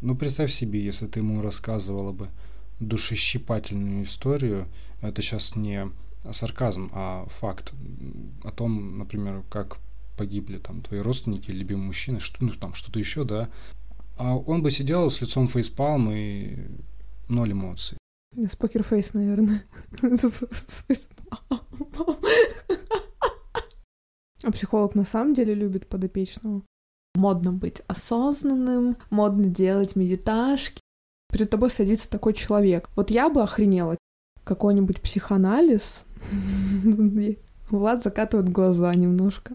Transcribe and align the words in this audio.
Ну, 0.00 0.14
представь 0.14 0.52
себе, 0.52 0.84
если 0.84 1.06
ты 1.06 1.20
ему 1.20 1.42
рассказывала 1.42 2.12
бы 2.12 2.28
душещипательную 2.80 4.04
историю, 4.04 4.66
это 5.00 5.22
сейчас 5.22 5.56
не 5.56 5.90
сарказм, 6.32 6.90
а 6.92 7.26
факт 7.28 7.72
о 8.44 8.50
том, 8.50 8.98
например, 8.98 9.42
как 9.48 9.78
погибли 10.16 10.58
там 10.58 10.82
твои 10.82 11.00
родственники, 11.00 11.50
любимый 11.50 11.86
мужчина, 11.86 12.20
что, 12.20 12.44
ну, 12.44 12.52
там 12.52 12.74
что-то 12.74 12.98
еще, 12.98 13.24
да, 13.24 13.48
а 14.16 14.36
он 14.36 14.62
бы 14.62 14.70
сидел 14.70 15.10
с 15.10 15.20
лицом 15.20 15.46
фейспалм 15.46 16.10
и 16.10 16.56
ноль 17.28 17.52
эмоций. 17.52 17.98
С 18.34 18.56
покерфейс, 18.56 19.14
наверное. 19.14 19.64
А 24.42 24.52
психолог 24.52 24.94
на 24.94 25.04
самом 25.04 25.34
деле 25.34 25.54
любит 25.54 25.88
подопечного. 25.88 26.62
Модно 27.16 27.52
быть 27.52 27.80
осознанным, 27.88 28.98
модно 29.08 29.46
делать 29.46 29.96
медиташки. 29.96 30.80
Перед 31.32 31.50
тобой 31.50 31.70
садится 31.70 32.10
такой 32.10 32.34
человек. 32.34 32.90
Вот 32.94 33.10
я 33.10 33.30
бы 33.30 33.42
охренела. 33.42 33.96
Какой-нибудь 34.44 35.00
психоанализ. 35.00 36.04
Влад 37.70 38.02
закатывает 38.02 38.50
глаза 38.50 38.94
немножко. 38.94 39.54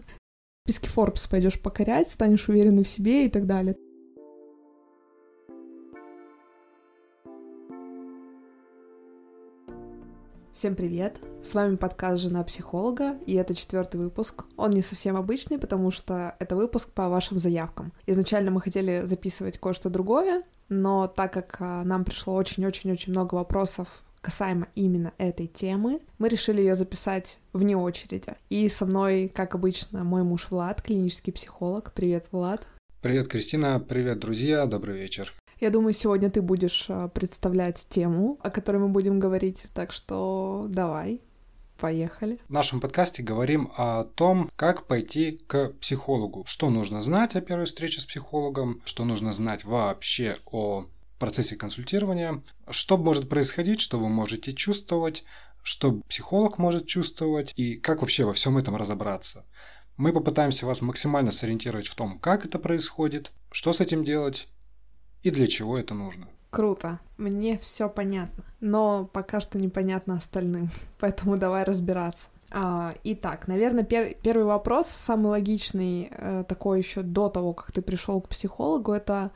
В 0.66 0.70
Forbes 0.70 1.28
пойдешь 1.30 1.60
покорять, 1.60 2.08
станешь 2.08 2.48
уверенной 2.48 2.84
в 2.84 2.88
себе 2.88 3.26
и 3.26 3.30
так 3.30 3.46
далее. 3.46 3.76
Всем 10.54 10.76
привет! 10.76 11.16
С 11.42 11.54
вами 11.54 11.76
подкаст 11.76 12.22
«Жена 12.22 12.44
психолога», 12.44 13.16
и 13.26 13.32
это 13.32 13.54
четвертый 13.54 13.96
выпуск. 13.96 14.44
Он 14.58 14.70
не 14.70 14.82
совсем 14.82 15.16
обычный, 15.16 15.58
потому 15.58 15.90
что 15.90 16.36
это 16.40 16.56
выпуск 16.56 16.90
по 16.90 17.08
вашим 17.08 17.38
заявкам. 17.38 17.94
Изначально 18.06 18.50
мы 18.50 18.60
хотели 18.60 19.00
записывать 19.06 19.58
кое-что 19.58 19.88
другое, 19.88 20.42
но 20.68 21.08
так 21.08 21.32
как 21.32 21.56
а, 21.60 21.84
нам 21.84 22.04
пришло 22.04 22.34
очень-очень-очень 22.34 23.12
много 23.12 23.34
вопросов 23.34 24.04
касаемо 24.20 24.68
именно 24.74 25.14
этой 25.16 25.46
темы, 25.46 26.00
мы 26.18 26.28
решили 26.28 26.60
ее 26.60 26.76
записать 26.76 27.40
вне 27.54 27.74
очереди. 27.74 28.34
И 28.50 28.68
со 28.68 28.84
мной, 28.84 29.32
как 29.34 29.54
обычно, 29.54 30.04
мой 30.04 30.22
муж 30.22 30.48
Влад, 30.50 30.82
клинический 30.82 31.32
психолог. 31.32 31.92
Привет, 31.94 32.26
Влад. 32.30 32.66
Привет, 33.00 33.26
Кристина. 33.26 33.80
Привет, 33.80 34.18
друзья. 34.18 34.66
Добрый 34.66 35.00
вечер. 35.00 35.32
Я 35.62 35.70
думаю, 35.70 35.92
сегодня 35.92 36.28
ты 36.28 36.42
будешь 36.42 36.86
а, 36.88 37.06
представлять 37.06 37.86
тему, 37.88 38.36
о 38.42 38.50
которой 38.50 38.78
мы 38.78 38.88
будем 38.88 39.20
говорить, 39.20 39.66
так 39.72 39.92
что 39.92 40.66
давай, 40.68 41.20
Поехали. 41.78 42.40
В 42.48 42.52
нашем 42.52 42.80
подкасте 42.80 43.22
говорим 43.22 43.70
о 43.76 44.02
том, 44.02 44.50
как 44.56 44.88
пойти 44.88 45.40
к 45.46 45.68
психологу. 45.80 46.44
Что 46.48 46.68
нужно 46.68 47.00
знать 47.00 47.36
о 47.36 47.40
первой 47.40 47.66
встрече 47.66 48.00
с 48.00 48.04
психологом, 48.04 48.82
что 48.84 49.04
нужно 49.04 49.32
знать 49.32 49.64
вообще 49.64 50.38
о 50.46 50.86
процессе 51.20 51.54
консультирования, 51.54 52.42
что 52.68 52.98
может 52.98 53.28
происходить, 53.28 53.80
что 53.80 54.00
вы 54.00 54.08
можете 54.08 54.54
чувствовать, 54.54 55.22
что 55.62 56.00
психолог 56.08 56.58
может 56.58 56.88
чувствовать 56.88 57.52
и 57.54 57.76
как 57.76 58.00
вообще 58.00 58.24
во 58.24 58.32
всем 58.32 58.58
этом 58.58 58.74
разобраться. 58.74 59.44
Мы 59.96 60.12
попытаемся 60.12 60.66
вас 60.66 60.82
максимально 60.82 61.30
сориентировать 61.30 61.86
в 61.86 61.94
том, 61.94 62.18
как 62.18 62.46
это 62.46 62.58
происходит, 62.58 63.30
что 63.52 63.72
с 63.72 63.80
этим 63.80 64.04
делать 64.04 64.48
и 65.22 65.30
для 65.30 65.46
чего 65.46 65.78
это 65.78 65.94
нужно. 65.94 66.26
Круто. 66.50 67.00
Мне 67.16 67.58
все 67.58 67.88
понятно. 67.88 68.44
Но 68.60 69.08
пока 69.12 69.40
что 69.40 69.58
непонятно 69.58 70.14
остальным. 70.14 70.70
Поэтому 71.00 71.36
давай 71.38 71.64
разбираться. 71.64 72.28
А, 72.50 72.92
итак, 73.04 73.48
наверное, 73.48 73.84
пер 73.84 74.14
первый 74.22 74.44
вопрос, 74.44 74.86
самый 74.86 75.28
логичный, 75.28 76.10
э, 76.10 76.44
такой 76.46 76.80
еще 76.80 77.00
до 77.00 77.30
того, 77.30 77.54
как 77.54 77.72
ты 77.72 77.80
пришел 77.80 78.20
к 78.20 78.28
психологу, 78.28 78.92
это 78.92 79.30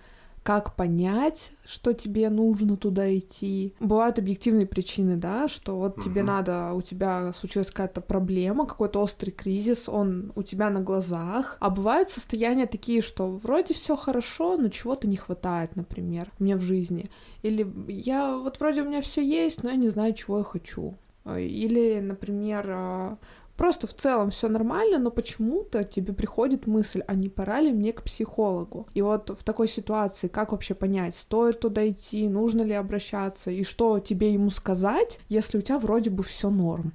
как 0.47 0.77
понять, 0.77 1.51
что 1.65 1.93
тебе 1.93 2.31
нужно 2.31 2.77
туда 2.77 3.13
идти. 3.19 3.75
Бывают 3.81 4.21
объективные 4.21 4.65
причины, 4.65 5.17
да, 5.17 5.49
что 5.49 5.77
вот 5.77 5.99
угу. 5.99 6.03
тебе 6.03 6.23
надо, 6.23 6.73
у 6.73 6.83
тебя 6.83 7.33
случилась 7.33 7.73
какая-то 7.73 8.01
проблема, 8.01 8.65
какой-то 8.65 9.01
острый 9.01 9.33
кризис, 9.33 9.89
он 9.89 10.31
у 10.37 10.45
тебя 10.45 10.71
на 10.71 10.81
глазах. 10.81 11.57
А 11.59 11.69
бывают 11.69 12.11
состояния 12.11 12.67
такие, 12.67 13.03
что 13.03 13.29
вроде 13.29 13.75
все 13.75 13.97
хорошо, 13.97 14.57
но 14.57 14.69
чего-то 14.69 15.09
не 15.09 15.17
хватает, 15.17 15.75
например, 15.75 16.31
мне 16.39 16.55
в 16.55 16.61
жизни. 16.61 17.11
Или 17.43 17.69
я 17.89 18.37
вот 18.37 18.61
вроде 18.61 18.83
у 18.83 18.85
меня 18.85 19.01
все 19.01 19.25
есть, 19.27 19.65
но 19.65 19.71
я 19.71 19.77
не 19.77 19.89
знаю, 19.89 20.15
чего 20.15 20.39
я 20.39 20.45
хочу. 20.45 20.95
Или, 21.27 21.99
например, 21.99 22.67
а, 22.71 23.19
Просто 23.57 23.87
в 23.87 23.95
целом 23.95 24.31
все 24.31 24.49
нормально, 24.49 24.99
но 24.99 25.11
почему-то 25.11 25.85
тебе 25.85 26.13
приходит 26.13 26.67
мысль, 26.67 27.03
а 27.07 27.15
не 27.15 27.29
пора 27.29 27.61
ли 27.61 27.73
мне 27.73 27.93
к 27.93 28.03
психологу? 28.03 28.89
И 28.95 29.03
вот 29.03 29.31
в 29.31 29.43
такой 29.43 29.69
ситуации 29.69 30.29
как 30.29 30.53
вообще 30.53 30.75
понять, 30.75 31.17
стоит 31.17 31.61
туда 31.61 31.89
идти, 31.89 32.29
нужно 32.29 32.63
ли 32.63 32.75
обращаться, 32.75 33.51
и 33.51 33.65
что 33.65 33.99
тебе 33.99 34.33
ему 34.33 34.51
сказать, 34.51 35.19
если 35.29 35.59
у 35.59 35.63
тебя 35.63 35.79
вроде 35.79 36.11
бы 36.11 36.23
все 36.23 36.51
норм? 36.51 36.93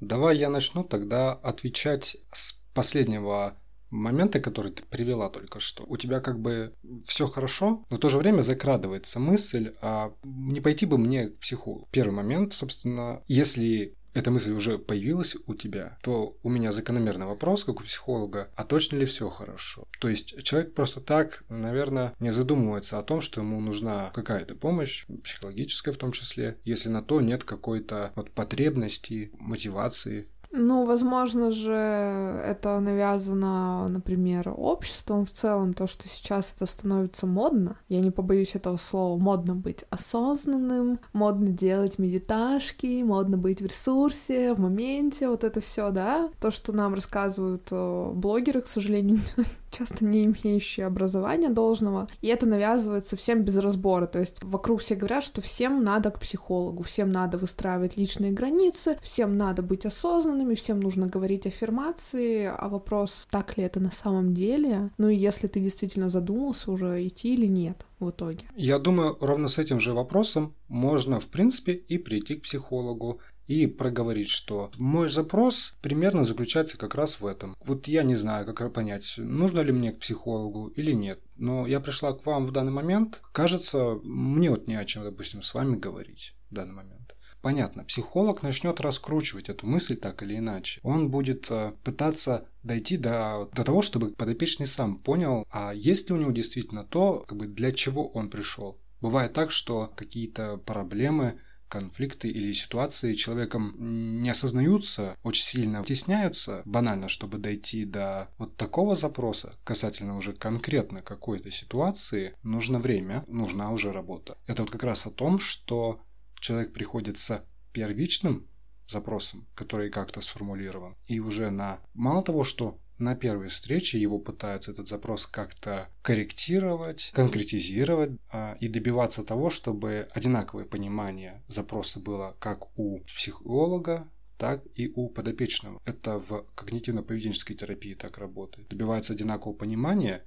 Давай 0.00 0.38
я 0.38 0.48
начну 0.48 0.82
тогда 0.82 1.32
отвечать 1.32 2.16
с 2.32 2.54
последнего 2.74 3.56
момента, 3.90 4.40
который 4.40 4.72
ты 4.72 4.82
привела 4.84 5.28
только 5.28 5.60
что. 5.60 5.84
У 5.86 5.96
тебя 5.96 6.20
как 6.20 6.40
бы 6.40 6.74
все 7.04 7.26
хорошо, 7.26 7.84
но 7.90 7.96
в 7.96 8.00
то 8.00 8.08
же 8.08 8.18
время 8.18 8.42
закрадывается 8.42 9.20
мысль, 9.20 9.74
а 9.82 10.12
не 10.22 10.60
пойти 10.60 10.86
бы 10.86 10.96
мне 10.96 11.24
к 11.24 11.40
психологу. 11.40 11.88
Первый 11.90 12.12
момент, 12.12 12.52
собственно, 12.52 13.22
если 13.26 13.96
эта 14.14 14.30
мысль 14.30 14.52
уже 14.52 14.78
появилась 14.78 15.36
у 15.46 15.54
тебя, 15.54 15.98
то 16.02 16.36
у 16.42 16.48
меня 16.48 16.72
закономерный 16.72 17.26
вопрос, 17.26 17.64
как 17.64 17.80
у 17.80 17.84
психолога, 17.84 18.50
а 18.56 18.64
точно 18.64 18.96
ли 18.96 19.06
все 19.06 19.28
хорошо? 19.28 19.86
То 20.00 20.08
есть 20.08 20.42
человек 20.42 20.74
просто 20.74 21.00
так, 21.00 21.44
наверное, 21.48 22.14
не 22.18 22.32
задумывается 22.32 22.98
о 22.98 23.02
том, 23.02 23.20
что 23.20 23.40
ему 23.40 23.60
нужна 23.60 24.10
какая-то 24.14 24.54
помощь, 24.54 25.06
психологическая 25.22 25.94
в 25.94 25.98
том 25.98 26.12
числе, 26.12 26.58
если 26.64 26.88
на 26.88 27.02
то 27.02 27.20
нет 27.20 27.44
какой-то 27.44 28.12
вот 28.16 28.30
потребности, 28.30 29.30
мотивации 29.38 30.28
ну, 30.52 30.84
возможно 30.84 31.52
же, 31.52 31.72
это 31.72 32.80
навязано, 32.80 33.86
например, 33.88 34.52
обществом 34.56 35.24
в 35.24 35.30
целом, 35.30 35.74
то, 35.74 35.86
что 35.86 36.08
сейчас 36.08 36.52
это 36.56 36.66
становится 36.66 37.26
модно. 37.26 37.76
Я 37.88 38.00
не 38.00 38.10
побоюсь 38.10 38.56
этого 38.56 38.76
слова. 38.76 39.20
Модно 39.20 39.54
быть 39.54 39.84
осознанным, 39.90 40.98
модно 41.12 41.48
делать 41.48 41.98
медиташки, 41.98 43.02
модно 43.04 43.38
быть 43.38 43.62
в 43.62 43.66
ресурсе, 43.66 44.54
в 44.54 44.60
моменте, 44.60 45.28
вот 45.28 45.44
это 45.44 45.60
все, 45.60 45.90
да. 45.90 46.30
То, 46.40 46.50
что 46.50 46.72
нам 46.72 46.94
рассказывают 46.94 47.68
э, 47.70 48.12
блогеры, 48.12 48.62
к 48.62 48.66
сожалению, 48.66 49.20
часто 49.70 50.04
не 50.04 50.24
имеющие 50.24 50.86
образования 50.86 51.48
должного, 51.48 52.08
и 52.20 52.28
это 52.28 52.46
навязывается 52.46 53.16
всем 53.16 53.42
без 53.42 53.56
разбора, 53.56 54.06
то 54.06 54.18
есть 54.18 54.42
вокруг 54.42 54.80
все 54.80 54.94
говорят, 54.94 55.24
что 55.24 55.40
всем 55.40 55.82
надо 55.84 56.10
к 56.10 56.20
психологу, 56.20 56.82
всем 56.82 57.10
надо 57.10 57.38
выстраивать 57.38 57.96
личные 57.96 58.32
границы, 58.32 58.98
всем 59.02 59.36
надо 59.36 59.62
быть 59.62 59.86
осознанными, 59.86 60.54
всем 60.54 60.80
нужно 60.80 61.06
говорить 61.06 61.46
аффирмации, 61.46 62.44
а 62.46 62.68
вопрос, 62.68 63.26
так 63.30 63.56
ли 63.56 63.64
это 63.64 63.80
на 63.80 63.90
самом 63.90 64.34
деле, 64.34 64.90
ну 64.98 65.08
и 65.08 65.16
если 65.16 65.46
ты 65.46 65.60
действительно 65.60 66.08
задумался 66.08 66.70
уже, 66.70 67.06
идти 67.06 67.34
или 67.34 67.46
нет 67.46 67.86
в 68.00 68.10
итоге. 68.10 68.44
Я 68.56 68.78
думаю, 68.78 69.16
ровно 69.20 69.48
с 69.48 69.58
этим 69.58 69.78
же 69.78 69.92
вопросом 69.92 70.54
можно, 70.68 71.20
в 71.20 71.26
принципе, 71.26 71.72
и 71.72 71.98
прийти 71.98 72.36
к 72.36 72.42
психологу 72.42 73.20
и 73.50 73.66
проговорить, 73.66 74.28
что 74.28 74.70
мой 74.76 75.08
запрос 75.08 75.76
примерно 75.82 76.22
заключается 76.22 76.78
как 76.78 76.94
раз 76.94 77.20
в 77.20 77.26
этом. 77.26 77.56
Вот 77.64 77.88
я 77.88 78.04
не 78.04 78.14
знаю, 78.14 78.46
как 78.46 78.72
понять, 78.72 79.14
нужно 79.16 79.58
ли 79.60 79.72
мне 79.72 79.90
к 79.90 79.98
психологу 79.98 80.68
или 80.68 80.92
нет. 80.92 81.20
Но 81.36 81.66
я 81.66 81.80
пришла 81.80 82.12
к 82.12 82.24
вам 82.24 82.46
в 82.46 82.52
данный 82.52 82.70
момент. 82.70 83.20
Кажется, 83.32 83.98
мне 84.04 84.50
вот 84.50 84.68
не 84.68 84.76
о 84.76 84.84
чем, 84.84 85.02
допустим, 85.02 85.42
с 85.42 85.52
вами 85.52 85.74
говорить 85.74 86.34
в 86.48 86.54
данный 86.54 86.74
момент. 86.74 87.16
Понятно, 87.42 87.82
психолог 87.82 88.42
начнет 88.44 88.80
раскручивать 88.80 89.48
эту 89.48 89.66
мысль 89.66 89.96
так 89.96 90.22
или 90.22 90.36
иначе. 90.36 90.78
Он 90.84 91.10
будет 91.10 91.50
э, 91.50 91.72
пытаться 91.82 92.46
дойти 92.62 92.98
до, 92.98 93.50
до 93.52 93.64
того, 93.64 93.82
чтобы 93.82 94.10
подопечный 94.10 94.68
сам 94.68 94.96
понял, 94.96 95.44
а 95.50 95.72
есть 95.74 96.08
ли 96.08 96.14
у 96.14 96.18
него 96.18 96.30
действительно 96.30 96.84
то, 96.84 97.24
как 97.26 97.36
бы, 97.36 97.46
для 97.48 97.72
чего 97.72 98.06
он 98.10 98.30
пришел. 98.30 98.78
Бывает 99.00 99.32
так, 99.32 99.50
что 99.50 99.90
какие-то 99.96 100.58
проблемы 100.58 101.40
конфликты 101.70 102.28
или 102.28 102.52
ситуации 102.52 103.14
человеком 103.14 103.74
не 104.22 104.28
осознаются, 104.28 105.16
очень 105.22 105.44
сильно 105.44 105.84
стесняются, 105.84 106.62
банально, 106.66 107.08
чтобы 107.08 107.38
дойти 107.38 107.84
до 107.84 108.28
вот 108.36 108.56
такого 108.56 108.96
запроса, 108.96 109.54
касательно 109.64 110.16
уже 110.16 110.34
конкретно 110.34 111.00
какой-то 111.00 111.50
ситуации, 111.50 112.34
нужно 112.42 112.78
время, 112.80 113.24
нужна 113.28 113.70
уже 113.70 113.92
работа. 113.92 114.36
Это 114.46 114.62
вот 114.62 114.70
как 114.70 114.82
раз 114.82 115.06
о 115.06 115.10
том, 115.10 115.38
что 115.38 116.00
человек 116.40 116.72
приходит 116.72 117.16
с 117.18 117.42
первичным 117.72 118.46
запросом, 118.88 119.46
который 119.54 119.90
как-то 119.90 120.20
сформулирован, 120.20 120.96
и 121.06 121.20
уже 121.20 121.50
на 121.50 121.78
мало 121.94 122.22
того, 122.22 122.42
что 122.42 122.78
на 123.00 123.16
первой 123.16 123.48
встрече 123.48 123.98
его 123.98 124.18
пытаются 124.18 124.70
этот 124.70 124.88
запрос 124.88 125.26
как-то 125.26 125.88
корректировать, 126.02 127.10
конкретизировать 127.14 128.12
а, 128.30 128.56
и 128.60 128.68
добиваться 128.68 129.24
того, 129.24 129.50
чтобы 129.50 130.08
одинаковое 130.12 130.64
понимание 130.64 131.42
запроса 131.48 131.98
было 131.98 132.36
как 132.38 132.78
у 132.78 133.00
психолога, 133.16 134.08
так 134.36 134.62
и 134.74 134.92
у 134.94 135.08
подопечного. 135.08 135.80
Это 135.84 136.18
в 136.18 136.46
когнитивно-поведенческой 136.54 137.54
терапии 137.54 137.94
так 137.94 138.18
работает. 138.18 138.68
Добивается 138.68 139.12
одинакового 139.12 139.56
понимания 139.56 140.24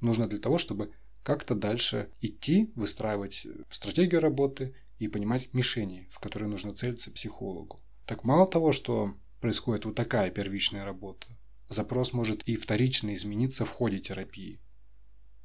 нужно 0.00 0.28
для 0.28 0.38
того, 0.38 0.58
чтобы 0.58 0.92
как-то 1.22 1.54
дальше 1.54 2.10
идти, 2.20 2.70
выстраивать 2.76 3.46
стратегию 3.70 4.20
работы 4.20 4.74
и 4.98 5.08
понимать 5.08 5.52
мишени, 5.52 6.08
в 6.10 6.20
которые 6.20 6.48
нужно 6.48 6.74
целиться 6.74 7.10
психологу. 7.10 7.80
Так 8.06 8.22
мало 8.22 8.46
того, 8.46 8.70
что 8.70 9.16
происходит 9.40 9.84
вот 9.84 9.96
такая 9.96 10.30
первичная 10.30 10.84
работа, 10.84 11.26
запрос 11.68 12.12
может 12.12 12.42
и 12.42 12.56
вторично 12.56 13.14
измениться 13.14 13.64
в 13.64 13.70
ходе 13.70 13.98
терапии. 13.98 14.60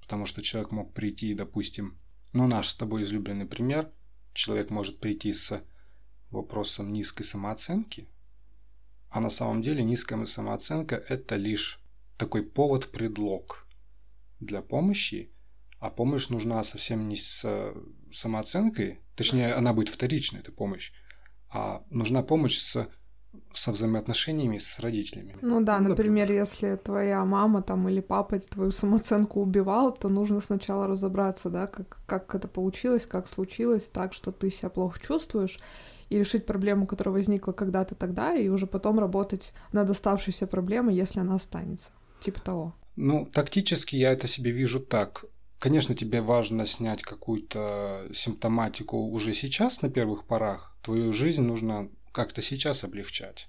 Потому 0.01 0.25
что 0.25 0.41
человек 0.41 0.71
мог 0.71 0.93
прийти, 0.93 1.33
допустим, 1.33 1.97
ну 2.33 2.47
наш 2.47 2.69
с 2.69 2.75
тобой 2.75 3.03
излюбленный 3.03 3.45
пример, 3.45 3.91
человек 4.33 4.69
может 4.69 4.99
прийти 4.99 5.33
с 5.33 5.63
вопросом 6.29 6.93
низкой 6.93 7.23
самооценки, 7.23 8.07
а 9.09 9.19
на 9.19 9.29
самом 9.29 9.61
деле 9.61 9.83
низкая 9.83 10.25
самооценка– 10.25 10.95
это 11.09 11.35
лишь 11.35 11.81
такой 12.17 12.43
повод-предлог 12.43 13.67
для 14.39 14.61
помощи, 14.61 15.31
а 15.79 15.89
помощь 15.89 16.29
нужна 16.29 16.63
совсем 16.63 17.09
не 17.09 17.17
с 17.17 17.73
самооценкой, 18.13 18.99
точнее, 19.15 19.53
она 19.53 19.73
будет 19.73 19.89
вторичной, 19.89 20.39
эта 20.39 20.51
помощь, 20.51 20.93
а 21.49 21.83
нужна 21.89 22.23
помощь 22.23 22.57
с 22.57 22.87
со 23.53 23.71
взаимоотношениями 23.71 24.57
с 24.57 24.79
родителями. 24.79 25.35
Ну 25.41 25.61
да, 25.61 25.79
ну, 25.79 25.89
например, 25.89 26.11
например, 26.27 26.31
если 26.31 26.75
твоя 26.75 27.25
мама 27.25 27.61
там 27.61 27.87
или 27.89 28.01
папа 28.01 28.39
твою 28.39 28.71
самооценку 28.71 29.41
убивал, 29.41 29.93
то 29.93 30.09
нужно 30.09 30.39
сначала 30.39 30.87
разобраться, 30.87 31.49
да, 31.49 31.67
как, 31.67 31.99
как 32.05 32.35
это 32.35 32.47
получилось, 32.47 33.05
как 33.05 33.27
случилось 33.27 33.89
так, 33.89 34.13
что 34.13 34.31
ты 34.31 34.49
себя 34.49 34.69
плохо 34.69 34.99
чувствуешь, 34.99 35.59
и 36.09 36.17
решить 36.17 36.45
проблему, 36.45 36.85
которая 36.85 37.13
возникла 37.13 37.53
когда-то 37.53 37.95
тогда, 37.95 38.35
и 38.35 38.49
уже 38.49 38.67
потом 38.67 38.99
работать 38.99 39.53
над 39.71 39.89
оставшейся 39.89 40.47
проблемой, 40.47 40.95
если 40.95 41.21
она 41.21 41.35
останется. 41.35 41.91
Типа 42.19 42.41
того. 42.41 42.75
Ну, 42.97 43.25
тактически 43.25 43.95
я 43.95 44.11
это 44.11 44.27
себе 44.27 44.51
вижу 44.51 44.79
так. 44.79 45.25
Конечно, 45.59 45.95
тебе 45.95 46.21
важно 46.21 46.65
снять 46.65 47.01
какую-то 47.03 48.07
симптоматику 48.13 48.97
уже 48.97 49.33
сейчас, 49.33 49.81
на 49.81 49.89
первых 49.89 50.25
порах. 50.25 50.75
Твою 50.81 51.13
жизнь 51.13 51.43
нужно 51.43 51.89
как-то 52.11 52.41
сейчас 52.41 52.83
облегчать. 52.83 53.47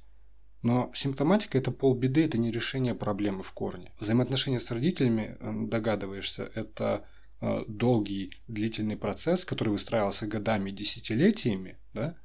Но 0.62 0.93
симптоматика– 0.94 1.59
это 1.59 1.73
полбеды, 1.73 2.25
это 2.25 2.38
не 2.38 2.53
решение 2.53 2.94
проблемы 2.94 3.43
в 3.43 3.53
корне. 3.53 3.93
Взаимоотношения 3.99 4.61
с 4.61 4.70
родителями, 4.70 5.37
э, 5.38 5.53
догадываешься, 5.67 6.50
это 6.55 7.05
э, 7.41 7.64
долгий, 7.67 8.32
длительный 8.47 8.97
процесс, 8.97 9.44
который 9.44 9.70
выстраивался 9.70 10.29
годами, 10.29 10.70
десятилетиями, 10.70 11.79
да, 11.93 12.17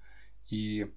и 0.50 0.92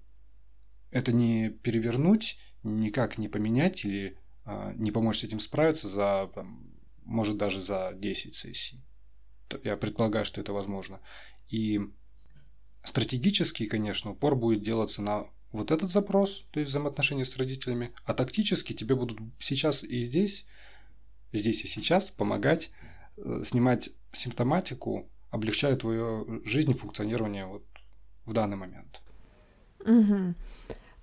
это 0.91 1.11
не 1.11 1.49
перевернуть, 1.49 2.37
никак 2.63 3.17
не 3.17 3.27
поменять 3.27 3.85
или 3.85 4.17
а, 4.43 4.73
не 4.73 4.91
помочь 4.91 5.19
с 5.19 5.23
этим 5.23 5.39
справиться 5.39 5.87
за, 5.87 6.29
может, 7.03 7.37
даже 7.37 7.61
за 7.61 7.93
10 7.95 8.35
сессий. 8.35 8.83
Я 9.63 9.77
предполагаю, 9.77 10.25
что 10.25 10.41
это 10.41 10.53
возможно. 10.53 10.99
И 11.49 11.79
стратегически, 12.83 13.65
конечно, 13.65 14.11
упор 14.11 14.35
будет 14.35 14.63
делаться 14.63 15.01
на 15.01 15.27
вот 15.51 15.71
этот 15.71 15.91
запрос, 15.91 16.45
то 16.51 16.59
есть 16.59 16.71
взаимоотношения 16.71 17.25
с 17.25 17.37
родителями, 17.37 17.93
а 18.05 18.13
тактически 18.13 18.73
тебе 18.73 18.95
будут 18.95 19.19
сейчас 19.39 19.83
и 19.83 20.01
здесь, 20.03 20.45
здесь 21.33 21.63
и 21.63 21.67
сейчас 21.67 22.09
помогать 22.09 22.71
э, 23.17 23.43
снимать 23.45 23.89
симптоматику, 24.13 25.09
облегчая 25.29 25.75
твою 25.75 26.41
жизнь 26.45 26.71
и 26.71 26.73
функционирование 26.73 27.45
вот 27.45 27.63
в 28.25 28.33
данный 28.33 28.57
момент. 28.57 29.01
Угу. 29.81 30.35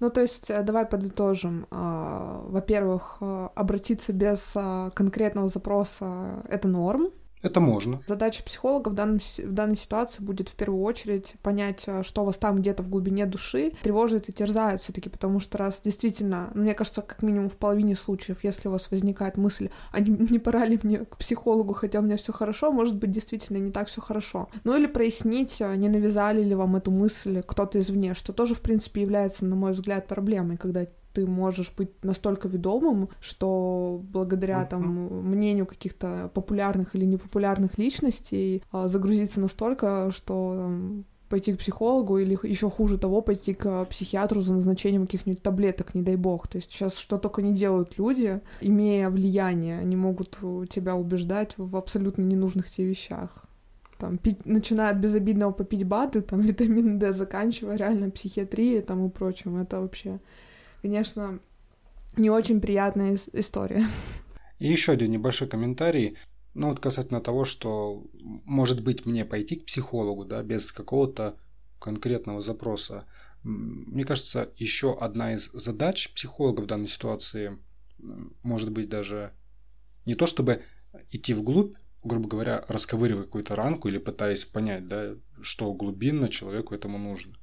Ну, 0.00 0.10
то 0.10 0.20
есть, 0.20 0.50
э, 0.50 0.62
давай 0.62 0.86
подытожим. 0.86 1.66
А, 1.70 2.40
во-первых, 2.48 3.18
э, 3.20 3.48
обратиться 3.54 4.12
без 4.12 4.56
конкретного 4.94 5.48
запроса— 5.48 6.42
это 6.48 6.68
норм, 6.68 7.10
это 7.42 7.60
можно. 7.60 8.02
Задача 8.06 8.42
психолога 8.42 8.88
в, 8.88 8.94
данном, 8.94 9.18
в 9.20 9.52
данной 9.52 9.76
ситуации 9.76 10.22
будет 10.22 10.48
в 10.48 10.54
первую 10.54 10.82
очередь 10.82 11.34
понять, 11.42 11.84
э, 11.86 12.02
что 12.02 12.24
вас 12.24 12.36
там 12.36 12.56
где-то 12.60 12.82
в 12.82 12.88
глубине 12.88 13.26
души 13.26 13.72
тревожит 13.82 14.28
и 14.28 14.32
терзает 14.32 14.80
все 14.80 14.92
таки 14.92 15.08
потому 15.08 15.40
что 15.40 15.58
раз 15.58 15.80
действительно, 15.80 16.50
мне 16.54 16.74
кажется, 16.74 17.02
как 17.02 17.22
минимум 17.22 17.48
в 17.48 17.56
половине 17.56 17.94
случаев, 17.96 18.42
если 18.42 18.68
у 18.68 18.72
вас 18.72 18.90
возникает 18.90 19.36
мысль, 19.36 19.70
а 19.92 20.00
не, 20.00 20.10
не 20.30 20.38
пора 20.38 20.64
ли 20.64 20.78
мне 20.82 21.04
к 21.04 21.16
психологу, 21.16 21.74
хотя 21.74 22.00
у 22.00 22.02
меня 22.02 22.16
все 22.16 22.32
хорошо, 22.32 22.72
может 22.72 22.96
быть, 22.96 23.10
действительно 23.10 23.58
не 23.58 23.70
так 23.70 23.88
все 23.88 24.00
хорошо. 24.00 24.48
Ну 24.64 24.76
или 24.76 24.86
прояснить, 24.86 25.60
э, 25.60 25.76
не 25.76 25.88
навязали 25.88 26.42
ли 26.42 26.54
вам 26.54 26.76
эту 26.76 26.90
мысль 26.90 27.42
кто-то 27.46 27.78
извне, 27.78 28.14
что 28.14 28.32
тоже, 28.32 28.54
в 28.54 28.60
принципе, 28.60 29.02
является, 29.02 29.44
на 29.44 29.56
мой 29.56 29.72
взгляд, 29.72 30.06
проблемой, 30.06 30.56
когда 30.56 30.86
ты 31.18 31.26
можешь 31.26 31.72
быть 31.76 32.04
настолько 32.04 32.46
ведомым, 32.46 33.08
что 33.20 34.00
благодаря 34.12 34.64
там 34.64 34.84
мнению 35.28 35.66
каких-то 35.66 36.30
популярных 36.32 36.94
или 36.94 37.04
непопулярных 37.04 37.76
личностей 37.76 38.62
а, 38.70 38.86
загрузиться 38.86 39.40
настолько, 39.40 40.12
что 40.12 40.54
там, 40.54 41.04
пойти 41.28 41.54
к 41.54 41.58
психологу 41.58 42.18
или 42.18 42.38
еще 42.44 42.70
хуже 42.70 42.98
того, 42.98 43.20
пойти 43.20 43.52
к 43.52 43.84
психиатру 43.86 44.42
за 44.42 44.54
назначением 44.54 45.06
каких-нибудь 45.06 45.42
таблеток, 45.42 45.94
не 45.94 46.02
дай 46.02 46.14
бог. 46.14 46.46
То 46.46 46.58
есть 46.58 46.70
сейчас 46.70 46.96
что 46.96 47.18
только 47.18 47.42
не 47.42 47.52
делают 47.52 47.98
люди, 47.98 48.40
имея 48.60 49.10
влияние, 49.10 49.80
они 49.80 49.96
могут 49.96 50.38
тебя 50.70 50.94
убеждать 50.94 51.54
в 51.56 51.74
абсолютно 51.74 52.22
ненужных 52.22 52.70
тебе 52.70 52.90
вещах. 52.90 53.44
Там, 53.98 54.18
пить, 54.18 54.46
начиная 54.46 54.92
от 54.92 54.98
безобидного 54.98 55.50
попить 55.50 55.84
БАДы, 55.84 56.22
там, 56.22 56.40
витамин 56.48 57.00
D, 57.00 57.12
заканчивая 57.12 57.76
реально 57.76 58.10
психиатрией 58.10 58.82
там, 58.82 59.04
и 59.04 59.10
прочим. 59.10 59.56
Это 59.56 59.80
вообще 59.80 60.20
конечно, 60.82 61.40
не 62.16 62.30
очень 62.30 62.60
приятная 62.60 63.18
история. 63.32 63.86
И 64.58 64.66
еще 64.66 64.92
один 64.92 65.10
небольшой 65.10 65.48
комментарий. 65.48 66.16
Ну 66.54 66.70
вот 66.70 66.80
касательно 66.80 67.20
того, 67.20 67.44
что 67.44 68.04
может 68.44 68.82
быть 68.82 69.06
мне 69.06 69.24
пойти 69.24 69.56
к 69.56 69.66
психологу, 69.66 70.24
да, 70.24 70.42
без 70.42 70.72
какого-то 70.72 71.36
конкретного 71.78 72.40
запроса. 72.40 73.04
Мне 73.44 74.04
кажется, 74.04 74.50
еще 74.56 74.98
одна 74.98 75.34
из 75.34 75.50
задач 75.52 76.12
психолога 76.12 76.62
в 76.62 76.66
данной 76.66 76.88
ситуации 76.88 77.58
может 78.42 78.72
быть 78.72 78.88
даже 78.88 79.32
не 80.06 80.14
то, 80.14 80.26
чтобы 80.26 80.62
идти 81.10 81.34
вглубь, 81.34 81.76
грубо 82.02 82.28
говоря, 82.28 82.64
расковыривая 82.68 83.24
какую-то 83.24 83.54
ранку 83.54 83.88
или 83.88 83.98
пытаясь 83.98 84.44
понять, 84.44 84.88
да, 84.88 85.14
что 85.40 85.72
глубинно 85.72 86.28
человеку 86.28 86.74
этому 86.74 86.98
нужно. 86.98 87.34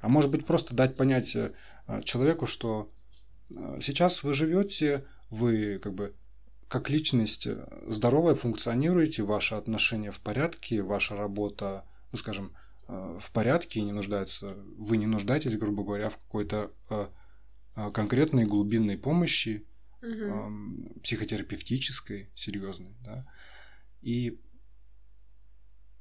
А 0.00 0.08
может 0.08 0.30
быть 0.30 0.46
просто 0.46 0.74
дать 0.74 0.96
понять 0.96 1.36
э, 1.36 1.52
человеку, 2.04 2.46
что 2.46 2.88
э, 3.50 3.78
сейчас 3.82 4.22
вы 4.22 4.34
живете, 4.34 5.04
вы 5.28 5.78
как 5.78 5.94
бы 5.94 6.14
как 6.68 6.88
личность 6.88 7.46
э, 7.46 7.66
здоровая, 7.86 8.34
функционируете, 8.34 9.22
ваши 9.22 9.54
отношения 9.54 10.10
в 10.10 10.20
порядке, 10.20 10.82
ваша 10.82 11.16
работа, 11.16 11.84
ну 12.12 12.18
скажем, 12.18 12.52
в 12.86 13.30
порядке 13.32 13.78
и 13.78 13.84
не 13.84 13.92
нуждается, 13.92 14.56
вы 14.76 14.96
не 14.96 15.06
нуждаетесь, 15.06 15.56
грубо 15.56 15.84
говоря, 15.84 16.08
в 16.08 16.16
какой-то 16.16 16.72
конкретной 17.94 18.46
глубинной 18.46 18.98
помощи, 18.98 19.64
угу. 20.02 20.98
психотерапевтической, 21.00 22.30
серьезной, 22.34 22.96
да. 23.04 23.24
И 24.02 24.40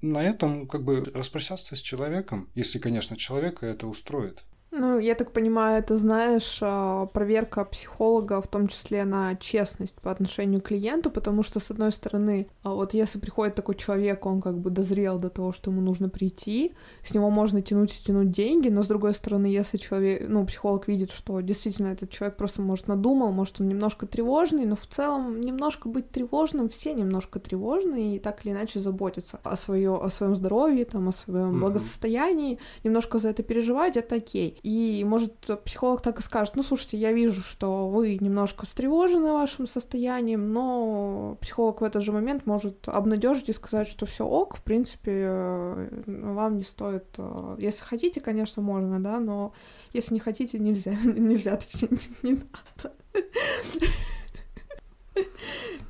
на 0.01 0.23
этом 0.23 0.67
как 0.67 0.83
бы 0.83 1.03
распрощаться 1.13 1.75
с 1.75 1.81
человеком, 1.81 2.49
если, 2.55 2.79
конечно, 2.79 3.17
человека 3.17 3.65
это 3.65 3.87
устроит. 3.87 4.43
Ну, 4.71 4.99
я 4.99 5.15
так 5.15 5.31
понимаю, 5.31 5.79
это, 5.79 5.97
знаешь, 5.97 6.59
а, 6.61 7.07
проверка 7.07 7.65
психолога, 7.65 8.39
в 8.39 8.47
том 8.47 8.67
числе 8.67 9.03
на 9.03 9.35
честность 9.35 9.95
по 9.95 10.11
отношению 10.11 10.61
к 10.61 10.67
клиенту, 10.67 11.09
потому 11.09 11.41
что, 11.41 11.59
с 11.59 11.71
одной 11.71 11.91
стороны, 11.91 12.47
а, 12.61 12.75
вот 12.75 12.93
если 12.93 13.17
приходит 13.17 13.55
такой 13.55 13.73
человек, 13.73 14.27
он 14.27 14.41
как 14.41 14.59
бы 14.59 14.69
дозрел 14.69 15.17
до 15.17 15.29
того, 15.29 15.53
что 15.53 15.71
ему 15.71 15.81
нужно 15.81 16.07
прийти, 16.07 16.73
с 17.03 17.15
него 17.15 17.31
можно 17.31 17.63
тянуть 17.63 17.99
и 17.99 18.05
тянуть 18.05 18.29
деньги, 18.29 18.69
но, 18.69 18.83
с 18.83 18.87
другой 18.87 19.15
стороны, 19.15 19.47
если 19.47 19.77
человек, 19.77 20.25
ну, 20.27 20.45
психолог 20.45 20.87
видит, 20.87 21.09
что 21.09 21.41
действительно 21.41 21.87
этот 21.87 22.11
человек 22.11 22.37
просто, 22.37 22.61
может, 22.61 22.87
надумал, 22.87 23.31
может, 23.31 23.59
он 23.59 23.69
немножко 23.69 24.05
тревожный, 24.05 24.65
но 24.65 24.75
в 24.75 24.85
целом 24.85 25.41
немножко 25.41 25.89
быть 25.89 26.11
тревожным, 26.11 26.69
все 26.69 26.93
немножко 26.93 27.39
тревожные 27.39 28.17
и 28.17 28.19
так 28.19 28.45
или 28.45 28.53
иначе 28.53 28.79
заботятся 28.79 29.39
о, 29.41 29.55
своё, 29.55 29.99
о 29.99 30.11
своем 30.11 30.35
здоровье, 30.35 30.85
там, 30.85 31.09
о 31.09 31.11
своем 31.11 31.55
mm-hmm. 31.55 31.59
благосостоянии, 31.59 32.59
немножко 32.83 33.17
за 33.17 33.29
это 33.29 33.41
переживать, 33.41 33.97
это 33.97 34.15
окей. 34.15 34.58
И, 34.61 35.03
может, 35.05 35.33
психолог 35.63 36.01
так 36.01 36.19
и 36.19 36.21
скажет, 36.21 36.55
ну, 36.55 36.63
слушайте, 36.63 36.97
я 36.97 37.13
вижу, 37.13 37.41
что 37.41 37.87
вы 37.87 38.17
немножко 38.19 38.65
встревожены 38.65 39.31
вашим 39.31 39.67
состоянием, 39.67 40.51
но 40.51 41.37
психолог 41.41 41.81
в 41.81 41.83
этот 41.83 42.03
же 42.03 42.11
момент 42.11 42.45
может 42.45 42.87
обнадежить 42.87 43.49
и 43.49 43.53
сказать, 43.53 43.87
что 43.87 44.05
все 44.05 44.25
ок, 44.25 44.57
в 44.57 44.63
принципе, 44.63 45.11
э, 45.11 45.89
вам 46.07 46.57
не 46.57 46.63
стоит... 46.63 47.05
Э, 47.17 47.55
если 47.57 47.83
хотите, 47.83 48.19
конечно, 48.19 48.61
можно, 48.61 49.01
да, 49.01 49.19
но 49.19 49.53
если 49.93 50.13
не 50.13 50.19
хотите, 50.19 50.59
нельзя. 50.59 50.91
Нельзя, 51.03 51.55
точнее, 51.55 51.97
не 52.21 52.33
надо. 52.33 52.95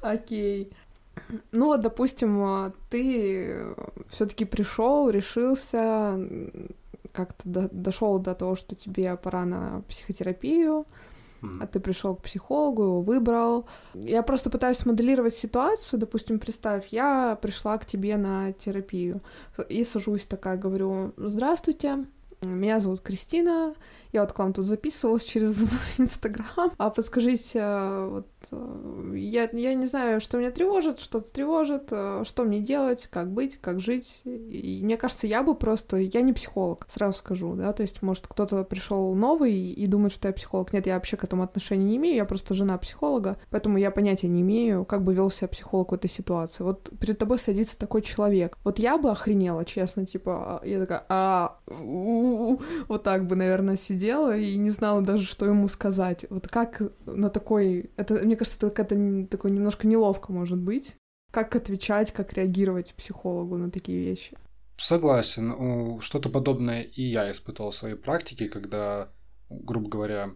Окей. 0.02 0.72
Ну 1.52 1.66
вот, 1.66 1.82
допустим, 1.82 2.44
э, 2.46 2.72
ты 2.90 3.66
все-таки 4.12 4.46
пришел, 4.46 5.10
решился, 5.10 6.20
как-то 7.12 7.48
до, 7.48 7.70
дошел 7.72 8.20
до 8.20 8.36
того, 8.36 8.56
что 8.56 8.76
тебе 8.76 9.16
пора 9.18 9.46
на 9.46 9.84
психотерапию, 9.88 10.86
а 11.42 11.68
ты 11.68 11.80
пришел 11.80 12.16
к 12.16 12.24
психологу, 12.24 12.84
его 12.84 13.02
выбрал. 13.02 13.66
Я 13.94 14.24
просто 14.24 14.50
пытаюсь 14.50 14.78
смоделировать 14.78 15.36
ситуацию. 15.36 16.00
Допустим, 16.00 16.38
представь, 16.40 16.88
я 16.92 17.38
пришла 17.42 17.78
к 17.78 17.86
тебе 17.86 18.18
на 18.18 18.52
терапию 18.52 19.22
и 19.70 19.84
сажусь 19.84 20.26
такая, 20.26 20.58
говорю, 20.58 21.14
здравствуйте, 21.16 22.06
меня 22.42 22.80
зовут 22.80 23.02
Кристина, 23.02 23.74
я 24.14 24.22
вот 24.22 24.34
к 24.34 24.40
вам 24.40 24.54
тут 24.54 24.66
записывалась 24.66 25.24
через 25.24 25.60
Инстаграм. 26.00 26.72
А 26.78 26.90
подскажите, 26.90 27.60
вот, 28.06 28.28
э, 28.28 28.39
я, 28.52 29.50
я 29.52 29.74
не 29.74 29.86
знаю, 29.86 30.22
что 30.22 30.38
меня 30.38 30.52
тревожит, 30.52 31.00
что-то 31.00 31.32
тревожит, 31.32 31.90
э, 31.92 32.24
что 32.26 32.44
мне 32.44 32.60
делать, 32.60 33.08
как 33.12 33.32
быть, 33.32 33.58
как 33.62 33.80
жить. 33.80 34.22
И 34.26 34.82
мне 34.84 34.98
кажется, 34.98 35.28
я 35.28 35.44
бы 35.44 35.56
просто... 35.56 35.98
Я 35.98 36.22
не 36.22 36.34
психолог, 36.34 36.88
сразу 36.90 37.18
скажу, 37.18 37.54
да, 37.56 37.74
то 37.74 37.84
есть, 37.84 38.02
может, 38.02 38.28
кто-то 38.28 38.64
пришел 38.64 39.14
новый 39.14 39.54
и 39.54 39.88
думает, 39.88 40.14
что 40.14 40.28
я 40.28 40.34
психолог. 40.34 40.74
Нет, 40.74 40.88
я 40.88 40.96
вообще 40.96 41.18
к 41.18 41.24
этому 41.24 41.44
отношения 41.44 41.86
не 41.86 41.98
имею, 41.98 42.16
я 42.16 42.26
просто 42.26 42.54
жена 42.54 42.78
психолога, 42.78 43.38
поэтому 43.50 43.78
я 43.78 43.92
понятия 43.92 44.28
не 44.28 44.42
имею, 44.42 44.86
как 44.86 45.04
бы 45.04 45.14
вел 45.14 45.30
себя 45.30 45.48
психолог 45.48 45.92
в 45.92 45.96
этой 45.96 46.10
ситуации. 46.10 46.64
Вот 46.64 46.90
перед 47.00 47.18
тобой 47.18 47.38
садится 47.38 47.78
такой 47.78 48.02
человек. 48.02 48.58
Вот 48.64 48.80
я 48.80 48.98
бы 48.98 49.12
охренела, 49.12 49.66
честно, 49.66 50.06
типа, 50.06 50.62
я 50.64 50.80
такая, 50.80 51.06
а, 51.10 51.60
вот 51.68 53.04
так 53.04 53.28
бы, 53.28 53.36
наверное, 53.36 53.76
сидела 53.76 54.36
и 54.36 54.56
не 54.56 54.70
знала 54.70 55.02
даже, 55.02 55.26
что 55.26 55.46
ему 55.46 55.68
сказать. 55.68 56.26
Вот 56.30 56.48
как 56.48 56.82
на 57.06 57.30
такой... 57.30 57.92
Это, 57.96 58.16
мне 58.16 58.36
кажется, 58.40 58.58
это 58.58 58.70
какая-то 58.70 59.28
такой 59.28 59.52
немножко 59.52 59.88
неловко 59.88 60.32
может 60.32 60.58
быть. 60.58 60.96
Как 61.32 61.56
отвечать, 61.56 62.12
как 62.12 62.34
реагировать 62.34 62.96
психологу 62.96 63.58
на 63.58 63.70
такие 63.70 64.00
вещи? 64.00 64.36
Согласен. 64.78 66.00
Что-то 66.02 66.30
подобное 66.30 66.82
и 66.82 67.04
я 67.04 67.30
испытывал 67.30 67.70
в 67.72 67.76
своей 67.76 67.96
практике, 67.96 68.50
когда, 68.50 69.12
грубо 69.50 69.90
говоря, 69.90 70.32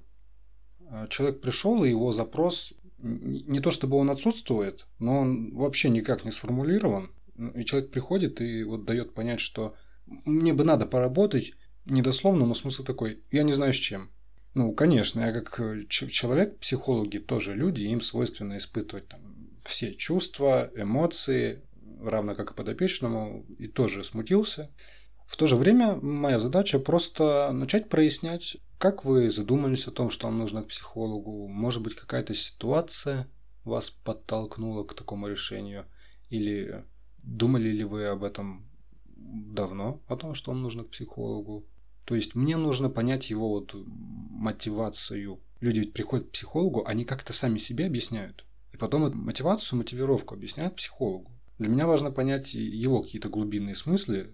человек 1.10 1.42
пришел, 1.42 1.84
и 1.84 1.90
его 1.90 2.12
запрос 2.12 2.74
не 3.00 3.60
то 3.60 3.72
чтобы 3.72 3.98
он 3.98 4.12
отсутствует, 4.12 4.86
но 5.00 5.20
он 5.20 5.56
вообще 5.56 5.90
никак 5.90 6.26
не 6.26 6.32
сформулирован. 6.32 7.12
И 7.56 7.66
человек 7.66 7.92
приходит 7.92 8.40
и 8.40 8.64
вот 8.64 8.86
дает 8.86 9.14
понять, 9.14 9.40
что 9.40 9.76
мне 10.06 10.54
бы 10.54 10.64
надо 10.64 10.86
поработать, 10.86 11.54
недословно, 11.86 12.46
но 12.46 12.54
смысл 12.54 12.84
такой, 12.84 13.24
я 13.32 13.44
не 13.44 13.54
знаю 13.54 13.74
с 13.74 13.78
чем. 13.78 14.12
Ну, 14.54 14.74
конечно, 14.74 15.20
я 15.22 15.32
как 15.32 15.60
э, 15.60 15.86
человек, 15.88 16.60
психологи 16.60 17.18
тоже 17.18 17.56
люди, 17.56 17.84
им 17.84 18.02
свойственно 18.02 18.58
испытывать 18.58 19.08
там, 19.08 19.22
все 19.64 19.96
чувства, 19.96 20.70
эмоции, 20.76 21.64
равно 22.02 22.36
как 22.36 22.52
и 22.52 22.54
подопечному, 22.54 23.46
и 23.58 23.68
тоже 23.68 24.04
смутился. 24.04 24.70
В 25.26 25.38
то 25.38 25.48
же 25.48 25.56
время 25.56 25.96
моя 25.96 26.40
задача 26.40 26.78
просто 26.78 27.52
начать 27.52 27.90
прояснять, 27.90 28.58
как 28.78 29.06
вы 29.06 29.32
задумались 29.32 29.88
о 29.88 29.92
том, 29.92 30.12
что 30.12 30.28
вам 30.28 30.38
нужно 30.38 30.62
к 30.62 30.68
психологу. 30.68 31.48
Может 31.48 31.82
быть, 31.82 31.96
какая-то 31.96 32.36
ситуация 32.36 33.28
вас 33.64 33.90
подтолкнула 33.90 34.84
к 34.84 34.94
такому 34.94 35.28
решению, 35.28 35.86
или 36.30 36.86
думали 37.24 37.70
ли 37.70 37.84
вы 37.84 38.06
об 38.08 38.24
этом 38.24 38.68
давно, 39.16 40.02
о 40.08 40.18
том, 40.18 40.36
что 40.36 40.52
вам 40.52 40.62
нужно 40.62 40.84
к 40.84 40.90
психологу. 40.90 41.66
То 42.06 42.16
есть 42.16 42.36
мне 42.36 42.58
нужно 42.58 42.90
понять 42.90 43.30
его 43.30 43.50
вот 43.50 43.74
мотивацию. 43.76 45.40
Люди 45.62 45.80
ведь 45.80 45.94
приходят 45.94 46.28
к 46.28 46.32
психологу, 46.32 46.84
они 46.86 47.06
как-то 47.06 47.34
сами 47.34 47.58
себе 47.58 47.86
объясняют. 47.86 48.46
И 48.74 48.78
потом 48.78 49.06
эту 49.06 49.18
мотивацию, 49.18 49.78
мотивировку 49.78 50.36
объясняют 50.36 50.76
психологу. 50.76 51.32
Для 51.60 51.70
меня 51.70 51.88
важно 51.88 52.12
понять 52.12 52.54
его 52.54 53.02
какие-то 53.04 53.30
глубинные 53.30 53.76
смыслы, 53.76 54.32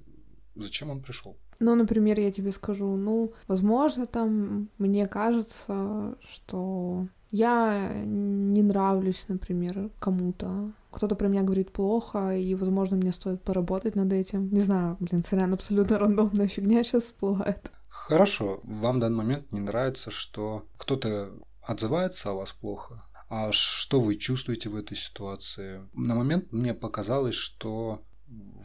зачем 0.56 0.90
он 0.90 1.02
пришел. 1.02 1.38
Ну, 1.60 1.76
например, 1.76 2.20
я 2.20 2.32
тебе 2.32 2.52
скажу, 2.52 2.96
ну, 2.96 3.34
возможно, 3.48 4.06
там 4.06 4.70
мне 4.78 5.08
кажется, 5.08 6.18
что 6.22 7.08
я 7.32 7.94
не 8.06 8.64
нравлюсь, 8.64 9.26
например, 9.28 9.92
кому-то. 10.00 10.72
Кто-то 10.92 11.16
про 11.16 11.28
меня 11.28 11.44
говорит 11.44 11.72
плохо, 11.72 12.36
и, 12.36 12.56
возможно, 12.56 12.98
мне 12.98 13.14
стоит 13.14 13.44
поработать 13.44 13.96
над 13.96 14.12
этим. 14.12 14.50
Не 14.50 14.60
знаю, 14.60 14.98
блин, 15.00 15.24
сорян, 15.24 15.54
абсолютно 15.54 16.00
рандомная 16.00 16.48
фигня 16.48 16.84
сейчас 16.84 17.04
всплывает. 17.04 17.72
Хорошо, 17.90 18.60
вам 18.64 18.98
в 18.98 19.00
данный 19.02 19.18
момент 19.18 19.52
не 19.52 19.60
нравится, 19.60 20.10
что 20.10 20.66
кто-то 20.78 21.32
отзывается 21.62 22.32
о 22.32 22.34
вас 22.34 22.52
плохо. 22.52 23.04
А 23.30 23.52
что 23.52 24.02
вы 24.02 24.16
чувствуете 24.16 24.70
в 24.70 24.76
этой 24.76 24.98
ситуации? 24.98 25.82
На 25.94 26.16
момент 26.16 26.52
мне 26.52 26.74
показалось, 26.74 27.36
что 27.36 28.02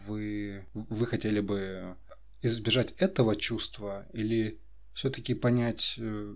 вы, 0.06 0.64
вы 0.72 1.06
хотели 1.06 1.40
бы 1.40 1.96
избежать 2.40 2.92
этого 2.92 3.36
чувства 3.36 4.06
или 4.14 4.58
все-таки 4.94 5.34
понять, 5.34 5.96
э, 5.98 6.34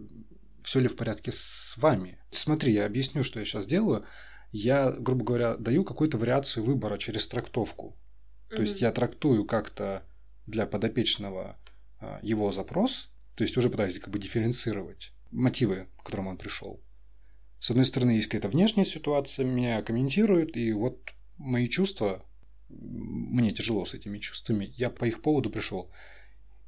все 0.68 0.80
ли 0.80 0.88
в 0.88 0.96
порядке 0.96 1.32
с 1.32 1.72
вами. 1.78 2.18
Смотри, 2.30 2.74
я 2.74 2.84
объясню, 2.84 3.24
что 3.24 3.38
я 3.38 3.46
сейчас 3.46 3.66
делаю. 3.66 4.04
Я, 4.52 4.90
грубо 4.90 5.24
говоря, 5.24 5.56
даю 5.56 5.82
какую-то 5.82 6.18
вариацию 6.18 6.62
выбора 6.62 6.98
через 6.98 7.26
трактовку. 7.26 7.96
То 8.50 8.56
mm-hmm. 8.56 8.60
есть 8.60 8.82
я 8.82 8.92
трактую 8.92 9.46
как-то 9.46 10.02
для 10.46 10.66
подопечного 10.66 11.58
а, 12.00 12.18
его 12.20 12.52
запрос, 12.52 13.10
то 13.34 13.44
есть 13.44 13.56
уже 13.56 13.70
пытаюсь 13.70 13.98
как 13.98 14.10
бы 14.10 14.18
дифференцировать 14.18 15.12
мотивы, 15.30 15.88
к 15.96 16.04
которым 16.04 16.26
он 16.26 16.36
пришел. 16.36 16.82
С 17.60 17.70
одной 17.70 17.86
стороны, 17.86 18.10
есть 18.10 18.26
какая-то 18.26 18.48
внешняя 18.48 18.84
ситуация, 18.84 19.46
меня 19.46 19.80
комментируют, 19.80 20.54
и 20.54 20.74
вот 20.74 21.00
мои 21.38 21.66
чувства, 21.66 22.26
мне 22.68 23.52
тяжело 23.52 23.86
с 23.86 23.94
этими 23.94 24.18
чувствами, 24.18 24.70
я 24.76 24.90
по 24.90 25.06
их 25.06 25.22
поводу 25.22 25.48
пришел. 25.48 25.90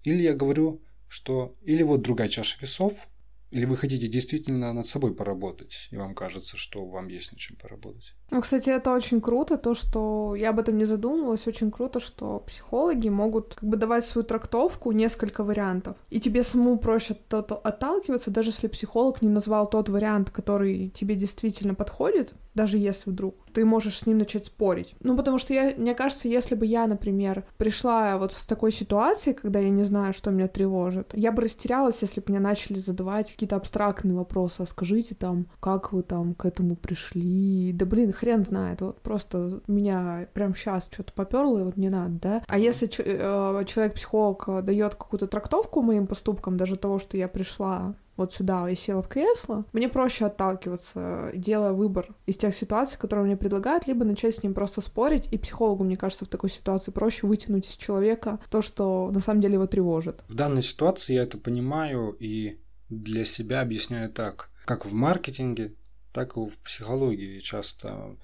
Или 0.05 0.23
я 0.23 0.33
говорю, 0.33 0.83
что 1.07 1.53
или 1.61 1.83
вот 1.83 2.01
другая 2.01 2.31
чаша 2.31 2.57
весов, 2.63 3.10
или 3.51 3.65
вы 3.65 3.77
хотите 3.77 4.07
действительно 4.09 4.73
над 4.73 4.87
собой 4.87 5.15
поработать, 5.15 5.89
и 5.91 5.97
вам 5.97 6.15
кажется, 6.15 6.57
что 6.57 6.87
вам 6.87 7.09
есть 7.09 7.33
над 7.33 7.41
чем 7.41 7.57
поработать? 7.57 8.15
Ну, 8.31 8.41
кстати, 8.41 8.71
это 8.71 8.93
очень 8.95 9.21
круто, 9.21 9.57
то, 9.57 9.75
что 9.75 10.35
я 10.37 10.51
об 10.51 10.59
этом 10.59 10.79
не 10.79 10.85
задумывалась, 10.85 11.47
очень 11.47 11.71
круто, 11.71 12.01
что 12.01 12.43
психологи 12.47 13.09
могут 13.09 13.55
как 13.55 13.69
бы 13.69 13.77
давать 13.77 14.05
свою 14.05 14.25
трактовку, 14.25 14.93
несколько 14.93 15.43
вариантов, 15.43 15.97
и 16.11 16.21
тебе 16.21 16.43
самому 16.43 16.79
проще 16.79 17.17
от 17.31 17.53
отталкиваться, 17.53 18.31
даже 18.31 18.51
если 18.51 18.69
психолог 18.69 19.23
не 19.23 19.29
назвал 19.29 19.69
тот 19.69 19.89
вариант, 19.89 20.31
который 20.31 20.91
тебе 20.91 21.17
действительно 21.17 21.75
подходит, 21.75 22.35
даже 22.55 22.79
если 22.79 23.11
вдруг 23.11 23.37
ты 23.53 23.65
можешь 23.65 23.99
с 23.99 24.07
ним 24.07 24.19
начать 24.19 24.47
спорить. 24.47 24.95
Ну, 25.01 25.17
потому 25.17 25.39
что 25.39 25.53
я, 25.53 25.75
мне 25.77 25.95
кажется, 25.95 26.29
если 26.29 26.55
бы 26.55 26.67
я, 26.67 26.87
например, 26.87 27.45
пришла 27.59 28.17
вот 28.17 28.33
с 28.33 28.47
такой 28.47 28.73
ситуацией, 28.73 29.35
когда 29.35 29.59
я 29.59 29.71
не 29.71 29.83
знаю, 29.83 30.13
что 30.13 30.31
меня 30.31 30.49
тревожит, 30.49 31.11
я 31.15 31.33
бы 31.33 31.43
растерялась, 31.43 32.03
если 32.03 32.21
бы 32.21 32.27
мне 32.29 32.41
начали 32.41 32.79
задавать 32.79 33.33
какие-то 33.33 33.57
абстрактные 33.57 34.17
вопросы. 34.17 34.63
А 34.63 34.67
скажите 34.67 35.15
там, 35.15 35.47
как 35.61 35.93
вы 35.93 36.03
там 36.03 36.35
к 36.35 36.45
этому 36.45 36.77
пришли? 36.77 37.73
Да 37.73 37.87
блин, 37.87 38.13
хрен 38.21 38.45
знает. 38.45 38.81
Вот 38.81 39.01
просто 39.01 39.61
меня 39.67 40.29
прям 40.35 40.55
сейчас 40.55 40.89
что-то 40.91 41.13
поперло, 41.13 41.59
и 41.59 41.63
вот 41.63 41.77
не 41.77 41.89
надо, 41.89 42.19
да? 42.21 42.43
А 42.47 42.59
если 42.59 42.89
э, 42.89 43.65
человек-психолог 43.65 44.65
дает 44.65 44.95
какую-то 44.95 45.27
трактовку 45.27 45.83
моим 45.83 46.07
поступкам, 46.07 46.57
даже 46.57 46.77
того, 46.77 46.99
что 46.99 47.17
я 47.17 47.29
пришла 47.29 47.95
вот 48.17 48.35
сюда 48.35 48.69
и 48.69 48.75
села 48.75 49.03
в 49.03 49.09
кресло, 49.09 49.65
мне 49.73 49.89
проще 49.89 50.27
отталкиваться, 50.27 51.31
делая 51.35 51.73
выбор 51.73 52.09
из 52.27 52.37
тех 52.37 52.55
ситуаций, 52.55 52.99
которые 52.99 53.25
мне 53.25 53.37
предлагают, 53.37 53.87
либо 53.87 54.05
начать 54.05 54.35
с 54.35 54.43
ним 54.43 54.53
просто 54.53 54.83
спорить, 54.83 55.33
и 55.33 55.39
психологу, 55.39 55.85
мне 55.85 55.97
кажется, 55.97 56.27
в 56.27 56.29
такой 56.29 56.51
ситуации 56.51 56.91
проще 56.91 57.27
вытянуть 57.27 57.69
из 57.69 57.77
человека 57.77 58.39
то, 58.51 58.61
что 58.61 59.11
на 59.15 59.21
самом 59.21 59.41
деле 59.41 59.55
его 59.55 59.67
тревожит. 59.67 60.23
В 60.29 60.35
данной 60.35 60.63
ситуации 60.63 61.15
я 61.15 61.23
это 61.23 61.39
понимаю 61.39 62.15
и 62.21 62.59
для 62.91 63.25
себя 63.25 63.63
объясняю 63.63 64.11
так, 64.11 64.51
как 64.67 64.85
в 64.85 64.93
маркетинге, 64.93 65.75
так 66.13 66.37
и 66.37 66.41
в 66.41 66.59
психологии 66.59 67.41
часто 67.41 68.17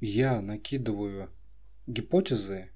я 0.00 0.40
накидываю 0.40 1.30
гипотезы, 1.86 2.70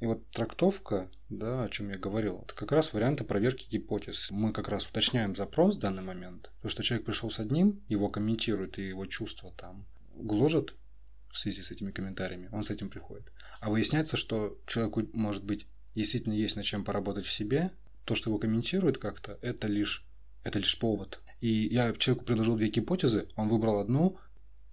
и 0.00 0.06
вот 0.06 0.28
трактовка, 0.30 1.08
да, 1.28 1.62
о 1.62 1.68
чем 1.68 1.90
я 1.90 1.96
говорил, 1.96 2.42
это 2.44 2.54
как 2.54 2.72
раз 2.72 2.92
варианты 2.92 3.22
проверки 3.22 3.68
гипотез. 3.70 4.30
Мы 4.30 4.52
как 4.52 4.66
раз 4.66 4.86
уточняем 4.86 5.36
запрос 5.36 5.76
в 5.76 5.80
данный 5.80 6.02
момент. 6.02 6.50
То, 6.60 6.68
что 6.68 6.82
человек 6.82 7.06
пришел 7.06 7.30
с 7.30 7.38
одним, 7.38 7.80
его 7.88 8.08
комментируют, 8.08 8.78
и 8.78 8.88
его 8.88 9.06
чувства 9.06 9.52
там 9.56 9.86
гложат 10.16 10.74
в 11.30 11.38
связи 11.38 11.62
с 11.62 11.70
этими 11.70 11.92
комментариями, 11.92 12.48
он 12.52 12.64
с 12.64 12.70
этим 12.70 12.90
приходит. 12.90 13.30
А 13.60 13.70
выясняется, 13.70 14.16
что 14.16 14.58
человеку, 14.66 15.02
может 15.12 15.44
быть, 15.44 15.66
действительно 15.94 16.34
есть 16.34 16.56
над 16.56 16.64
чем 16.64 16.84
поработать 16.84 17.24
в 17.24 17.32
себе, 17.32 17.70
то, 18.04 18.16
что 18.16 18.30
его 18.30 18.38
комментируют 18.38 18.98
как-то, 18.98 19.38
это 19.40 19.68
лишь, 19.68 20.04
это 20.42 20.58
лишь 20.58 20.78
повод. 20.78 21.20
И 21.42 21.68
я 21.70 21.92
человеку 21.92 22.24
предложил 22.24 22.56
две 22.56 22.68
гипотезы, 22.68 23.28
он 23.36 23.48
выбрал 23.48 23.80
одну, 23.80 24.16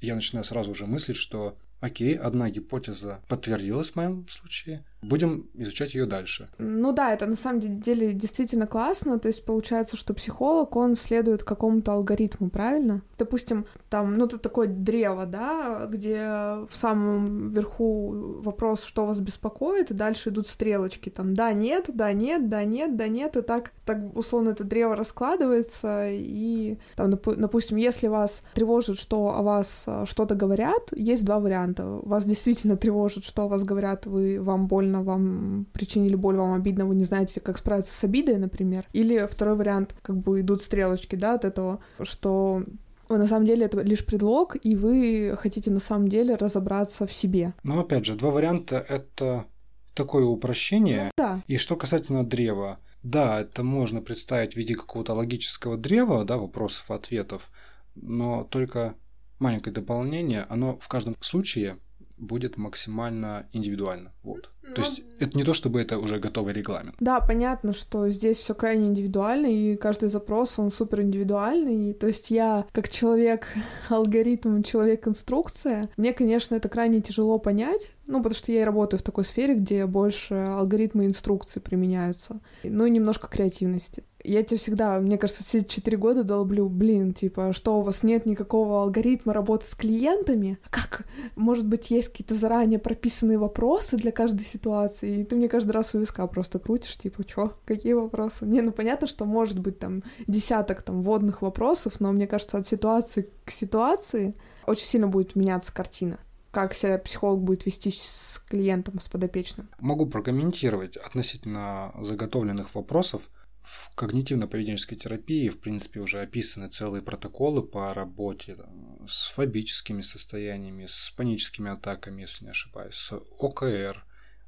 я 0.01 0.15
начинаю 0.15 0.45
сразу 0.45 0.73
же 0.73 0.85
мыслить, 0.85 1.17
что 1.17 1.57
окей, 1.81 2.15
одна 2.15 2.49
гипотеза 2.49 3.21
подтвердилась 3.27 3.89
в 3.91 3.95
моем 3.95 4.27
случае– 4.29 4.85
будем 5.01 5.49
изучать 5.53 5.93
ее 5.93 6.05
дальше. 6.05 6.49
Ну 6.57 6.91
да, 6.91 7.13
это 7.13 7.25
на 7.25 7.35
самом 7.35 7.59
деле 7.59 8.13
действительно 8.13 8.67
классно. 8.67 9.19
То 9.19 9.27
есть 9.27 9.45
получается, 9.45 9.95
что 9.95 10.13
психолог, 10.13 10.75
он 10.75 10.95
следует 10.95 11.43
какому-то 11.43 11.93
алгоритму, 11.93 12.49
правильно? 12.49 13.01
Допустим, 13.17 13.65
там, 13.89 14.17
ну, 14.17 14.25
это 14.25 14.37
такое 14.37 14.67
древо, 14.67 15.25
да, 15.25 15.87
где 15.89 16.19
в 16.19 16.71
самом 16.73 17.49
верху 17.49 18.39
вопрос, 18.41 18.83
что 18.83 19.05
вас 19.05 19.19
беспокоит, 19.19 19.91
и 19.91 19.93
дальше 19.93 20.29
идут 20.29 20.47
стрелочки, 20.47 21.09
там, 21.09 21.33
да, 21.33 21.53
нет, 21.53 21.85
да, 21.87 22.13
нет, 22.13 22.49
да, 22.49 22.63
нет, 22.63 22.95
да, 22.95 23.07
нет, 23.07 23.37
и 23.37 23.41
так, 23.41 23.71
так 23.85 23.97
условно 24.15 24.49
это 24.49 24.63
древо 24.63 24.95
раскладывается, 24.95 26.07
и 26.09 26.77
там, 26.95 27.11
допустим, 27.11 27.77
если 27.77 28.07
вас 28.07 28.41
тревожит, 28.53 28.97
что 28.97 29.35
о 29.35 29.41
вас 29.41 29.83
э, 29.85 30.05
что-то 30.05 30.35
говорят, 30.35 30.89
есть 30.95 31.25
два 31.25 31.39
варианта. 31.39 31.85
Вас 31.85 32.25
действительно 32.25 32.77
тревожит, 32.77 33.23
что 33.23 33.43
о 33.43 33.47
вас 33.47 33.63
говорят, 33.63 34.05
вы, 34.05 34.41
вам 34.41 34.67
больно, 34.67 34.88
вам 34.97 35.65
причинили 35.73 36.15
боль, 36.15 36.35
вам 36.35 36.53
обидно, 36.53 36.85
вы 36.85 36.95
не 36.95 37.03
знаете, 37.03 37.39
как 37.39 37.57
справиться 37.57 37.93
с 37.93 38.03
обидой, 38.03 38.37
например. 38.37 38.85
Или 38.93 39.27
второй 39.29 39.55
вариант, 39.55 39.95
как 40.01 40.17
бы 40.17 40.41
идут 40.41 40.63
стрелочки, 40.63 41.15
да, 41.15 41.35
от 41.35 41.45
этого, 41.45 41.79
что 42.01 42.63
на 43.09 43.27
самом 43.27 43.45
деле 43.45 43.65
это 43.65 43.81
лишь 43.81 44.05
предлог, 44.05 44.55
и 44.61 44.75
вы 44.75 45.35
хотите 45.37 45.71
на 45.71 45.79
самом 45.79 46.07
деле 46.07 46.35
разобраться 46.35 47.07
в 47.07 47.13
себе. 47.13 47.53
Но 47.63 47.79
опять 47.79 48.05
же, 48.05 48.15
два 48.15 48.29
варианта— 48.29 48.77
это 48.89 49.45
такое 49.93 50.25
упрощение. 50.25 51.05
Ну, 51.05 51.23
да. 51.23 51.43
И 51.47 51.57
что 51.57 51.75
касательно 51.75 52.23
древа, 52.23 52.79
да, 53.03 53.41
это 53.41 53.63
можно 53.63 54.01
представить 54.01 54.53
в 54.53 54.57
виде 54.57 54.75
какого-то 54.75 55.13
логического 55.13 55.77
древа, 55.77 56.23
да, 56.25 56.37
вопросов 56.37 56.91
ответов, 56.91 57.49
но 57.95 58.43
только 58.43 58.95
маленькое 59.39 59.73
дополнение, 59.73 60.45
оно 60.49 60.77
в 60.79 60.87
каждом 60.87 61.15
случае 61.21 61.77
будет 62.19 62.57
максимально 62.57 63.47
индивидуально. 63.53 64.11
Вот. 64.23 64.49
Но... 64.63 64.75
То 64.75 64.81
есть 64.81 65.01
это 65.19 65.37
не 65.37 65.43
то, 65.43 65.53
чтобы 65.53 65.81
это 65.81 65.97
уже 65.97 66.19
готовый 66.19 66.53
регламент. 66.53 66.95
Да, 66.99 67.19
понятно, 67.19 67.73
что 67.73 68.09
здесь 68.09 68.37
все 68.37 68.53
крайне 68.53 68.87
индивидуально, 68.87 69.47
и 69.47 69.75
каждый 69.75 70.09
запрос, 70.09 70.59
он 70.59 70.71
супер 70.71 71.01
индивидуальный. 71.01 71.93
То 71.93 72.07
есть 72.07 72.29
я, 72.29 72.65
как 72.71 72.89
человек 72.89 73.47
алгоритм, 73.89 74.61
человек 74.61 75.07
инструкция, 75.07 75.89
мне, 75.97 76.13
конечно, 76.13 76.55
это 76.55 76.69
крайне 76.69 77.01
тяжело 77.01 77.39
понять, 77.39 77.91
ну, 78.05 78.17
потому 78.17 78.35
что 78.35 78.51
я 78.51 78.61
и 78.61 78.65
работаю 78.65 78.99
в 78.99 79.03
такой 79.03 79.23
сфере, 79.23 79.55
где 79.55 79.85
больше 79.85 80.35
алгоритмы 80.35 81.05
инструкции 81.05 81.59
применяются, 81.59 82.39
ну 82.63 82.85
и 82.85 82.89
немножко 82.89 83.27
креативности 83.27 84.03
я 84.23 84.43
тебе 84.43 84.57
всегда, 84.57 84.99
мне 84.99 85.17
кажется, 85.17 85.43
все 85.43 85.63
четыре 85.63 85.97
года 85.97 86.23
долблю, 86.23 86.67
блин, 86.67 87.13
типа, 87.13 87.53
что 87.53 87.79
у 87.79 87.81
вас 87.81 88.03
нет 88.03 88.25
никакого 88.25 88.81
алгоритма 88.81 89.33
работы 89.33 89.65
с 89.65 89.75
клиентами? 89.75 90.57
Как, 90.69 91.05
может 91.35 91.65
быть, 91.67 91.89
есть 91.91 92.09
какие-то 92.09 92.35
заранее 92.35 92.79
прописанные 92.79 93.37
вопросы 93.37 93.97
для 93.97 94.11
каждой 94.11 94.45
ситуации? 94.45 95.21
И 95.21 95.23
ты 95.23 95.35
мне 95.35 95.47
каждый 95.47 95.71
раз 95.71 95.95
у 95.95 95.99
виска 95.99 96.25
просто 96.27 96.59
крутишь, 96.59 96.97
типа, 96.97 97.23
чё, 97.23 97.53
какие 97.65 97.93
вопросы? 97.93 98.45
Не, 98.45 98.61
ну 98.61 98.71
понятно, 98.71 99.07
что 99.07 99.25
может 99.25 99.59
быть 99.59 99.79
там 99.79 100.03
десяток 100.27 100.81
там 100.81 101.01
вводных 101.01 101.41
вопросов, 101.41 101.99
но 101.99 102.11
мне 102.11 102.27
кажется, 102.27 102.57
от 102.57 102.67
ситуации 102.67 103.29
к 103.45 103.51
ситуации 103.51 104.35
очень 104.67 104.85
сильно 104.85 105.07
будет 105.07 105.35
меняться 105.35 105.73
картина 105.73 106.19
как 106.51 106.73
себя 106.73 106.97
психолог 106.97 107.41
будет 107.41 107.65
вести 107.65 107.91
с 107.91 108.41
клиентом, 108.49 108.99
с 108.99 109.07
подопечным? 109.07 109.69
Могу 109.79 110.07
прокомментировать 110.07 110.97
относительно 110.97 111.93
заготовленных 112.01 112.73
вопросов. 112.73 113.21
В 113.69 113.95
когнитивно-поведенческой 113.95 114.95
терапии, 114.95 115.47
в 115.47 115.59
принципе, 115.59 115.99
уже 115.99 116.21
описаны 116.21 116.69
целые 116.69 117.03
протоколы 117.03 117.61
по 117.61 117.93
работе 117.93 118.55
там, 118.55 119.07
с 119.07 119.27
фобическими 119.27 120.01
состояниями, 120.01 120.87
с 120.87 121.13
паническими 121.15 121.69
атаками, 121.69 122.21
если 122.21 122.45
не 122.45 122.51
ошибаюсь, 122.51 122.95
с 122.95 123.11
ОКР 123.11 124.03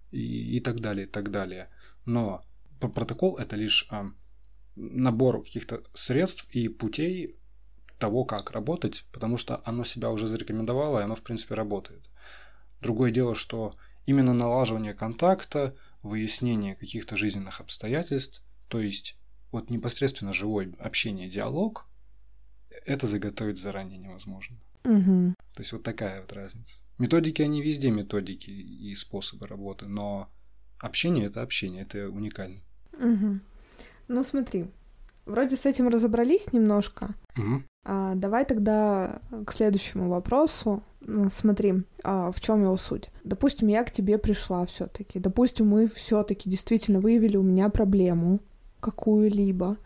и, 0.09 0.57
и 0.57 0.59
так 0.59 0.79
далее, 0.79 1.05
и 1.05 1.09
так 1.09 1.29
далее. 1.29 1.69
Но 2.03 2.41
протокол 2.79 3.37
это 3.37 3.55
лишь 3.55 3.85
а, 3.91 4.07
набор 4.75 5.43
каких-то 5.43 5.83
средств 5.93 6.47
и 6.49 6.67
путей 6.67 7.35
того, 7.99 8.25
как 8.25 8.49
работать, 8.49 9.05
потому 9.11 9.37
что 9.37 9.61
оно 9.65 9.83
себя 9.83 10.09
уже 10.09 10.25
зарекомендовало, 10.25 10.99
и 10.99 11.03
оно, 11.03 11.13
в 11.13 11.21
принципе, 11.21 11.53
работает. 11.53 12.09
Другое 12.81 13.11
дело, 13.11 13.35
что 13.35 13.73
именно 14.07 14.33
налаживание 14.33 14.95
контакта, 14.95 15.75
выяснение 16.01 16.75
каких-то 16.75 17.15
жизненных 17.15 17.61
обстоятельств 17.61 18.41
то 18.71 18.79
есть 18.79 19.17
вот 19.51 19.69
непосредственно 19.69 20.31
живой 20.31 20.73
общение, 20.79 21.29
диалог, 21.29 21.85
это 22.85 23.05
заготовить 23.05 23.59
заранее 23.59 23.97
невозможно. 23.99 24.55
Угу. 24.85 25.35
То 25.53 25.59
есть 25.59 25.73
вот 25.73 25.83
такая 25.83 26.21
вот 26.21 26.31
разница. 26.31 26.79
Методики, 26.97 27.41
они 27.41 27.61
везде 27.61 27.91
методики 27.91 28.49
и 28.49 28.95
способы 28.95 29.45
работы, 29.45 29.87
но 29.87 30.29
общение 30.79 31.25
это 31.25 31.41
общение, 31.41 31.83
это 31.83 32.09
уникально. 32.09 32.61
Угу. 32.93 33.39
Ну 34.07 34.23
смотри, 34.23 34.67
вроде 35.25 35.57
с 35.57 35.65
этим 35.65 35.89
разобрались 35.89 36.53
немножко. 36.53 37.13
Угу. 37.37 37.63
А, 37.83 38.15
давай 38.15 38.45
тогда 38.45 39.21
к 39.45 39.51
следующему 39.51 40.07
вопросу. 40.09 40.81
Смотри, 41.29 41.83
а, 42.05 42.31
в 42.31 42.39
чем 42.39 42.63
его 42.63 42.77
суть. 42.77 43.09
Допустим, 43.25 43.67
я 43.67 43.83
к 43.83 43.91
тебе 43.91 44.17
пришла 44.17 44.65
все-таки. 44.65 45.19
Допустим, 45.19 45.67
мы 45.67 45.89
все-таки 45.89 46.49
действительно 46.49 47.01
выявили 47.01 47.35
у 47.35 47.43
меня 47.43 47.67
проблему 47.67 48.39
какую-либо. 48.81 49.77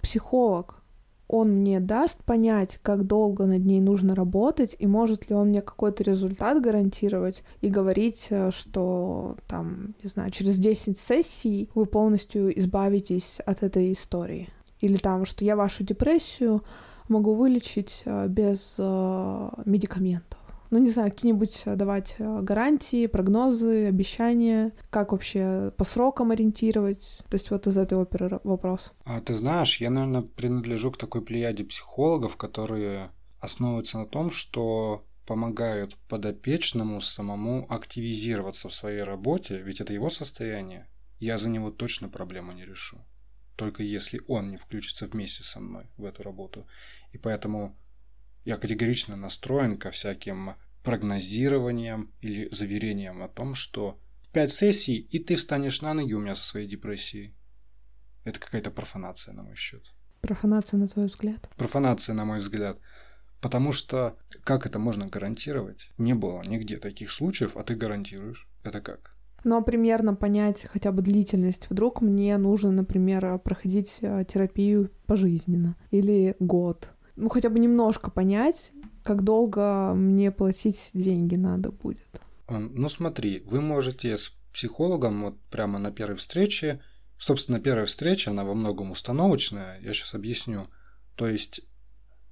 Психолог, 0.00 0.82
он 1.28 1.50
мне 1.50 1.80
даст 1.80 2.22
понять, 2.24 2.78
как 2.82 3.04
долго 3.06 3.46
над 3.46 3.64
ней 3.64 3.80
нужно 3.80 4.14
работать, 4.14 4.76
и 4.78 4.86
может 4.86 5.28
ли 5.28 5.34
он 5.34 5.48
мне 5.48 5.60
какой-то 5.60 6.04
результат 6.04 6.62
гарантировать 6.62 7.42
и 7.60 7.68
говорить, 7.68 8.28
э, 8.30 8.50
что 8.52 9.36
там, 9.48 9.94
не 10.02 10.08
знаю, 10.08 10.30
через 10.30 10.56
10 10.58 10.98
сессий 10.98 11.68
вы 11.74 11.86
полностью 11.86 12.56
избавитесь 12.58 13.40
от 13.44 13.62
этой 13.62 13.92
истории. 13.92 14.48
Или 14.80 14.96
там, 14.98 15.24
что 15.24 15.44
я 15.44 15.56
вашу 15.56 15.82
депрессию 15.82 16.62
могу 17.08 17.34
вылечить 17.34 18.02
э, 18.04 18.28
без 18.28 18.76
э, 18.78 19.48
медикаментов 19.64 20.35
ну, 20.70 20.78
не 20.78 20.90
знаю, 20.90 21.10
какие-нибудь 21.10 21.62
э, 21.64 21.76
давать 21.76 22.16
э, 22.18 22.40
гарантии, 22.42 23.06
прогнозы, 23.06 23.86
обещания, 23.86 24.72
как 24.90 25.12
вообще 25.12 25.72
по 25.76 25.84
срокам 25.84 26.30
ориентировать. 26.30 27.20
То 27.28 27.34
есть 27.34 27.50
вот 27.50 27.66
из 27.66 27.76
этой 27.76 27.98
оперы 27.98 28.40
вопрос. 28.44 28.92
А 29.04 29.20
ты 29.20 29.34
знаешь, 29.34 29.80
я, 29.80 29.90
наверное, 29.90 30.22
принадлежу 30.22 30.90
к 30.90 30.98
такой 30.98 31.22
плеяде 31.22 31.64
психологов, 31.64 32.36
которые 32.36 33.10
основываются 33.40 33.98
на 33.98 34.06
том, 34.06 34.30
что 34.30 35.04
помогают 35.26 35.96
подопечному 36.08 37.00
самому 37.00 37.66
активизироваться 37.68 38.68
в 38.68 38.74
своей 38.74 39.02
работе, 39.02 39.60
ведь 39.60 39.80
это 39.80 39.92
его 39.92 40.08
состояние. 40.08 40.88
Я 41.18 41.38
за 41.38 41.48
него 41.48 41.70
точно 41.70 42.08
проблему 42.08 42.52
не 42.52 42.64
решу. 42.64 42.98
Только 43.56 43.82
если 43.82 44.20
он 44.28 44.50
не 44.50 44.56
включится 44.56 45.06
вместе 45.06 45.42
со 45.42 45.60
мной 45.60 45.84
в 45.96 46.04
эту 46.04 46.22
работу. 46.22 46.66
И 47.12 47.18
поэтому 47.18 47.76
я 48.46 48.56
категорично 48.56 49.16
настроен 49.16 49.76
ко 49.76 49.90
всяким 49.90 50.54
прогнозированиям 50.84 52.12
или 52.20 52.48
заверениям 52.52 53.22
о 53.22 53.28
том, 53.28 53.56
что 53.56 53.98
пять 54.32 54.52
сессий, 54.52 54.98
и 54.98 55.18
ты 55.18 55.34
встанешь 55.34 55.82
на 55.82 55.94
ноги 55.94 56.12
у 56.12 56.20
меня 56.20 56.36
со 56.36 56.46
своей 56.46 56.68
депрессией. 56.68 57.34
Это 58.22 58.38
какая-то 58.38 58.70
профанация, 58.70 59.34
на 59.34 59.42
мой 59.42 59.56
счет. 59.56 59.92
Профанация, 60.20 60.78
на 60.78 60.86
твой 60.86 61.06
взгляд? 61.06 61.50
Профанация, 61.56 62.14
на 62.14 62.24
мой 62.24 62.38
взгляд. 62.38 62.78
Потому 63.40 63.72
что 63.72 64.16
как 64.44 64.64
это 64.64 64.78
можно 64.78 65.08
гарантировать? 65.08 65.90
Не 65.98 66.14
было 66.14 66.42
нигде 66.42 66.78
таких 66.78 67.10
случаев, 67.10 67.56
а 67.56 67.64
ты 67.64 67.74
гарантируешь. 67.74 68.48
Это 68.62 68.80
как? 68.80 69.16
Но 69.42 69.60
примерно 69.62 70.14
понять 70.14 70.66
хотя 70.72 70.92
бы 70.92 71.02
длительность. 71.02 71.68
Вдруг 71.68 72.00
мне 72.00 72.36
нужно, 72.38 72.70
например, 72.70 73.38
проходить 73.40 73.98
э, 74.00 74.24
терапию 74.26 74.90
пожизненно 75.06 75.76
или 75.90 76.36
год 76.38 76.95
ну, 77.16 77.28
хотя 77.28 77.50
бы 77.50 77.58
немножко 77.58 78.10
понять, 78.10 78.72
как 79.02 79.22
долго 79.24 79.94
мне 79.94 80.30
платить 80.30 80.90
деньги 80.92 81.36
надо 81.36 81.72
будет. 81.72 82.06
Ну, 82.48 82.88
смотри, 82.88 83.40
вы 83.46 83.60
можете 83.60 84.16
с 84.16 84.36
психологом 84.52 85.24
вот 85.24 85.40
прямо 85.50 85.78
на 85.78 85.90
первой 85.90 86.16
встрече, 86.16 86.80
собственно, 87.18 87.60
первая 87.60 87.86
встреча, 87.86 88.30
она 88.30 88.44
во 88.44 88.54
многом 88.54 88.90
установочная, 88.90 89.80
я 89.80 89.92
сейчас 89.92 90.14
объясню. 90.14 90.68
То 91.16 91.26
есть 91.26 91.62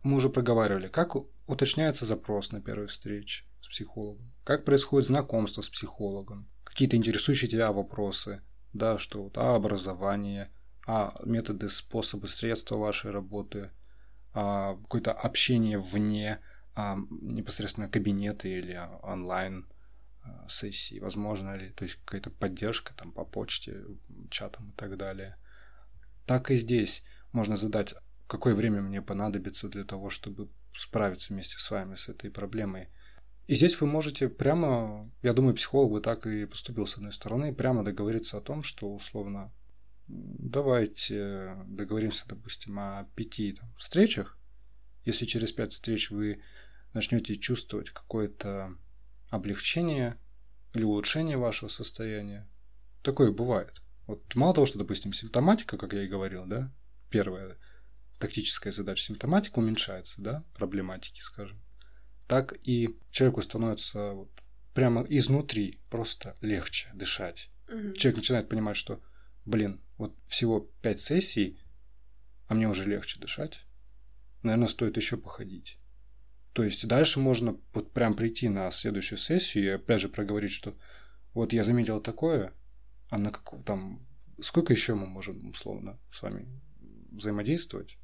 мы 0.02 0.16
уже 0.16 0.28
проговаривали, 0.28 0.88
как 0.88 1.16
уточняется 1.46 2.06
запрос 2.06 2.52
на 2.52 2.60
первой 2.60 2.86
встрече 2.86 3.44
с 3.60 3.68
психологом, 3.68 4.32
как 4.44 4.64
происходит 4.64 5.08
знакомство 5.08 5.62
с 5.62 5.68
психологом, 5.68 6.48
какие-то 6.64 6.96
интересующие 6.96 7.50
тебя 7.50 7.72
вопросы, 7.72 8.42
да, 8.72 8.98
что 8.98 9.24
вот, 9.24 9.38
а 9.38 9.54
образование, 9.54 10.50
а 10.86 11.18
методы, 11.24 11.68
способы, 11.68 12.28
средства 12.28 12.76
вашей 12.76 13.10
работы– 13.10 13.70
какое-то 14.34 15.12
общение 15.12 15.78
вне 15.78 16.40
а, 16.74 16.98
непосредственно 17.20 17.88
кабинета 17.88 18.48
или 18.48 18.78
онлайн 19.02 19.66
а, 20.22 20.48
сессии, 20.48 20.98
возможно 20.98 21.56
ли, 21.56 21.70
то 21.70 21.84
есть 21.84 22.00
какая-то 22.04 22.30
поддержка 22.30 22.92
там 22.94 23.12
по 23.12 23.24
почте, 23.24 23.84
чатам 24.28 24.70
и 24.70 24.72
так 24.72 24.96
далее. 24.96 25.36
Так 26.26 26.50
и 26.50 26.56
здесь 26.56 27.04
можно 27.30 27.56
задать, 27.56 27.94
какое 28.26 28.56
время 28.56 28.82
мне 28.82 29.00
понадобится 29.02 29.68
для 29.68 29.84
того, 29.84 30.10
чтобы 30.10 30.50
справиться 30.74 31.32
вместе 31.32 31.58
с 31.58 31.70
вами 31.70 31.94
с 31.94 32.08
этой 32.08 32.30
проблемой. 32.30 32.88
И 33.46 33.54
здесь 33.54 33.80
вы 33.80 33.86
можете 33.86 34.28
прямо, 34.28 35.08
я 35.22 35.32
думаю, 35.32 35.54
психолог 35.54 35.92
бы 35.92 36.00
так 36.00 36.26
и 36.26 36.46
поступил 36.46 36.86
с 36.86 36.96
одной 36.96 37.12
стороны, 37.12 37.54
прямо 37.54 37.84
договориться 37.84 38.38
о 38.38 38.40
том, 38.40 38.64
что 38.64 38.92
условно 38.92 39.52
давайте 40.06 41.56
договоримся, 41.66 42.24
допустим, 42.28 42.78
о 42.78 43.08
пяти 43.14 43.52
там, 43.52 43.72
встречах. 43.76 44.38
Если 45.04 45.26
через 45.26 45.52
пять 45.52 45.72
встреч 45.72 46.10
вы 46.10 46.42
начнете 46.92 47.36
чувствовать 47.36 47.90
какое-то 47.90 48.74
облегчение 49.30 50.18
или 50.72 50.84
улучшение 50.84 51.36
вашего 51.36 51.68
состояния, 51.68 52.48
такое 53.02 53.30
бывает. 53.30 53.82
Вот 54.06 54.34
мало 54.34 54.54
того, 54.54 54.66
что, 54.66 54.78
допустим, 54.78 55.12
симптоматика, 55.12 55.76
как 55.76 55.92
я 55.92 56.02
и 56.02 56.08
говорил, 56.08 56.46
да, 56.46 56.72
первая 57.10 57.56
тактическая 58.18 58.72
задача 58.72 59.02
симптоматика 59.02 59.58
уменьшается, 59.58 60.20
да, 60.20 60.44
проблематики, 60.54 61.20
скажем, 61.20 61.60
так 62.26 62.54
и 62.62 62.96
человеку 63.10 63.42
становится 63.42 64.12
вот 64.12 64.30
прямо 64.72 65.04
изнутри 65.08 65.78
просто 65.90 66.36
легче 66.40 66.90
дышать. 66.94 67.50
Угу. 67.68 67.94
Человек 67.94 68.16
начинает 68.16 68.48
понимать, 68.48 68.76
что, 68.76 69.00
блин, 69.44 69.80
вот 69.98 70.16
всего 70.26 70.60
пять 70.82 71.00
сессий, 71.00 71.58
а 72.46 72.54
мне 72.54 72.68
уже 72.68 72.84
легче 72.84 73.20
дышать. 73.20 73.64
Наверное, 74.42 74.68
стоит 74.68 74.96
еще 74.96 75.16
походить. 75.16 75.78
То 76.52 76.62
есть 76.62 76.86
дальше 76.86 77.18
можно 77.18 77.58
вот 77.72 77.92
прям 77.92 78.14
прийти 78.14 78.48
на 78.48 78.70
следующую 78.70 79.18
сессию 79.18 79.64
и 79.64 79.68
опять 79.68 80.00
же 80.00 80.08
проговорить, 80.08 80.52
что 80.52 80.76
вот 81.32 81.52
я 81.52 81.64
заметил 81.64 82.00
такое, 82.00 82.52
а 83.10 83.18
на 83.18 83.32
как 83.32 83.64
там 83.64 84.06
сколько 84.40 84.72
еще 84.72 84.94
мы 84.94 85.06
можем 85.06 85.50
условно 85.50 85.98
с 86.12 86.22
вами 86.22 86.46
взаимодействовать? 87.10 87.98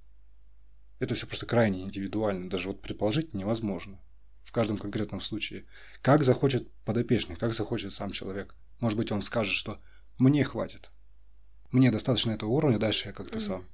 Это 0.98 1.14
все 1.14 1.26
просто 1.26 1.46
крайне 1.46 1.82
индивидуально, 1.82 2.50
даже 2.50 2.68
вот 2.68 2.82
предположить 2.82 3.34
невозможно 3.34 4.00
в 4.42 4.52
каждом 4.52 4.78
конкретном 4.78 5.20
случае. 5.20 5.66
Как 6.02 6.24
захочет 6.24 6.70
подопечный, 6.84 7.36
как 7.36 7.54
захочет 7.54 7.92
сам 7.92 8.10
человек. 8.10 8.54
Может 8.80 8.98
быть, 8.98 9.12
он 9.12 9.22
скажет, 9.22 9.54
что 9.54 9.80
мне 10.18 10.44
хватит. 10.44 10.90
Мне 11.72 11.90
достаточно 11.90 12.32
этого 12.32 12.50
уровня, 12.50 12.78
дальше 12.78 13.08
я 13.08 13.12
как-то 13.12 13.40
сам. 13.40 13.64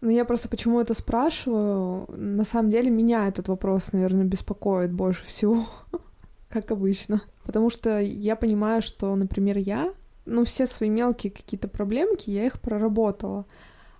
Ну, 0.00 0.10
я 0.10 0.24
просто 0.24 0.48
почему 0.48 0.80
это 0.80 0.94
спрашиваю. 0.94 2.06
На 2.08 2.44
самом 2.44 2.70
деле, 2.70 2.90
меня 2.90 3.28
этот 3.28 3.48
вопрос, 3.48 3.92
наверное, 3.92 4.24
беспокоит 4.24 4.92
больше 4.92 5.24
всего, 5.24 5.66
как 6.48 6.70
обычно. 6.70 7.22
Потому 7.44 7.70
что 7.70 8.00
я 8.00 8.36
понимаю, 8.36 8.82
что, 8.82 9.14
например, 9.14 9.56
я, 9.58 9.92
ну, 10.26 10.44
все 10.44 10.66
свои 10.66 10.90
мелкие 10.90 11.32
какие-то 11.32 11.68
проблемки, 11.68 12.30
я 12.30 12.44
их 12.44 12.60
проработала. 12.60 13.46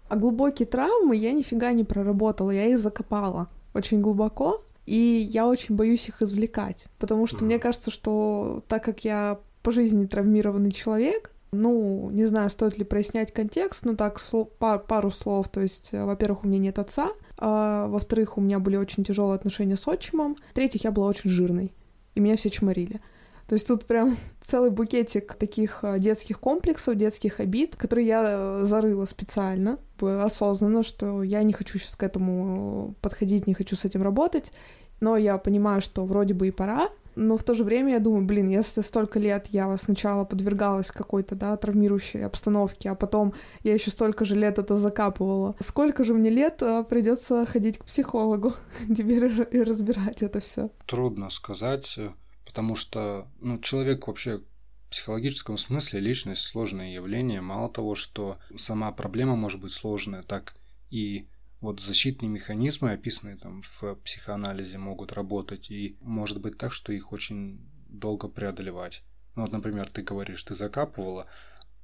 А 0.09 0.17
глубокие 0.17 0.67
травмы 0.67 1.17
я 1.17 1.33
нифига 1.33 1.73
не 1.73 1.85
проработала, 1.85 2.51
я 2.51 2.67
их 2.67 2.79
закопала 2.79 3.49
очень 3.75 4.01
глубоко, 4.01 4.63
и 4.87 4.97
я 4.97 5.47
очень 5.47 5.75
боюсь 5.75 6.09
их 6.09 6.23
извлекать, 6.23 6.87
потому 6.99 7.27
что 7.27 7.39
mm-hmm. 7.39 7.45
мне 7.45 7.59
кажется, 7.59 7.91
что 7.91 8.63
так 8.69 8.85
как 8.85 9.05
я 9.05 9.41
по 9.63 9.73
жизни 9.73 10.07
травмированный 10.07 10.71
человек, 10.71 11.33
ну, 11.57 12.11
не 12.11 12.25
знаю, 12.27 12.51
стоит 12.51 12.79
ли 12.79 12.85
прояснять 12.85 13.33
контекст, 13.33 13.85
но 13.85 13.95
так, 13.95 14.21
слов, 14.21 14.51
пар, 14.59 14.79
пару 14.79 15.11
слов. 15.11 15.49
То 15.49 15.61
есть, 15.61 15.91
э, 15.93 16.05
во-первых, 16.05 16.45
у 16.45 16.49
меня 16.49 16.59
нет 16.59 16.79
отца, 16.79 17.11
а, 17.39 17.87
во-вторых, 17.89 18.39
у 18.39 18.41
меня 18.41 18.59
были 18.59 18.77
очень 18.77 19.05
тяжелые 19.05 19.37
отношения 19.37 19.77
с 19.77 19.87
отчимом, 19.87 20.37
в-третьих, 20.51 20.85
я 20.85 20.91
была 20.91 21.07
очень 21.07 21.31
жирной, 21.31 21.73
и 22.15 22.21
меня 22.21 22.37
все 22.37 22.51
чморили. 22.51 23.01
То 23.47 23.55
есть 23.55 23.69
тут 23.69 23.85
прям 23.87 24.17
целый 24.43 24.71
букетик 24.71 25.35
таких 25.35 25.81
э, 25.83 25.99
детских 25.99 26.41
комплексов, 26.41 26.97
детских 26.97 27.41
обид, 27.41 27.77
которые 27.77 28.07
я 28.07 28.25
э, 28.27 28.65
зарыла 28.65 29.05
специально, 29.07 29.79
осознанно, 30.01 30.83
что 30.83 31.23
я 31.23 31.43
не 31.43 31.53
хочу 31.53 31.79
сейчас 31.79 31.97
к 31.97 32.03
этому 32.03 32.95
подходить, 33.01 33.47
не 33.47 33.55
хочу 33.55 33.77
с 33.77 33.85
этим 33.85 34.03
работать, 34.03 34.53
но 35.01 35.17
я 35.17 35.39
понимаю, 35.39 35.81
что 35.81 36.05
вроде 36.05 36.35
бы 36.35 36.49
и 36.49 36.51
пора, 36.51 36.89
но 37.17 37.37
в 37.37 37.43
то 37.43 37.55
же 37.55 37.65
время 37.65 37.95
я 37.95 37.99
думаю, 37.99 38.25
блин, 38.25 38.49
если 38.49 38.83
столько 38.83 39.19
лет 39.19 39.49
я 39.51 39.77
сначала 39.79 40.25
подвергалась 40.25 40.91
какой-то, 40.91 41.35
да, 41.35 41.57
травмирующей 41.57 42.25
обстановке, 42.25 42.91
а 42.91 42.95
потом 42.95 43.35
я 43.63 43.75
еще 43.75 43.91
столько 43.91 44.25
же 44.25 44.35
лет 44.35 44.59
это 44.59 44.77
закапывала, 44.77 45.57
сколько 45.61 46.05
же 46.05 46.15
мне 46.15 46.31
лет 46.31 46.63
а, 46.63 46.85
придется 46.85 47.47
ходить 47.47 47.79
к 47.79 47.85
психологу 47.87 48.55
теперь 48.87 49.49
и 49.51 49.63
разбирать 49.63 50.23
это 50.23 50.41
все? 50.41 50.71
Трудно 50.87 51.31
сказать, 51.31 51.99
потому 52.45 52.77
что, 52.77 53.27
ну, 53.41 53.59
человек 53.59 54.07
вообще 54.07 54.39
в 54.39 54.91
психологическом 54.91 55.59
смысле 55.59 56.01
личность 56.01 56.43
сложное 56.43 56.93
явление. 56.93 57.41
Мало 57.41 57.69
того, 57.69 57.95
что 57.95 58.39
сама 58.57 58.93
проблема 58.93 59.37
может 59.37 59.61
быть 59.61 59.73
сложная, 59.73 60.23
так 60.23 60.55
и 60.91 61.27
вот 61.61 61.81
защитные 61.81 62.29
механизмы, 62.29 62.93
описанные 62.93 63.37
там 63.37 63.63
в 63.63 63.97
психоанализе, 63.97 64.79
могут 64.79 65.13
работать, 65.13 65.71
и 65.71 65.97
может 66.01 66.41
быть 66.41 66.59
так, 66.59 66.73
что 66.73 66.93
их 66.93 67.13
очень 67.13 67.61
долго 67.89 68.29
преодолевать. 68.29 69.03
Ну 69.35 69.43
вот, 69.43 69.53
например, 69.53 69.91
ты 69.91 70.03
говоришь, 70.03 70.43
ты 70.43 70.55
закапывала, 70.55 71.27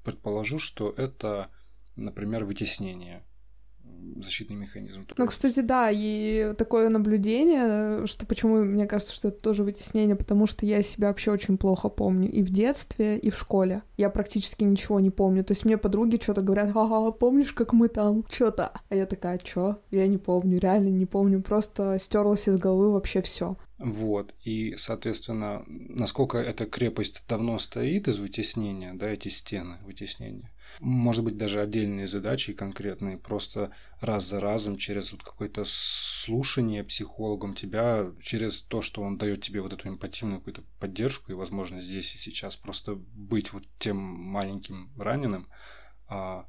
предположу, 0.04 0.58
что 0.58 0.90
это, 0.90 1.50
например, 1.96 2.44
вытеснение 2.44 3.24
защитный 4.22 4.56
механизм. 4.56 5.06
Ну, 5.16 5.26
кстати, 5.26 5.60
да, 5.60 5.90
и 5.92 6.54
такое 6.56 6.88
наблюдение, 6.88 8.06
что 8.06 8.26
почему 8.26 8.64
мне 8.64 8.86
кажется, 8.86 9.14
что 9.14 9.28
это 9.28 9.38
тоже 9.38 9.64
вытеснение, 9.64 10.16
потому 10.16 10.46
что 10.46 10.66
я 10.66 10.82
себя 10.82 11.08
вообще 11.08 11.30
очень 11.30 11.58
плохо 11.58 11.88
помню 11.88 12.30
и 12.30 12.42
в 12.42 12.50
детстве, 12.50 13.18
и 13.18 13.30
в 13.30 13.38
школе. 13.38 13.82
Я 13.96 14.10
практически 14.10 14.64
ничего 14.64 15.00
не 15.00 15.10
помню. 15.10 15.44
То 15.44 15.52
есть 15.52 15.64
мне 15.64 15.78
подруги 15.78 16.20
что-то 16.20 16.42
говорят, 16.42 16.70
ага, 16.74 17.10
помнишь, 17.12 17.52
как 17.52 17.72
мы 17.72 17.88
там, 17.88 18.24
что-то. 18.28 18.72
А 18.88 18.94
я 18.94 19.06
такая, 19.06 19.40
что? 19.42 19.80
Я 19.90 20.06
не 20.06 20.18
помню, 20.18 20.58
реально 20.58 20.88
не 20.88 21.06
помню, 21.06 21.42
просто 21.42 21.98
стерлась 22.00 22.48
из 22.48 22.56
головы 22.56 22.92
вообще 22.92 23.22
все. 23.22 23.56
Вот, 23.78 24.32
и, 24.44 24.76
соответственно, 24.76 25.64
насколько 25.66 26.38
эта 26.38 26.66
крепость 26.66 27.24
давно 27.28 27.58
стоит 27.58 28.06
из 28.06 28.18
вытеснения, 28.20 28.94
да, 28.94 29.10
эти 29.10 29.26
стены 29.26 29.78
вытеснения, 29.84 30.52
может 30.80 31.24
быть, 31.24 31.36
даже 31.36 31.60
отдельные 31.60 32.06
задачи 32.06 32.52
конкретные, 32.52 33.18
просто 33.18 33.72
раз 34.00 34.28
за 34.28 34.40
разом 34.40 34.76
через 34.76 35.12
вот 35.12 35.22
какое-то 35.22 35.64
слушание 35.66 36.84
психологом 36.84 37.54
тебя, 37.54 38.12
через 38.20 38.62
то, 38.62 38.82
что 38.82 39.02
он 39.02 39.18
дает 39.18 39.42
тебе 39.42 39.60
вот 39.60 39.72
эту 39.72 39.88
эмпативную 39.88 40.38
какую-то 40.38 40.62
поддержку 40.78 41.32
и 41.32 41.36
возможность 41.36 41.86
здесь 41.86 42.14
и 42.14 42.18
сейчас 42.18 42.56
просто 42.56 42.94
быть 42.94 43.52
вот 43.52 43.64
тем 43.78 43.96
маленьким 43.96 44.92
раненым, 44.96 45.48
а 46.08 46.46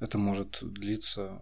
это 0.00 0.18
может 0.18 0.58
длиться 0.62 1.40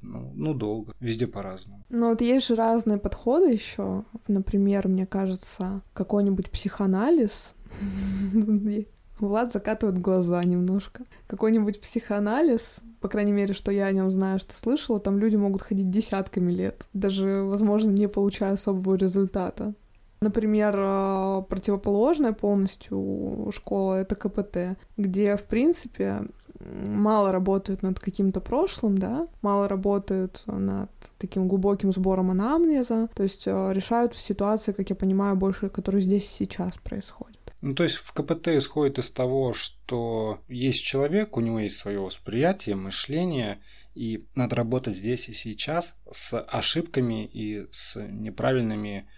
ну, 0.00 0.32
ну, 0.34 0.54
долго. 0.54 0.94
Везде 1.00 1.26
по-разному. 1.26 1.84
Ну, 1.88 2.10
вот 2.10 2.20
есть 2.20 2.46
же 2.46 2.54
разные 2.54 2.98
подходы 2.98 3.52
еще. 3.52 4.04
Например, 4.28 4.86
мне 4.86 5.06
кажется, 5.06 5.82
какой-нибудь 5.92 6.50
психоанализ. 6.50 7.54
Влад 9.20 9.52
закатывает 9.52 9.98
глаза 9.98 10.42
немножко. 10.44 11.04
Какой-нибудь 11.26 11.80
психоанализ, 11.80 12.80
по 13.00 13.08
крайней 13.08 13.32
мере, 13.32 13.54
что 13.54 13.70
я 13.70 13.86
о 13.86 13.92
нем 13.92 14.10
знаю, 14.10 14.38
что 14.38 14.54
слышала, 14.54 15.00
там 15.00 15.18
люди 15.18 15.36
могут 15.36 15.62
ходить 15.62 15.90
десятками 15.90 16.50
лет, 16.52 16.84
даже, 16.92 17.42
возможно, 17.42 17.90
не 17.90 18.08
получая 18.08 18.52
особого 18.52 18.94
результата. 18.94 19.74
Например, 20.20 20.74
э, 20.76 21.42
противоположная 21.48 22.32
полностью 22.32 23.50
школа— 23.54 23.94
это 24.00 24.16
КПТ, 24.16 24.76
где, 24.96 25.36
в 25.36 25.44
принципе, 25.44 26.22
мало 26.60 27.32
работают 27.32 27.82
над 27.82 28.00
каким-то 28.00 28.40
прошлым, 28.40 28.98
да, 28.98 29.28
мало 29.42 29.68
работают 29.68 30.42
над 30.46 30.90
таким 31.18 31.48
глубоким 31.48 31.92
сбором 31.92 32.30
анамнеза, 32.30 33.08
то 33.14 33.22
есть 33.22 33.46
э, 33.46 33.72
решают 33.72 34.16
ситуации, 34.16 34.72
как 34.72 34.90
я 34.90 34.96
понимаю, 34.96 35.36
больше, 35.36 35.68
которые 35.68 36.02
здесь 36.02 36.28
сейчас 36.28 36.76
происходят. 36.78 37.37
Ну, 37.60 37.74
то 37.74 37.82
есть 37.82 37.96
в 37.96 38.12
КПТ 38.12 38.48
исходит 38.48 38.98
из 38.98 39.10
того, 39.10 39.52
что 39.52 40.40
есть 40.48 40.84
человек, 40.84 41.36
у 41.36 41.40
него 41.40 41.58
есть 41.58 41.76
свое 41.76 41.98
восприятие, 41.98 42.76
мышление, 42.76 43.60
и 43.94 44.26
надо 44.34 44.54
работать 44.56 44.96
здесь 44.96 45.28
и 45.28 45.34
сейчас 45.34 45.96
с 46.10 46.40
ошибками 46.40 47.26
и 47.26 47.66
с 47.72 47.96
неправильными 48.00 49.08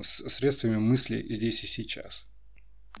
средствами 0.00 0.76
мысли 0.76 1.26
здесь 1.32 1.64
и 1.64 1.66
сейчас 1.66 2.26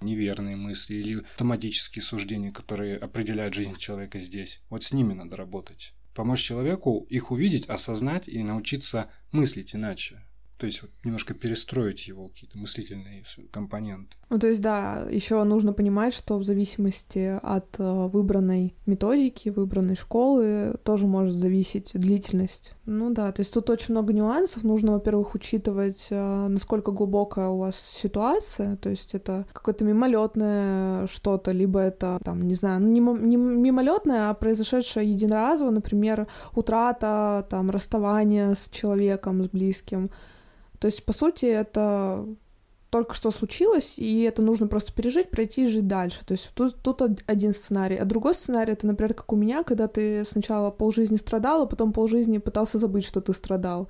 неверные 0.00 0.56
мысли 0.56 0.96
или 0.96 1.20
автоматические 1.20 2.02
суждения, 2.02 2.52
которые 2.52 2.96
определяют 2.96 3.54
жизнь 3.54 3.76
человека 3.76 4.18
здесь. 4.18 4.60
Вот 4.68 4.84
с 4.84 4.92
ними 4.92 5.12
надо 5.12 5.36
работать. 5.36 5.94
Помочь 6.14 6.42
человеку 6.42 7.06
их 7.08 7.30
увидеть, 7.30 7.68
осознать 7.68 8.28
и 8.28 8.42
научиться 8.42 9.10
мыслить 9.30 9.74
иначе. 9.74 10.22
То 10.62 10.66
есть 10.66 10.80
вот 10.80 10.92
немножко 11.02 11.34
перестроить 11.34 12.06
его 12.06 12.28
какие-то 12.28 12.56
мыслительные 12.56 13.24
компоненты. 13.50 14.16
Ну, 14.30 14.38
то 14.38 14.46
есть, 14.46 14.60
да, 14.60 15.08
еще 15.10 15.42
нужно 15.42 15.72
понимать, 15.72 16.14
что 16.14 16.38
в 16.38 16.44
зависимости 16.44 17.36
от 17.42 17.80
э, 17.80 18.06
выбранной 18.06 18.76
методики, 18.86 19.48
выбранной 19.48 19.96
школы, 19.96 20.76
тоже 20.84 21.08
может 21.08 21.34
зависеть 21.34 21.90
длительность. 21.94 22.76
Ну 22.86 23.10
да, 23.10 23.32
то 23.32 23.40
есть 23.40 23.52
тут 23.52 23.70
очень 23.70 23.92
много 23.92 24.12
нюансов. 24.12 24.62
Нужно, 24.62 24.92
во-первых, 24.92 25.34
учитывать, 25.34 26.06
э, 26.10 26.46
насколько 26.46 26.92
глубокая 26.92 27.48
у 27.48 27.58
вас 27.58 27.74
ситуация. 27.76 28.76
То 28.76 28.88
есть 28.88 29.14
это 29.14 29.48
какое-то 29.52 29.84
мимолетное 29.84 31.08
что-то, 31.08 31.50
либо 31.50 31.80
это, 31.80 32.20
там, 32.24 32.46
не 32.46 32.54
знаю, 32.54 32.82
ну, 32.82 32.86
не, 32.86 33.00
не 33.00 33.36
мимолетное, 33.36 34.30
а 34.30 34.34
произошедшее 34.34 35.10
единоразово, 35.10 35.70
например, 35.70 36.28
утрата, 36.54 37.44
там, 37.50 37.68
расставание 37.70 38.54
с 38.54 38.68
человеком, 38.68 39.42
с 39.42 39.48
близким 39.48 40.08
То 40.82 40.86
есть, 40.86 41.04
по 41.04 41.12
сути, 41.12 41.44
это 41.46 42.26
только 42.90 43.14
что 43.14 43.30
случилось, 43.30 43.94
и 43.98 44.22
это 44.22 44.42
нужно 44.42 44.66
просто 44.66 44.92
пережить, 44.92 45.30
пройти 45.30 45.62
и 45.62 45.68
жить 45.68 45.86
дальше. 45.86 46.26
То 46.26 46.32
есть 46.32 46.50
тут, 46.56 46.74
тут 46.82 47.02
один 47.24 47.52
сценарий. 47.52 47.94
А 47.94 48.04
другой 48.04 48.34
сценарий— 48.34 48.72
это, 48.74 48.88
например, 48.88 49.14
как 49.14 49.32
у 49.32 49.36
меня, 49.36 49.62
когда 49.62 49.86
ты 49.86 50.24
сначала 50.24 50.72
полжизни 50.72 51.18
страдал, 51.18 51.62
а 51.62 51.66
потом 51.66 51.92
полжизни 51.92 52.38
пытался 52.38 52.78
забыть, 52.78 53.04
что 53.04 53.20
ты 53.20 53.32
страдал. 53.32 53.88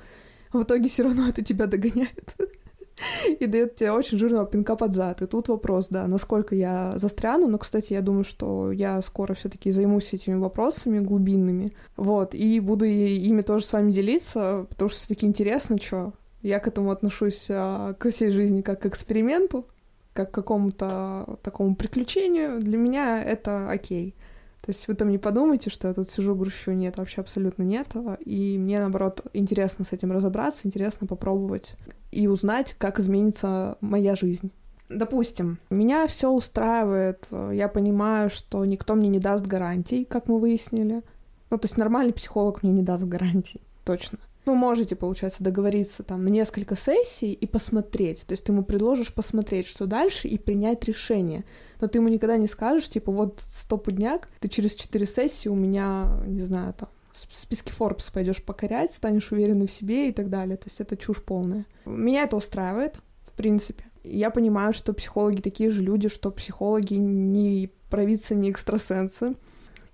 В 0.52 0.64
итоге 0.64 0.90
все 0.90 1.04
равно 1.04 1.28
это 1.30 1.42
тебя 1.42 1.66
догоняет 1.66 2.36
и 3.40 3.46
дает 3.46 3.76
тебе 3.76 3.92
очень 3.92 4.18
жирного 4.18 4.44
пинка 4.44 4.76
под 4.76 4.92
зад. 4.92 5.22
И 5.22 5.26
тут 5.26 5.48
вопрос, 5.48 5.88
да, 5.88 6.06
насколько 6.06 6.54
я 6.54 6.98
застряну, 6.98 7.48
но, 7.48 7.56
кстати, 7.56 7.94
я 7.94 8.02
думаю, 8.02 8.24
что 8.24 8.70
я 8.70 9.00
скоро 9.00 9.32
все 9.32 9.48
таки 9.48 9.70
займусь 9.70 10.12
этими 10.12 10.34
вопросами 10.34 10.98
глубинными, 10.98 11.72
вот, 11.96 12.34
и 12.34 12.60
буду 12.60 12.84
ими 12.84 13.40
тоже 13.40 13.64
с 13.64 13.72
вами 13.72 13.92
делиться, 13.92 14.66
потому 14.68 14.90
что 14.90 14.98
все 14.98 15.08
таки 15.08 15.24
интересно, 15.24 15.80
что 15.80 16.12
я 16.42 16.60
к 16.60 16.68
этому 16.68 16.90
отношусь 16.90 17.46
а, 17.50 17.94
ко 17.94 18.10
всей 18.10 18.30
жизни 18.30 18.62
как 18.62 18.82
к 18.82 18.86
эксперименту, 18.86 19.66
как 20.12 20.30
к 20.30 20.34
какому-то 20.34 21.38
такому 21.42 21.74
приключению. 21.74 22.60
Для 22.60 22.76
меня 22.76 23.22
это 23.22 23.70
окей. 23.70 24.14
То 24.60 24.70
есть 24.70 24.86
вы 24.86 24.94
там 24.94 25.10
не 25.10 25.18
подумайте, 25.18 25.70
что 25.70 25.88
я 25.88 25.94
тут 25.94 26.08
сижу, 26.08 26.36
грущу. 26.36 26.70
Нет, 26.70 26.96
вообще 26.96 27.20
абсолютно 27.20 27.64
нет. 27.64 27.88
И 28.24 28.56
мне, 28.58 28.78
наоборот, 28.78 29.26
интересно 29.32 29.84
с 29.84 29.92
этим 29.92 30.12
разобраться, 30.12 30.68
интересно 30.68 31.06
попробовать 31.06 31.74
и 32.12 32.28
узнать, 32.28 32.76
как 32.78 33.00
изменится 33.00 33.76
моя 33.80 34.14
жизнь. 34.14 34.52
Допустим, 34.88 35.58
меня 35.70 36.06
все 36.06 36.30
устраивает, 36.30 37.26
я 37.30 37.68
понимаю, 37.68 38.28
что 38.28 38.64
никто 38.64 38.94
мне 38.94 39.08
не 39.08 39.18
даст 39.18 39.46
гарантий, 39.46 40.04
как 40.04 40.28
мы 40.28 40.38
выяснили. 40.38 41.02
Ну, 41.50 41.58
то 41.58 41.64
есть 41.64 41.76
нормальный 41.76 42.12
психолог 42.12 42.62
мне 42.62 42.72
не 42.72 42.82
даст 42.82 43.04
гарантий, 43.04 43.62
точно. 43.84 44.18
Вы 44.44 44.54
можете, 44.56 44.96
получается, 44.96 45.44
договориться 45.44 46.02
там 46.02 46.24
на 46.24 46.28
несколько 46.28 46.74
сессий 46.74 47.32
и 47.32 47.46
посмотреть. 47.46 48.24
То 48.26 48.32
есть 48.32 48.44
ты 48.44 48.52
ему 48.52 48.64
предложишь 48.64 49.14
посмотреть, 49.14 49.68
что 49.68 49.86
дальше, 49.86 50.26
и 50.26 50.36
принять 50.36 50.84
решение. 50.84 51.44
Но 51.80 51.86
ты 51.86 51.98
ему 51.98 52.08
никогда 52.08 52.36
не 52.36 52.48
скажешь, 52.48 52.88
типа, 52.88 53.12
вот 53.12 53.40
стопудняк, 53.40 54.28
ты 54.40 54.48
через 54.48 54.74
четыре 54.74 55.06
сессии 55.06 55.48
у 55.48 55.54
меня, 55.54 56.20
не 56.26 56.42
знаю, 56.42 56.74
там, 56.74 56.88
в 57.12 57.36
списке 57.36 57.72
Forbes 57.78 58.10
пойдешь 58.12 58.42
покорять, 58.42 58.92
станешь 58.92 59.30
уверенной 59.32 59.66
в 59.66 59.70
себе 59.70 60.08
и 60.08 60.12
так 60.12 60.28
далее. 60.28 60.56
То 60.56 60.68
есть 60.68 60.80
это 60.80 60.96
чушь 60.96 61.22
полная. 61.22 61.66
Меня 61.84 62.24
это 62.24 62.36
устраивает, 62.36 62.98
в 63.22 63.32
принципе. 63.34 63.84
Я 64.02 64.30
понимаю, 64.30 64.72
что 64.72 64.92
психологи 64.92 65.40
такие 65.40 65.70
же 65.70 65.82
люди, 65.82 66.08
что 66.08 66.30
психологи 66.30 66.94
не 66.94 67.70
провидцы, 67.90 68.34
не 68.34 68.50
экстрасенсы. 68.50 69.36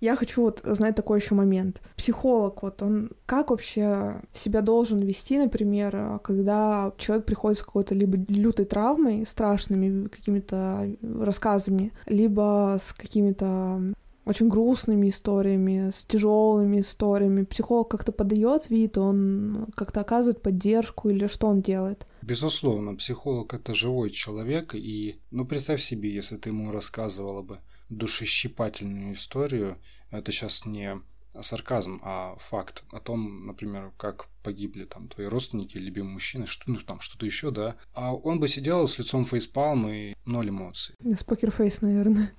Я 0.01 0.15
хочу 0.15 0.43
вот 0.43 0.61
знать 0.65 0.95
такой 0.95 1.19
еще 1.19 1.35
момент. 1.35 1.83
Психолог, 1.97 2.63
вот 2.63 2.83
он 2.83 3.11
как 3.27 3.51
вообще 3.51 4.23
себя 4.33 4.61
должен 4.61 5.01
вести, 5.01 5.39
например, 5.39 6.21
когда 6.23 6.93
человек 6.99 7.27
приходит 7.27 7.59
с 7.59 7.63
какой-то 7.63 7.95
либо 7.95 8.17
лютой 8.29 8.65
травмой, 8.65 9.27
страшными 9.27 10.09
какими-то 10.09 10.89
рассказами, 11.03 11.93
либо 12.07 12.79
с 12.81 12.93
какими-то 12.93 13.95
очень 14.29 14.49
грустными 14.49 15.09
историями, 15.09 15.91
с 15.91 16.05
тяжелыми 16.05 16.81
историями. 16.81 17.45
Психолог 17.45 17.89
как-то 17.89 18.13
подает 18.13 18.69
вид, 18.69 18.99
он 18.99 19.67
как-то 19.75 20.01
оказывает 20.01 20.43
поддержку 20.43 21.09
или 21.09 21.27
что 21.27 21.47
он 21.47 21.63
делает? 21.63 22.07
Безусловно, 22.21 22.95
психолог 22.95 23.55
это 23.55 23.75
живой 23.75 24.11
человек, 24.11 24.75
и 24.75 25.19
ну 25.31 25.47
представь 25.47 25.83
себе, 25.83 26.15
если 26.15 26.37
ты 26.37 26.51
ему 26.51 26.73
рассказывала 26.73 27.43
бы 27.43 27.59
душещипательную 27.89 29.15
историю. 29.15 29.79
Это 30.11 30.33
сейчас 30.33 30.65
не 30.65 31.01
сарказм, 31.41 32.01
а 32.03 32.37
факт 32.39 32.83
о 32.91 33.01
том, 33.01 33.47
например, 33.47 33.93
как 33.97 34.27
погибли 34.43 34.85
там 34.85 35.09
твои 35.09 35.27
родственники, 35.27 35.77
любимые 35.77 36.15
мужчины, 36.15 36.47
что, 36.47 36.71
ну 36.71 36.79
там 36.81 37.01
что-то 37.01 37.27
еще, 37.27 37.51
да. 37.51 37.77
А 37.95 38.15
он 38.15 38.41
бы 38.41 38.49
сидел 38.49 38.89
с 38.89 38.99
лицом 38.99 39.25
фейспалм 39.25 39.89
и 39.89 40.15
ноль 40.25 40.49
эмоций. 40.49 40.95
С 41.01 41.25
покерфейс, 41.25 41.81
наверное. 41.81 42.33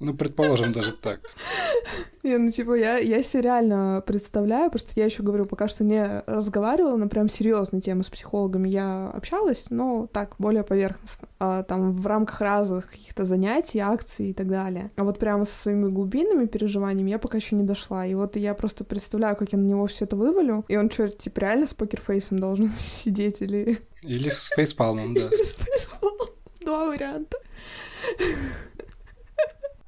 Ну, 0.00 0.14
предположим, 0.14 0.72
даже 0.72 0.92
так. 0.92 1.20
Не, 2.28 2.36
ну 2.36 2.50
типа 2.50 2.74
я, 2.74 2.98
я 2.98 3.22
себе 3.22 3.44
реально 3.44 4.02
представляю, 4.06 4.70
потому 4.70 4.86
что 4.86 5.00
я 5.00 5.06
еще 5.06 5.22
говорю, 5.22 5.46
пока 5.46 5.66
что 5.66 5.82
не 5.82 6.22
разговаривала 6.26 6.96
на 6.96 7.08
прям 7.08 7.30
серьезные 7.30 7.80
темы 7.80 8.04
с 8.04 8.10
психологами. 8.10 8.68
Я 8.68 9.08
общалась, 9.08 9.68
но 9.70 10.06
так, 10.12 10.34
более 10.38 10.62
поверхностно. 10.62 11.26
А, 11.38 11.62
там 11.62 11.92
в 11.92 12.06
рамках 12.06 12.42
разовых 12.42 12.90
каких-то 12.90 13.24
занятий, 13.24 13.78
акций 13.78 14.28
и 14.28 14.32
так 14.34 14.48
далее. 14.48 14.90
А 14.96 15.04
вот 15.04 15.18
прямо 15.18 15.46
со 15.46 15.56
своими 15.56 15.88
глубинными 15.88 16.44
переживаниями 16.44 17.12
я 17.12 17.18
пока 17.18 17.38
еще 17.38 17.56
не 17.56 17.62
дошла. 17.62 18.04
И 18.04 18.12
вот 18.14 18.36
я 18.36 18.52
просто 18.52 18.84
представляю, 18.84 19.34
как 19.34 19.52
я 19.52 19.58
на 19.58 19.64
него 19.64 19.86
все 19.86 20.04
это 20.04 20.14
вывалю. 20.14 20.66
И 20.68 20.76
он 20.76 20.90
что, 20.90 21.08
типа 21.08 21.40
реально 21.40 21.66
с 21.66 21.72
покерфейсом 21.72 22.40
должен 22.40 22.66
сидеть 22.78 23.40
или... 23.40 23.78
Или 24.02 24.28
с 24.28 24.50
фейспалмом, 24.54 25.14
да. 25.14 25.28
Или 25.28 25.42
с 25.44 25.54
фейспалмом. 25.54 26.28
Два 26.60 26.88
варианта. 26.88 27.38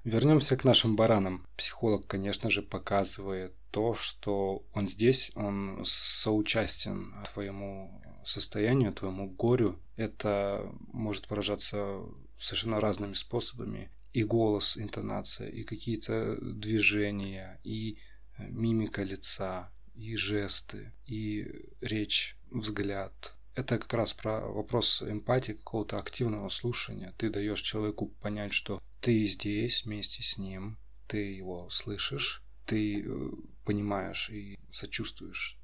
Вернемся 0.04 0.56
к 0.56 0.64
нашим 0.64 0.96
баранам. 0.96 1.46
Психолог, 1.56 2.06
конечно 2.06 2.48
же, 2.48 2.62
показывает 2.62 3.54
то, 3.70 3.94
что 3.94 4.64
он 4.72 4.88
здесь, 4.88 5.30
он 5.34 5.82
соучастен 5.84 7.14
твоему 7.34 8.02
состоянию, 8.24 8.92
твоему 8.92 9.28
горю. 9.30 9.78
Это 9.96 10.72
может 10.92 11.28
выражаться 11.28 12.00
совершенно 12.38 12.80
разными 12.80 13.12
способами. 13.12 13.90
И 14.12 14.24
голос, 14.24 14.76
интонация, 14.76 15.48
и 15.48 15.62
какие-то 15.62 16.36
движения, 16.40 17.60
и 17.62 17.98
мимика 18.38 19.02
лица, 19.02 19.70
и 19.94 20.16
жесты, 20.16 20.92
и 21.06 21.46
речь, 21.80 22.36
взгляд. 22.50 23.36
Это 23.61 23.79
как 23.79 23.92
раз 23.92 24.14
про 24.14 24.40
вопрос 24.40 25.03
эмпатии, 25.03 25.53
какого-то 25.53 25.99
активного 25.99 26.49
слушания. 26.49 27.12
Ты 27.18 27.29
даешь 27.29 27.61
человеку 27.61 28.07
понять, 28.07 28.55
что 28.55 28.81
ты 29.03 29.27
здесь 29.27 29.85
вместе 29.85 30.23
с 30.23 30.38
ним, 30.38 30.79
ты 31.07 31.18
его 31.35 31.68
слышишь, 31.68 32.42
ты 32.64 33.05
э, 33.05 33.31
понимаешь 33.66 34.31
и 34.31 34.59
сочувствуешь 34.73 35.59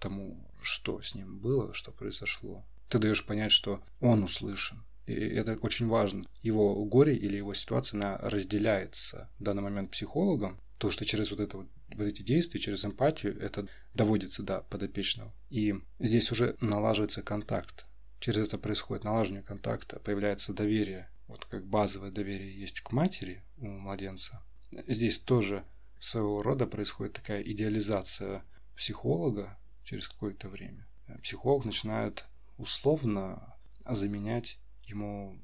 тому, 0.00 0.50
что 0.62 1.02
с 1.02 1.14
ним 1.14 1.40
было, 1.40 1.74
что 1.74 1.92
произошло. 1.92 2.64
Ты 2.88 2.98
даешь 2.98 3.26
понять, 3.26 3.52
что 3.52 3.82
он 4.00 4.24
услышан. 4.24 4.82
И 5.06 5.12
это 5.12 5.58
очень 5.60 5.88
важно. 5.88 6.24
Его 6.40 6.82
горе 6.86 7.14
или 7.14 7.36
его 7.36 7.52
ситуация, 7.52 7.98
она 7.98 8.16
разделяется 8.16 9.28
в 9.38 9.42
данный 9.42 9.62
момент 9.62 9.90
психологом, 9.90 10.58
то, 10.78 10.90
что 10.90 11.04
через 11.04 11.30
вот, 11.30 11.40
это, 11.40 11.58
вот 11.58 11.66
эти 12.00 12.22
действия, 12.22 12.60
через 12.60 12.84
эмпатию, 12.84 13.38
это 13.40 13.68
доводится 13.94 14.42
до 14.42 14.60
подопечного. 14.62 15.34
И 15.50 15.74
здесь 15.98 16.30
уже 16.32 16.56
налаживается 16.60 17.22
контакт. 17.22 17.86
Через 18.20 18.48
это 18.48 18.58
происходит 18.58 19.04
налаживание 19.04 19.44
контакта, 19.44 19.98
появляется 19.98 20.52
доверие 20.52 21.12
вот 21.32 21.46
как 21.46 21.66
базовое 21.66 22.10
доверие 22.10 22.58
есть 22.60 22.80
к 22.80 22.92
матери 22.92 23.42
у 23.56 23.66
младенца, 23.66 24.42
здесь 24.86 25.18
тоже 25.18 25.64
своего 25.98 26.42
рода 26.42 26.66
происходит 26.66 27.14
такая 27.14 27.42
идеализация 27.42 28.44
психолога 28.76 29.58
через 29.82 30.08
какое-то 30.08 30.48
время. 30.48 30.86
Психолог 31.22 31.64
начинает 31.64 32.24
условно 32.58 33.56
заменять 33.88 34.58
ему 34.84 35.38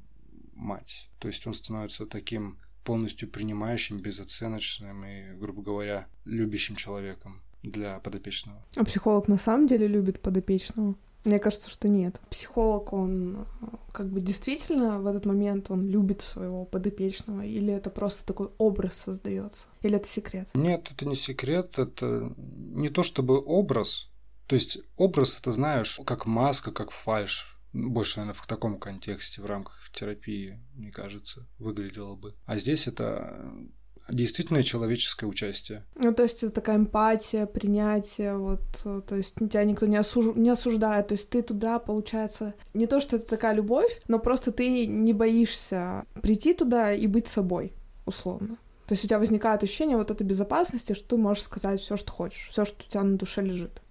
мать. 0.53 1.09
То 1.19 1.29
есть 1.29 1.47
он 1.47 1.55
становится 1.55 2.07
таким 2.07 2.61
полностью 2.89 3.29
принимающим, 3.29 3.99
безоценочным 3.99 5.05
и, 5.05 5.35
грубо 5.35 5.61
говоря, 5.61 6.07
любящим 6.25 6.75
человеком 6.75 7.43
для 7.63 7.99
подопечного. 8.01 8.65
А 8.77 8.85
психолог 8.85 9.29
на 9.29 9.37
самом 9.37 9.67
деле 9.67 9.87
любит 9.87 10.23
подопечного? 10.23 10.95
Мне 11.25 11.39
кажется, 11.39 11.69
что 11.69 11.87
нет. 11.87 12.19
Психолог, 12.31 12.95
он 12.95 13.47
э, 13.61 13.67
как 13.93 14.07
бы 14.07 14.23
действительно 14.23 15.01
в 15.01 15.07
этот 15.07 15.27
момент 15.27 15.71
он 15.71 15.87
любит 15.87 16.23
своего 16.23 16.65
подопечного, 16.65 17.43
или 17.43 17.75
это 17.75 17.91
просто 17.91 18.25
такой 18.25 18.49
образ 18.57 18.95
создается, 18.95 19.67
или 19.83 19.97
это 19.97 20.09
секрет? 20.09 20.49
Нет, 20.55 20.89
это 20.91 21.05
не 21.05 21.17
секрет, 21.17 21.79
это 21.79 22.33
не 22.39 22.89
то 22.89 23.03
чтобы 23.03 23.39
образ. 23.45 24.09
То 24.47 24.55
есть 24.55 24.79
образ, 24.97 25.39
это 25.39 25.53
знаешь, 25.53 26.01
как 26.07 26.25
маска, 26.25 26.73
как 26.73 26.91
фальш. 26.91 27.58
Больше, 27.73 28.19
наверное, 28.21 28.41
в 28.41 28.47
таком 28.47 28.79
контексте, 28.79 29.43
в 29.43 29.47
рамках 29.47 29.91
терапии, 29.93 30.59
мне 30.75 30.91
кажется, 30.91 31.47
выглядело 31.59 32.15
бы. 32.15 32.35
А 32.47 32.59
здесь 32.59 32.87
это 32.87 33.53
действительно 34.09 34.63
человеческое 34.63 35.27
участие. 35.27 35.85
Ну, 35.95 36.15
то 36.15 36.23
есть 36.23 36.43
это 36.43 36.53
такая 36.53 36.77
эмпатия, 36.77 37.47
принятие, 37.47 38.37
вот, 38.37 38.63
то 38.83 39.15
есть 39.15 39.35
тебя 39.35 39.65
никто 39.65 39.87
не, 39.87 39.97
осуж... 39.97 40.35
не 40.35 40.51
осуждает, 40.51 41.09
то 41.09 41.13
есть 41.13 41.29
ты 41.29 41.43
туда, 41.43 41.79
получается, 41.79 42.55
не 42.75 42.87
то, 42.87 43.01
что 43.01 43.17
это 43.17 43.27
такая 43.27 43.55
любовь, 43.55 44.01
но 44.09 44.19
просто 44.19 44.51
ты 44.51 44.87
не 44.87 45.13
боишься 45.13 46.07
прийти 46.23 46.55
туда 46.55 46.93
и 46.93 47.07
быть 47.07 47.29
собой, 47.29 47.75
условно. 48.07 48.57
То 48.87 48.95
есть 48.95 49.05
у 49.05 49.09
тебя 49.09 49.19
возникает 49.19 49.63
ощущение 49.63 49.99
вот 49.99 50.11
этой 50.11 50.27
безопасности, 50.27 50.95
что 50.95 51.09
ты 51.09 51.17
можешь 51.19 51.43
сказать 51.43 51.81
все, 51.81 51.97
что 51.99 52.11
хочешь, 52.11 52.49
все, 52.49 52.65
что 52.65 52.83
у 52.83 52.89
тебя 52.89 53.03
на 53.03 53.19
душе 53.19 53.43
лежит. 53.43 53.83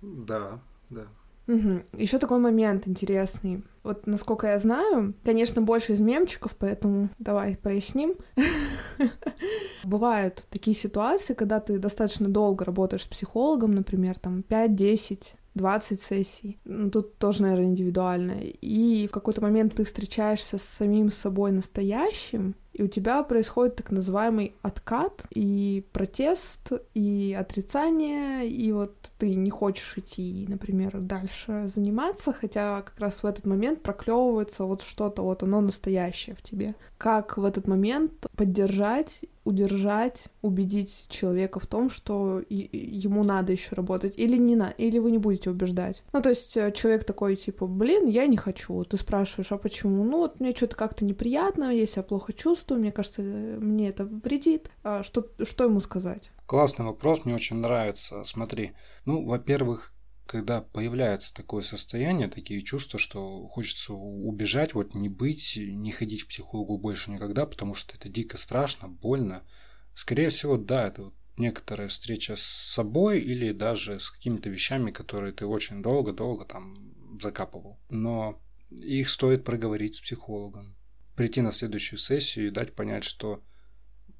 Да, 0.00 0.60
да. 0.90 1.08
Угу. 1.46 1.82
Еще 1.98 2.18
такой 2.18 2.38
момент 2.38 2.88
интересный. 2.88 3.62
вот 3.82 4.06
насколько 4.06 4.46
я 4.46 4.58
знаю, 4.58 5.14
конечно, 5.24 5.60
больше 5.60 5.92
из 5.92 6.00
мемчиков, 6.00 6.56
поэтому 6.56 7.10
давай 7.18 7.56
проясним. 7.56 8.14
Бывают 9.84 10.46
такие 10.50 10.74
ситуации, 10.74 11.34
когда 11.34 11.60
ты 11.60 11.78
достаточно 11.78 12.28
долго 12.28 12.64
работаешь 12.64 13.02
с 13.02 13.08
психологом, 13.08 13.74
например, 13.74 14.18
там 14.18 14.42
5-10 14.48 15.34
20 15.54 16.00
сессий. 16.00 16.58
Ну, 16.64 16.90
тут 16.90 17.16
тоже, 17.18 17.42
наверное, 17.42 17.66
индивидуально. 17.66 18.40
И 18.42 19.06
в 19.06 19.12
какой-то 19.12 19.40
момент 19.40 19.76
ты 19.76 19.84
встречаешься 19.84 20.58
с 20.58 20.64
самим 20.64 21.10
собой 21.10 21.52
настоящим, 21.52 22.56
и 22.74 22.82
у 22.82 22.88
тебя 22.88 23.22
происходит 23.22 23.76
так 23.76 23.92
называемый 23.92 24.54
откат 24.60 25.24
и 25.30 25.84
протест, 25.92 26.72
и 26.92 27.36
отрицание, 27.38 28.48
и 28.48 28.72
вот 28.72 28.94
ты 29.18 29.36
не 29.36 29.50
хочешь 29.50 29.96
идти, 29.96 30.44
например, 30.48 31.00
дальше 31.00 31.66
заниматься, 31.66 32.32
хотя 32.32 32.82
как 32.82 32.98
раз 32.98 33.22
в 33.22 33.26
этот 33.26 33.46
момент 33.46 33.82
проклевывается 33.82 34.64
вот 34.64 34.82
что-то, 34.82 35.22
вот 35.22 35.44
оно 35.44 35.60
настоящее 35.60 36.34
в 36.34 36.42
тебе. 36.42 36.74
Как 36.98 37.36
в 37.38 37.44
этот 37.44 37.68
момент 37.68 38.12
поддержать 38.36 39.20
удержать, 39.44 40.24
убедить 40.42 41.06
человека 41.08 41.60
в 41.60 41.66
том, 41.66 41.90
что 41.90 42.42
ему 42.48 43.24
надо 43.24 43.52
еще 43.52 43.74
работать, 43.74 44.14
или 44.16 44.36
не 44.36 44.56
на, 44.56 44.70
или 44.70 44.98
вы 44.98 45.10
не 45.10 45.18
будете 45.18 45.50
убеждать. 45.50 46.02
Ну, 46.12 46.22
то 46.22 46.30
есть 46.30 46.56
э, 46.56 46.72
человек 46.72 47.04
такой, 47.04 47.36
типа, 47.36 47.66
блин, 47.66 48.06
я 48.06 48.26
не 48.26 48.36
хочу. 48.36 48.84
Ты 48.84 48.96
спрашиваешь, 48.96 49.52
а 49.52 49.58
почему? 49.58 50.02
Ну, 50.04 50.18
вот 50.18 50.40
мне 50.40 50.52
что-то 50.52 50.76
как-то 50.76 51.04
неприятно, 51.04 51.70
я 51.74 51.86
себя 51.86 52.02
плохо 52.02 52.32
чувствую, 52.32 52.63
мне 52.70 52.92
кажется, 52.92 53.22
мне 53.22 53.88
это 53.88 54.04
вредит. 54.04 54.70
А 54.82 55.02
что, 55.02 55.28
что 55.42 55.64
ему 55.64 55.80
сказать? 55.80 56.30
Классный 56.46 56.86
вопрос, 56.86 57.24
мне 57.24 57.34
очень 57.34 57.56
нравится. 57.56 58.24
Смотри, 58.24 58.72
ну, 59.04 59.24
во-первых, 59.24 59.92
когда 60.26 60.62
появляется 60.62 61.34
такое 61.34 61.62
состояние, 61.62 62.28
такие 62.28 62.62
чувства, 62.62 62.98
что 62.98 63.46
хочется 63.48 63.92
убежать, 63.92 64.74
вот 64.74 64.94
не 64.94 65.08
быть, 65.08 65.56
не 65.56 65.92
ходить 65.92 66.24
к 66.24 66.28
психологу 66.28 66.78
больше 66.78 67.10
никогда, 67.10 67.46
потому 67.46 67.74
что 67.74 67.94
это 67.94 68.08
дико 68.08 68.38
страшно, 68.38 68.88
больно. 68.88 69.42
Скорее 69.94 70.30
всего, 70.30 70.56
да, 70.56 70.88
это 70.88 71.04
вот 71.04 71.14
некоторая 71.36 71.88
встреча 71.88 72.36
с 72.36 72.42
собой 72.42 73.20
или 73.20 73.52
даже 73.52 74.00
с 74.00 74.10
какими-то 74.10 74.48
вещами, 74.48 74.90
которые 74.90 75.32
ты 75.32 75.46
очень 75.46 75.82
долго-долго 75.82 76.44
там 76.44 76.94
закапывал. 77.20 77.78
Но 77.90 78.40
их 78.70 79.10
стоит 79.10 79.44
проговорить 79.44 79.96
с 79.96 80.00
психологом, 80.00 80.74
прийти 81.16 81.40
на 81.40 81.52
следующую 81.52 81.98
сессию 81.98 82.48
и 82.48 82.50
дать 82.50 82.74
понять, 82.74 83.04
что 83.04 83.42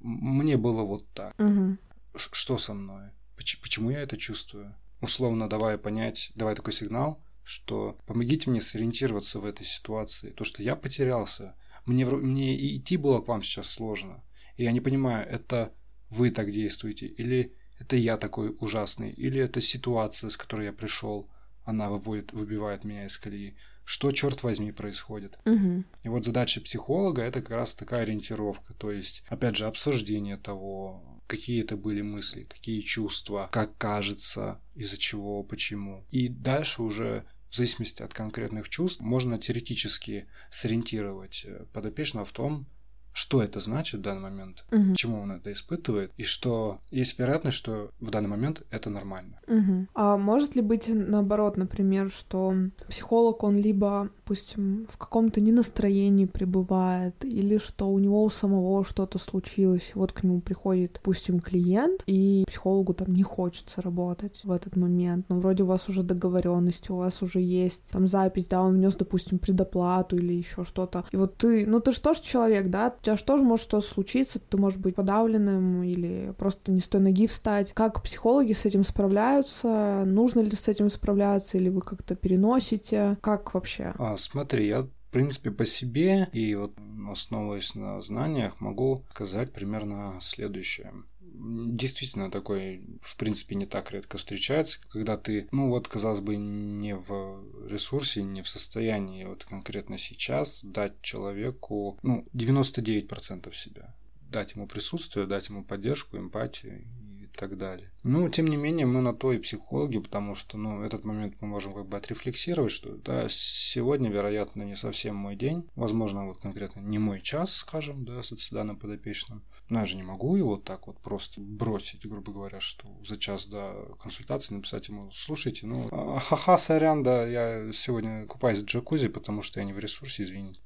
мне 0.01 0.57
было 0.57 0.83
вот 0.83 1.09
так. 1.13 1.35
Угу. 1.39 1.79
Что 2.17 2.59
со 2.59 2.75
мной? 2.75 3.11
Почему 3.37 3.91
я 3.91 4.03
это 4.03 4.17
чувствую? 4.17 4.75
условно 5.05 5.49
давая 5.49 5.79
понять, 5.79 6.33
давая 6.35 6.57
такой 6.57 6.73
сигнал, 6.73 7.23
что 7.45 7.99
помогите 8.07 8.51
мне 8.51 8.61
сориентироваться 8.61 9.39
в 9.39 9.45
этой 9.45 9.65
ситуации. 9.65 10.31
То, 10.31 10.45
что 10.45 10.63
я 10.63 10.75
потерялся, 10.75 11.55
мне, 11.85 12.05
мне 12.07 12.57
и 12.57 12.79
идти 12.79 12.97
было 12.97 13.21
к 13.21 13.29
вам 13.29 13.43
сейчас 13.43 13.69
сложно. 13.69 14.25
И 14.57 14.65
я 14.65 14.73
не 14.73 14.81
понимаю, 14.81 15.29
это 15.29 15.73
вы 16.11 16.31
так 16.31 16.51
действуете, 16.51 17.07
или 17.07 17.55
это 17.79 17.97
я 17.97 18.17
такой 18.17 18.57
ужасный, 18.61 19.11
или 19.11 19.41
это 19.41 19.61
ситуация, 19.61 20.31
с 20.31 20.37
которой 20.37 20.67
я 20.67 20.73
пришел, 20.73 21.29
она 21.65 21.91
выводит, 21.91 22.33
выбивает 22.33 22.85
меня 22.85 23.07
из 23.07 23.19
колеи. 23.19 23.57
Что, 23.85 24.11
черт 24.13 24.43
возьми, 24.43 24.73
происходит? 24.73 25.39
Угу. 25.45 25.85
И 26.05 26.09
вот 26.09 26.25
задача 26.25 26.61
психолога 26.61 27.23
это 27.23 27.43
как 27.43 27.57
раз 27.57 27.75
такая 27.75 28.03
ориентировка, 28.03 28.75
то 28.75 28.91
есть, 28.91 29.23
опять 29.29 29.57
же, 29.57 29.67
обсуждение 29.67 30.37
того, 30.37 31.21
какие 31.27 31.63
это 31.63 31.77
были 31.77 32.03
мысли, 32.03 32.45
какие 32.45 32.81
чувства, 32.81 33.49
как 33.53 33.77
кажется, 33.77 34.61
из-за 34.75 34.97
чего, 34.97 35.43
почему. 35.43 36.05
И 36.11 36.29
дальше 36.29 36.83
уже 36.83 37.25
в 37.51 37.57
зависимости 37.57 38.03
от 38.03 38.13
конкретных 38.13 38.69
чувств 38.69 39.01
можно 39.01 39.39
теоретически 39.39 40.27
сориентировать 40.51 41.45
э, 41.47 41.67
подопечного 41.73 42.25
в 42.25 42.33
том, 42.33 42.67
что 43.15 43.43
это 43.43 43.61
значит 43.61 44.01
в 44.01 44.03
данный 44.03 44.23
момент, 44.23 44.65
угу. 44.73 44.95
чему 44.95 45.21
он 45.21 45.33
это 45.33 45.53
испытывает, 45.53 46.13
и 46.17 46.25
что 46.25 46.81
есть 46.91 47.19
вероятность, 47.19 47.57
что 47.57 47.91
в 48.01 48.11
данный 48.11 48.29
момент 48.29 48.63
это 48.71 48.91
нормально. 48.91 49.39
Угу. 49.47 49.87
А 49.95 50.19
может 50.19 50.57
ли 50.57 50.63
быть 50.63 50.89
наоборот, 50.89 51.57
например, 51.57 52.11
что 52.11 52.53
психолог, 52.89 53.45
он 53.45 53.57
либо, 53.57 54.11
допустим, 54.17 54.87
в 54.91 54.99
каком-то 54.99 55.41
ненастроении 55.41 56.27
пребывает, 56.27 57.25
или 57.25 57.59
что 57.59 57.89
у 57.89 57.99
него 58.01 58.25
у 58.25 58.31
самого 58.31 58.85
что-то 58.85 59.19
случилось, 59.19 59.93
вот 59.95 60.13
к 60.13 60.25
нему 60.25 60.41
приходит, 60.41 60.95
допустим, 60.95 61.39
клиент, 61.39 62.03
и 62.07 62.45
психологу 62.49 62.95
там 62.95 63.15
не 63.15 63.23
хочется 63.23 63.81
работать 63.81 64.41
в 64.43 64.51
этот 64.51 64.75
момент, 64.75 65.27
но 65.29 65.39
вроде 65.39 65.63
у 65.63 65.67
вас 65.67 65.89
уже 65.89 66.03
договоренность, 66.03 66.91
у 66.91 66.97
вас 66.97 67.23
уже 67.23 67.39
есть 67.39 67.93
там 67.93 68.09
запись, 68.09 68.47
да, 68.47 68.63
он 68.63 68.75
внес, 68.75 68.97
допустим, 68.97 69.39
предоплату 69.39 70.17
или 70.17 70.33
еще 70.33 70.65
что-то, 70.65 71.05
и 71.13 71.17
вот 71.17 71.37
ты, 71.37 71.65
ну 71.65 71.79
ты 71.79 71.93
же 71.93 72.01
тоже 72.01 72.21
человек, 72.21 72.71
да, 72.71 72.91
тебя 73.05 73.17
же 73.17 73.25
тоже 73.25 73.45
может 73.45 73.65
что-то 73.65 73.87
случиться, 73.87 74.39
ты 74.39 74.57
можешь 74.57 74.79
быть 74.79 74.95
подавленным 74.95 75.83
или 75.83 76.35
просто 76.39 76.73
не 76.73 76.81
с 76.81 76.89
той 76.89 77.01
ноги 77.01 77.27
встать. 77.27 77.73
Как 77.73 78.03
психологи 78.03 78.53
с 78.53 78.65
этим 78.65 78.85
справляются? 78.85 80.05
Нужно 80.07 80.41
ли 80.41 80.53
с 80.53 80.69
этим 80.69 80.91
справляться 80.91 81.59
или 81.59 81.69
вы 81.69 81.81
как-то 81.81 82.15
переносите? 82.15 83.19
Как 83.21 83.55
вообще? 83.55 83.95
А, 83.99 84.17
смотри, 84.17 84.67
я 84.67 84.83
в 84.83 85.17
принципе, 85.17 85.53
по 85.53 85.65
себе 85.65 86.29
и 86.33 86.57
вот 86.57 86.73
основываясь 87.09 87.77
на 87.77 88.01
знаниях, 88.01 88.61
могу 88.61 89.05
сказать 89.11 89.53
примерно 89.53 90.19
следующее 90.21 90.93
действительно 91.37 92.31
такой, 92.31 92.85
в 93.01 93.17
принципе, 93.17 93.55
не 93.55 93.67
так 93.67 93.91
редко 93.91 94.19
встречается, 94.19 94.79
когда 94.91 95.17
ты, 95.17 95.49
ну 95.51 95.69
вот, 95.69 95.89
казалось 95.89 96.21
бы, 96.21 96.37
не 96.37 96.97
в 96.97 97.43
ресурсе, 97.69 98.23
не 98.23 98.43
в 98.43 98.49
состоянии 98.49 99.25
вот 99.25 99.45
конкретно 99.45 99.99
сейчас 99.99 100.65
дать 100.65 101.01
человеку, 101.03 101.99
ну, 102.03 102.27
99% 102.35 103.53
себя. 103.55 103.95
Дать 104.31 104.55
ему 104.55 104.67
присутствие, 104.67 105.27
дать 105.27 105.49
ему 105.49 105.65
поддержку, 105.65 106.17
эмпатию 106.17 106.85
и 107.21 107.27
так 107.37 107.57
далее. 107.57 107.91
Ну, 108.05 108.29
тем 108.29 108.47
не 108.47 108.57
менее, 108.57 108.87
мы 108.87 109.01
на 109.01 109.15
то 109.15 109.33
и 109.33 109.39
психологи, 109.39 109.99
потому 109.99 110.35
что, 110.35 110.57
ну, 110.57 110.83
этот 110.83 111.05
момент 111.05 111.37
мы 111.41 111.49
можем 111.49 111.75
как 111.75 111.87
бы 111.87 111.97
отрефлексировать, 111.97 112.73
что, 112.73 112.97
да, 112.97 113.27
сегодня, 113.29 114.11
вероятно, 114.11 114.63
не 114.63 114.77
совсем 114.77 115.17
мой 115.17 115.37
день, 115.37 115.69
возможно, 115.77 116.27
вот 116.27 116.39
конкретно 116.39 116.81
не 116.81 116.99
мой 116.99 117.21
час, 117.21 117.55
скажем, 117.55 118.05
да, 118.05 118.23
с 118.23 118.51
данным 118.51 118.79
подопечным, 118.79 119.43
но 119.69 119.81
я 119.81 119.87
же 119.87 119.97
не 119.97 120.03
могу 120.03 120.37
его 120.37 120.57
так 120.57 120.87
вот 120.87 120.99
просто 120.99 121.41
бросить, 121.41 122.07
грубо 122.07 122.33
говоря, 122.33 122.61
что 122.61 122.87
за 123.07 123.17
час 123.17 123.47
до 123.47 123.97
консультации 124.03 124.55
написать 124.55 124.89
ему, 124.89 125.11
слушайте, 125.11 125.67
ну, 125.67 125.89
а, 125.91 126.19
ха-ха, 126.19 126.59
сорян, 126.59 127.03
да, 127.03 127.27
я 127.27 127.73
сегодня 127.73 128.27
купаюсь 128.27 128.59
в 128.59 128.65
джакузи, 128.65 129.09
потому 129.09 129.43
что 129.43 129.61
я 129.61 129.67
не 129.67 129.73
в 129.73 129.79
ресурсе, 129.79 130.25
извините. 130.25 130.61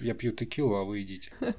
Я 0.00 0.14
пью 0.14 0.32
текилу, 0.32 0.76
а 0.76 0.84
вы 0.84 1.02
идите. 1.02 1.32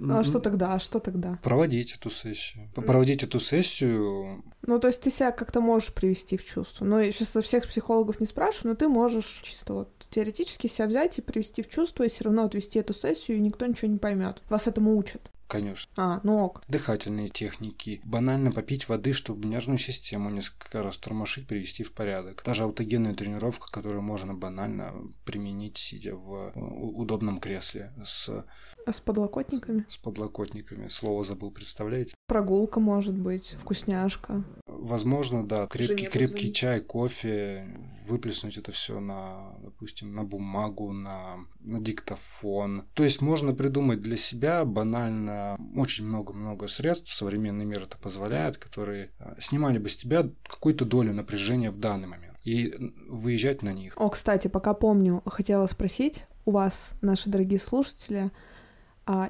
Ну, 0.00 0.16
а 0.16 0.22
что 0.22 0.38
тогда? 0.38 0.74
А 0.74 0.78
что 0.78 1.00
тогда? 1.00 1.40
Проводить 1.42 1.92
эту 1.92 2.08
сессию. 2.08 2.70
Проводить 2.74 3.24
эту 3.24 3.40
сессию. 3.40 4.44
Ну, 4.62 4.78
то 4.78 4.86
есть 4.86 5.00
ты 5.00 5.10
себя 5.10 5.32
как-то 5.32 5.60
можешь 5.60 5.92
привести 5.92 6.36
в 6.36 6.44
чувство. 6.44 6.84
Ну, 6.84 7.00
я 7.00 7.10
сейчас 7.10 7.30
со 7.30 7.42
всех 7.42 7.66
психологов 7.66 8.20
не 8.20 8.26
спрашиваю, 8.26 8.72
но 8.72 8.76
ты 8.76 8.86
можешь 8.86 9.40
чисто 9.42 9.74
вот 9.74 10.06
теоретически 10.10 10.68
себя 10.68 10.86
взять 10.86 11.18
и 11.18 11.22
привести 11.22 11.62
в 11.62 11.68
чувство, 11.68 12.04
и 12.04 12.08
все 12.08 12.24
равно 12.24 12.44
отвести 12.44 12.78
эту 12.78 12.94
сессию, 12.94 13.38
и 13.38 13.40
никто 13.40 13.66
ничего 13.66 13.90
не 13.90 13.98
поймет. 13.98 14.40
Вас 14.48 14.68
этому 14.68 14.96
учат. 14.96 15.30
Конечно. 15.48 15.90
А, 15.96 16.20
ну 16.24 16.44
ок. 16.44 16.62
Дыхательные 16.68 17.30
техники. 17.30 18.02
Банально 18.04 18.52
попить 18.52 18.88
воды, 18.88 19.14
чтобы 19.14 19.48
нервную 19.48 19.78
систему 19.78 20.28
несколько 20.28 20.82
раз 20.82 20.98
тормошить, 20.98 21.48
привести 21.48 21.84
в 21.84 21.92
порядок. 21.92 22.42
Даже 22.44 22.64
аутогенная 22.64 23.14
тренировка, 23.14 23.66
которую 23.70 24.02
можно 24.02 24.34
банально 24.34 24.92
применить, 25.24 25.78
сидя 25.78 26.14
в 26.14 26.52
удобном 26.54 27.40
кресле 27.40 27.94
с 28.04 28.44
а 28.88 28.92
с 28.92 29.00
подлокотниками? 29.00 29.84
С 29.88 29.98
подлокотниками. 29.98 30.88
Слово 30.88 31.22
забыл, 31.22 31.50
представляете? 31.50 32.14
Прогулка 32.26 32.80
может 32.80 33.14
быть, 33.14 33.54
вкусняшка. 33.60 34.44
Возможно, 34.66 35.46
да. 35.46 35.66
Крепкий, 35.66 36.06
крепкий 36.06 36.52
чай, 36.54 36.80
кофе, 36.80 37.68
выплеснуть 38.06 38.56
это 38.56 38.72
все 38.72 38.98
на, 38.98 39.52
допустим, 39.62 40.14
на 40.14 40.24
бумагу, 40.24 40.92
на, 40.92 41.36
на 41.60 41.80
диктофон. 41.80 42.84
То 42.94 43.04
есть 43.04 43.20
можно 43.20 43.52
придумать 43.52 44.00
для 44.00 44.16
себя 44.16 44.64
банально 44.64 45.58
очень 45.76 46.06
много-много 46.06 46.66
средств, 46.66 47.12
современный 47.12 47.66
мир 47.66 47.82
это 47.82 47.98
позволяет, 47.98 48.56
которые 48.56 49.10
а, 49.18 49.36
снимали 49.38 49.76
бы 49.76 49.90
с 49.90 49.96
тебя 49.96 50.30
какую-то 50.48 50.86
долю 50.86 51.12
напряжения 51.12 51.70
в 51.70 51.78
данный 51.78 52.08
момент 52.08 52.38
и 52.42 52.74
выезжать 53.06 53.62
на 53.62 53.74
них. 53.74 53.92
О, 53.98 54.08
кстати, 54.08 54.48
пока 54.48 54.72
помню, 54.72 55.22
хотела 55.26 55.66
спросить 55.66 56.24
у 56.46 56.52
вас, 56.52 56.94
наши 57.02 57.28
дорогие 57.28 57.60
слушатели, 57.60 58.30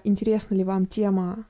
интересна 0.05 0.55
ли 0.55 0.65
вам 0.65 0.87
тема 0.87 1.47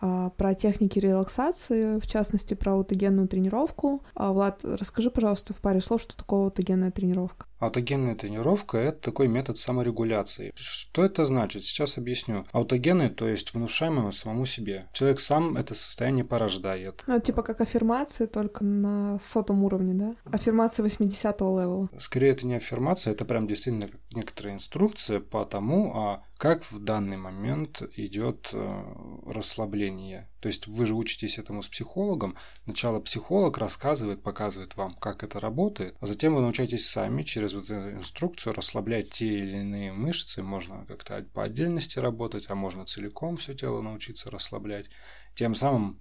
а, 0.00 0.30
про 0.30 0.54
техники 0.54 0.98
релаксации, 0.98 1.98
в 1.98 2.06
частности, 2.06 2.54
про 2.54 2.72
аутогенную 2.72 3.28
тренировку. 3.28 4.02
А, 4.14 4.32
Влад, 4.32 4.64
расскажи, 4.64 5.10
пожалуйста, 5.10 5.54
в 5.54 5.60
паре 5.60 5.80
слов, 5.80 6.02
что 6.02 6.16
такое 6.16 6.44
аутогенная 6.44 6.90
тренировка. 6.90 7.46
Аутогенная 7.58 8.14
тренировка– 8.14 8.76
это 8.78 9.00
такой 9.00 9.28
метод 9.28 9.58
саморегуляции. 9.58 10.52
Что 10.56 11.04
это 11.04 11.24
значит? 11.24 11.64
Сейчас 11.64 11.96
объясню. 11.96 12.46
Аутогенный, 12.52 13.08
то 13.08 13.28
есть 13.28 13.54
внушаемый 13.54 14.12
самому 14.12 14.46
себе. 14.46 14.88
Человек 14.92 15.20
сам 15.20 15.56
это 15.56 15.74
состояние 15.74 16.24
порождает. 16.24 17.02
Ну, 17.06 17.20
типа 17.20 17.42
как 17.42 17.60
аффирмации, 17.60 18.26
только 18.26 18.64
на 18.64 19.18
сотом 19.20 19.64
уровне, 19.64 19.94
да? 19.94 20.16
Аффирмации 20.30 20.84
80-го 20.84 21.58
левела. 21.58 21.88
Скорее, 21.98 22.32
это 22.32 22.46
не 22.46 22.54
аффирмация, 22.54 23.12
это 23.12 23.24
прям 23.24 23.46
действительно 23.46 23.88
некоторая 24.12 24.54
инструкция 24.54 25.20
по 25.20 25.44
тому, 25.44 25.92
а 25.94 26.22
как 26.36 26.70
в 26.70 26.78
данный 26.78 27.16
момент 27.16 27.82
идет 27.96 28.50
э, 28.52 28.82
расслабление. 29.26 30.28
То 30.40 30.48
есть 30.48 30.66
вы 30.66 30.86
же 30.86 30.94
учитесь 30.94 31.38
этому 31.38 31.62
с 31.62 31.68
психологом. 31.68 32.36
Сначала 32.64 33.00
психолог 33.00 33.58
рассказывает, 33.58 34.22
показывает 34.22 34.76
вам, 34.76 34.92
как 34.94 35.24
это 35.24 35.40
работает, 35.40 35.96
а 36.00 36.06
затем 36.06 36.34
вы 36.34 36.42
научаетесь 36.42 36.88
сами 36.88 37.22
через 37.22 37.54
вот 37.54 37.64
эту 37.64 37.98
инструкцию 37.98 38.54
расслаблять 38.54 39.10
те 39.10 39.26
или 39.26 39.58
иные 39.58 39.92
мышцы. 39.92 40.42
Можно 40.42 40.84
как-то 40.86 41.22
по 41.32 41.42
отдельности 41.42 41.98
работать, 41.98 42.46
а 42.48 42.54
можно 42.54 42.84
целиком 42.84 43.36
все 43.36 43.54
тело 43.54 43.80
научиться 43.80 44.30
расслаблять. 44.30 44.90
Тем 45.34 45.54
самым 45.54 46.00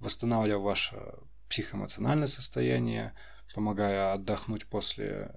восстанавливая 0.00 0.58
ваше 0.58 0.96
психоэмоциональное 1.48 2.26
состояние, 2.26 3.14
помогая 3.54 4.12
отдохнуть 4.12 4.66
после 4.66 5.34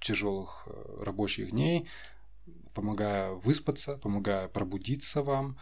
тяжелых 0.00 0.66
э, 0.66 1.02
рабочих 1.04 1.52
дней, 1.52 1.88
помогая 2.74 3.30
выспаться, 3.30 3.96
помогая 3.96 4.48
пробудиться 4.48 5.22
вам, 5.22 5.58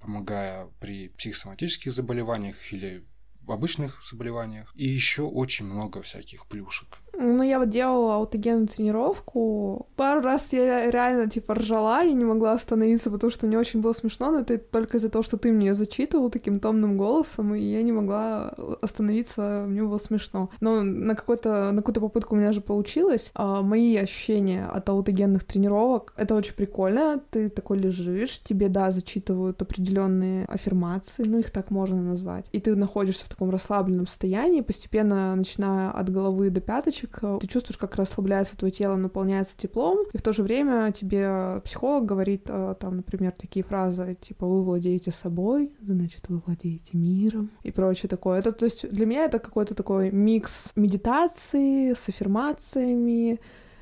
помогая 0.00 0.68
при 0.80 1.08
психосоматических 1.08 1.92
заболеваниях 1.92 2.72
или 2.72 3.04
в 3.46 3.52
обычных 3.52 4.02
заболеваниях. 4.10 4.72
И 4.74 4.86
еще 4.86 5.22
очень 5.22 5.66
много 5.66 6.02
всяких 6.02 6.46
плюшек. 6.46 6.88
Ну, 7.18 7.42
я 7.42 7.58
вот 7.58 7.70
делала 7.70 8.16
аутогенную 8.16 8.68
тренировку. 8.68 9.86
Пару 9.96 10.20
раз 10.20 10.52
я 10.52 10.90
реально, 10.90 11.30
типа, 11.30 11.54
ржала 11.54 12.04
и 12.04 12.12
не 12.12 12.24
могла 12.24 12.52
остановиться, 12.52 13.10
потому 13.10 13.30
что 13.30 13.46
мне 13.46 13.58
очень 13.58 13.80
было 13.80 13.94
смешно, 13.94 14.30
но 14.30 14.40
это 14.40 14.58
только 14.58 14.98
из-за 14.98 15.08
того, 15.08 15.22
что 15.22 15.38
ты 15.38 15.50
мне 15.50 15.74
зачитывал 15.74 16.30
таким 16.30 16.60
томным 16.60 16.98
голосом, 16.98 17.54
и 17.54 17.62
я 17.62 17.82
не 17.82 17.92
могла 17.92 18.48
остановиться, 18.82 19.64
мне 19.66 19.82
было 19.82 19.98
смешно. 19.98 20.50
Но 20.60 20.82
на, 20.82 21.14
какой-то, 21.14 21.72
на 21.72 21.78
какую-то 21.78 22.00
попытку 22.00 22.34
у 22.34 22.38
меня 22.38 22.52
же 22.52 22.60
получилось. 22.60 23.30
А 23.34 23.62
мои 23.62 23.96
ощущения 23.96 24.66
от 24.66 24.88
аутогенных 24.88 25.44
тренировок, 25.44 26.12
это 26.16 26.34
очень 26.34 26.54
прикольно. 26.54 27.22
Ты 27.30 27.48
такой 27.48 27.78
лежишь, 27.78 28.40
тебе, 28.40 28.68
да, 28.68 28.90
зачитывают 28.90 29.62
определенные 29.62 30.44
аффирмации, 30.46 31.24
ну, 31.24 31.38
их 31.38 31.50
так 31.50 31.70
можно 31.70 32.02
назвать. 32.02 32.50
И 32.52 32.60
ты 32.60 32.76
находишься 32.76 33.24
в 33.24 33.30
таком 33.36 33.50
расслабленном 33.50 34.06
состоянии, 34.06 34.62
постепенно 34.62 35.34
начиная 35.36 35.90
от 35.90 36.10
головы 36.10 36.48
до 36.48 36.60
пяточек, 36.62 37.18
э, 37.20 37.38
ты 37.40 37.46
чувствуешь, 37.46 37.76
как 37.76 37.94
расслабляется 37.96 38.56
твое 38.56 38.72
тело, 38.72 38.96
наполняется 38.96 39.56
теплом, 39.56 39.98
и 40.12 40.16
в 40.16 40.22
то 40.22 40.32
же 40.32 40.42
время 40.42 40.90
тебе 40.92 41.60
психолог 41.64 42.06
говорит, 42.06 42.46
э, 42.48 42.74
там, 42.80 42.96
например, 42.96 43.34
такие 43.38 43.62
фразы, 43.62 44.16
типа, 44.20 44.46
вы 44.46 44.62
владеете 44.62 45.10
собой, 45.10 45.70
значит, 45.82 46.28
вы 46.28 46.40
владеете 46.44 46.96
миром 46.96 47.50
и 47.62 47.70
прочее 47.70 48.08
такое. 48.08 48.38
Это, 48.38 48.52
то 48.52 48.64
есть, 48.64 48.88
для 48.90 49.04
меня 49.04 49.24
это 49.26 49.38
какой-то 49.38 49.74
такой 49.74 50.10
микс 50.10 50.72
медитации 50.74 51.92
с 51.92 52.08
аффирмациями, 52.08 53.38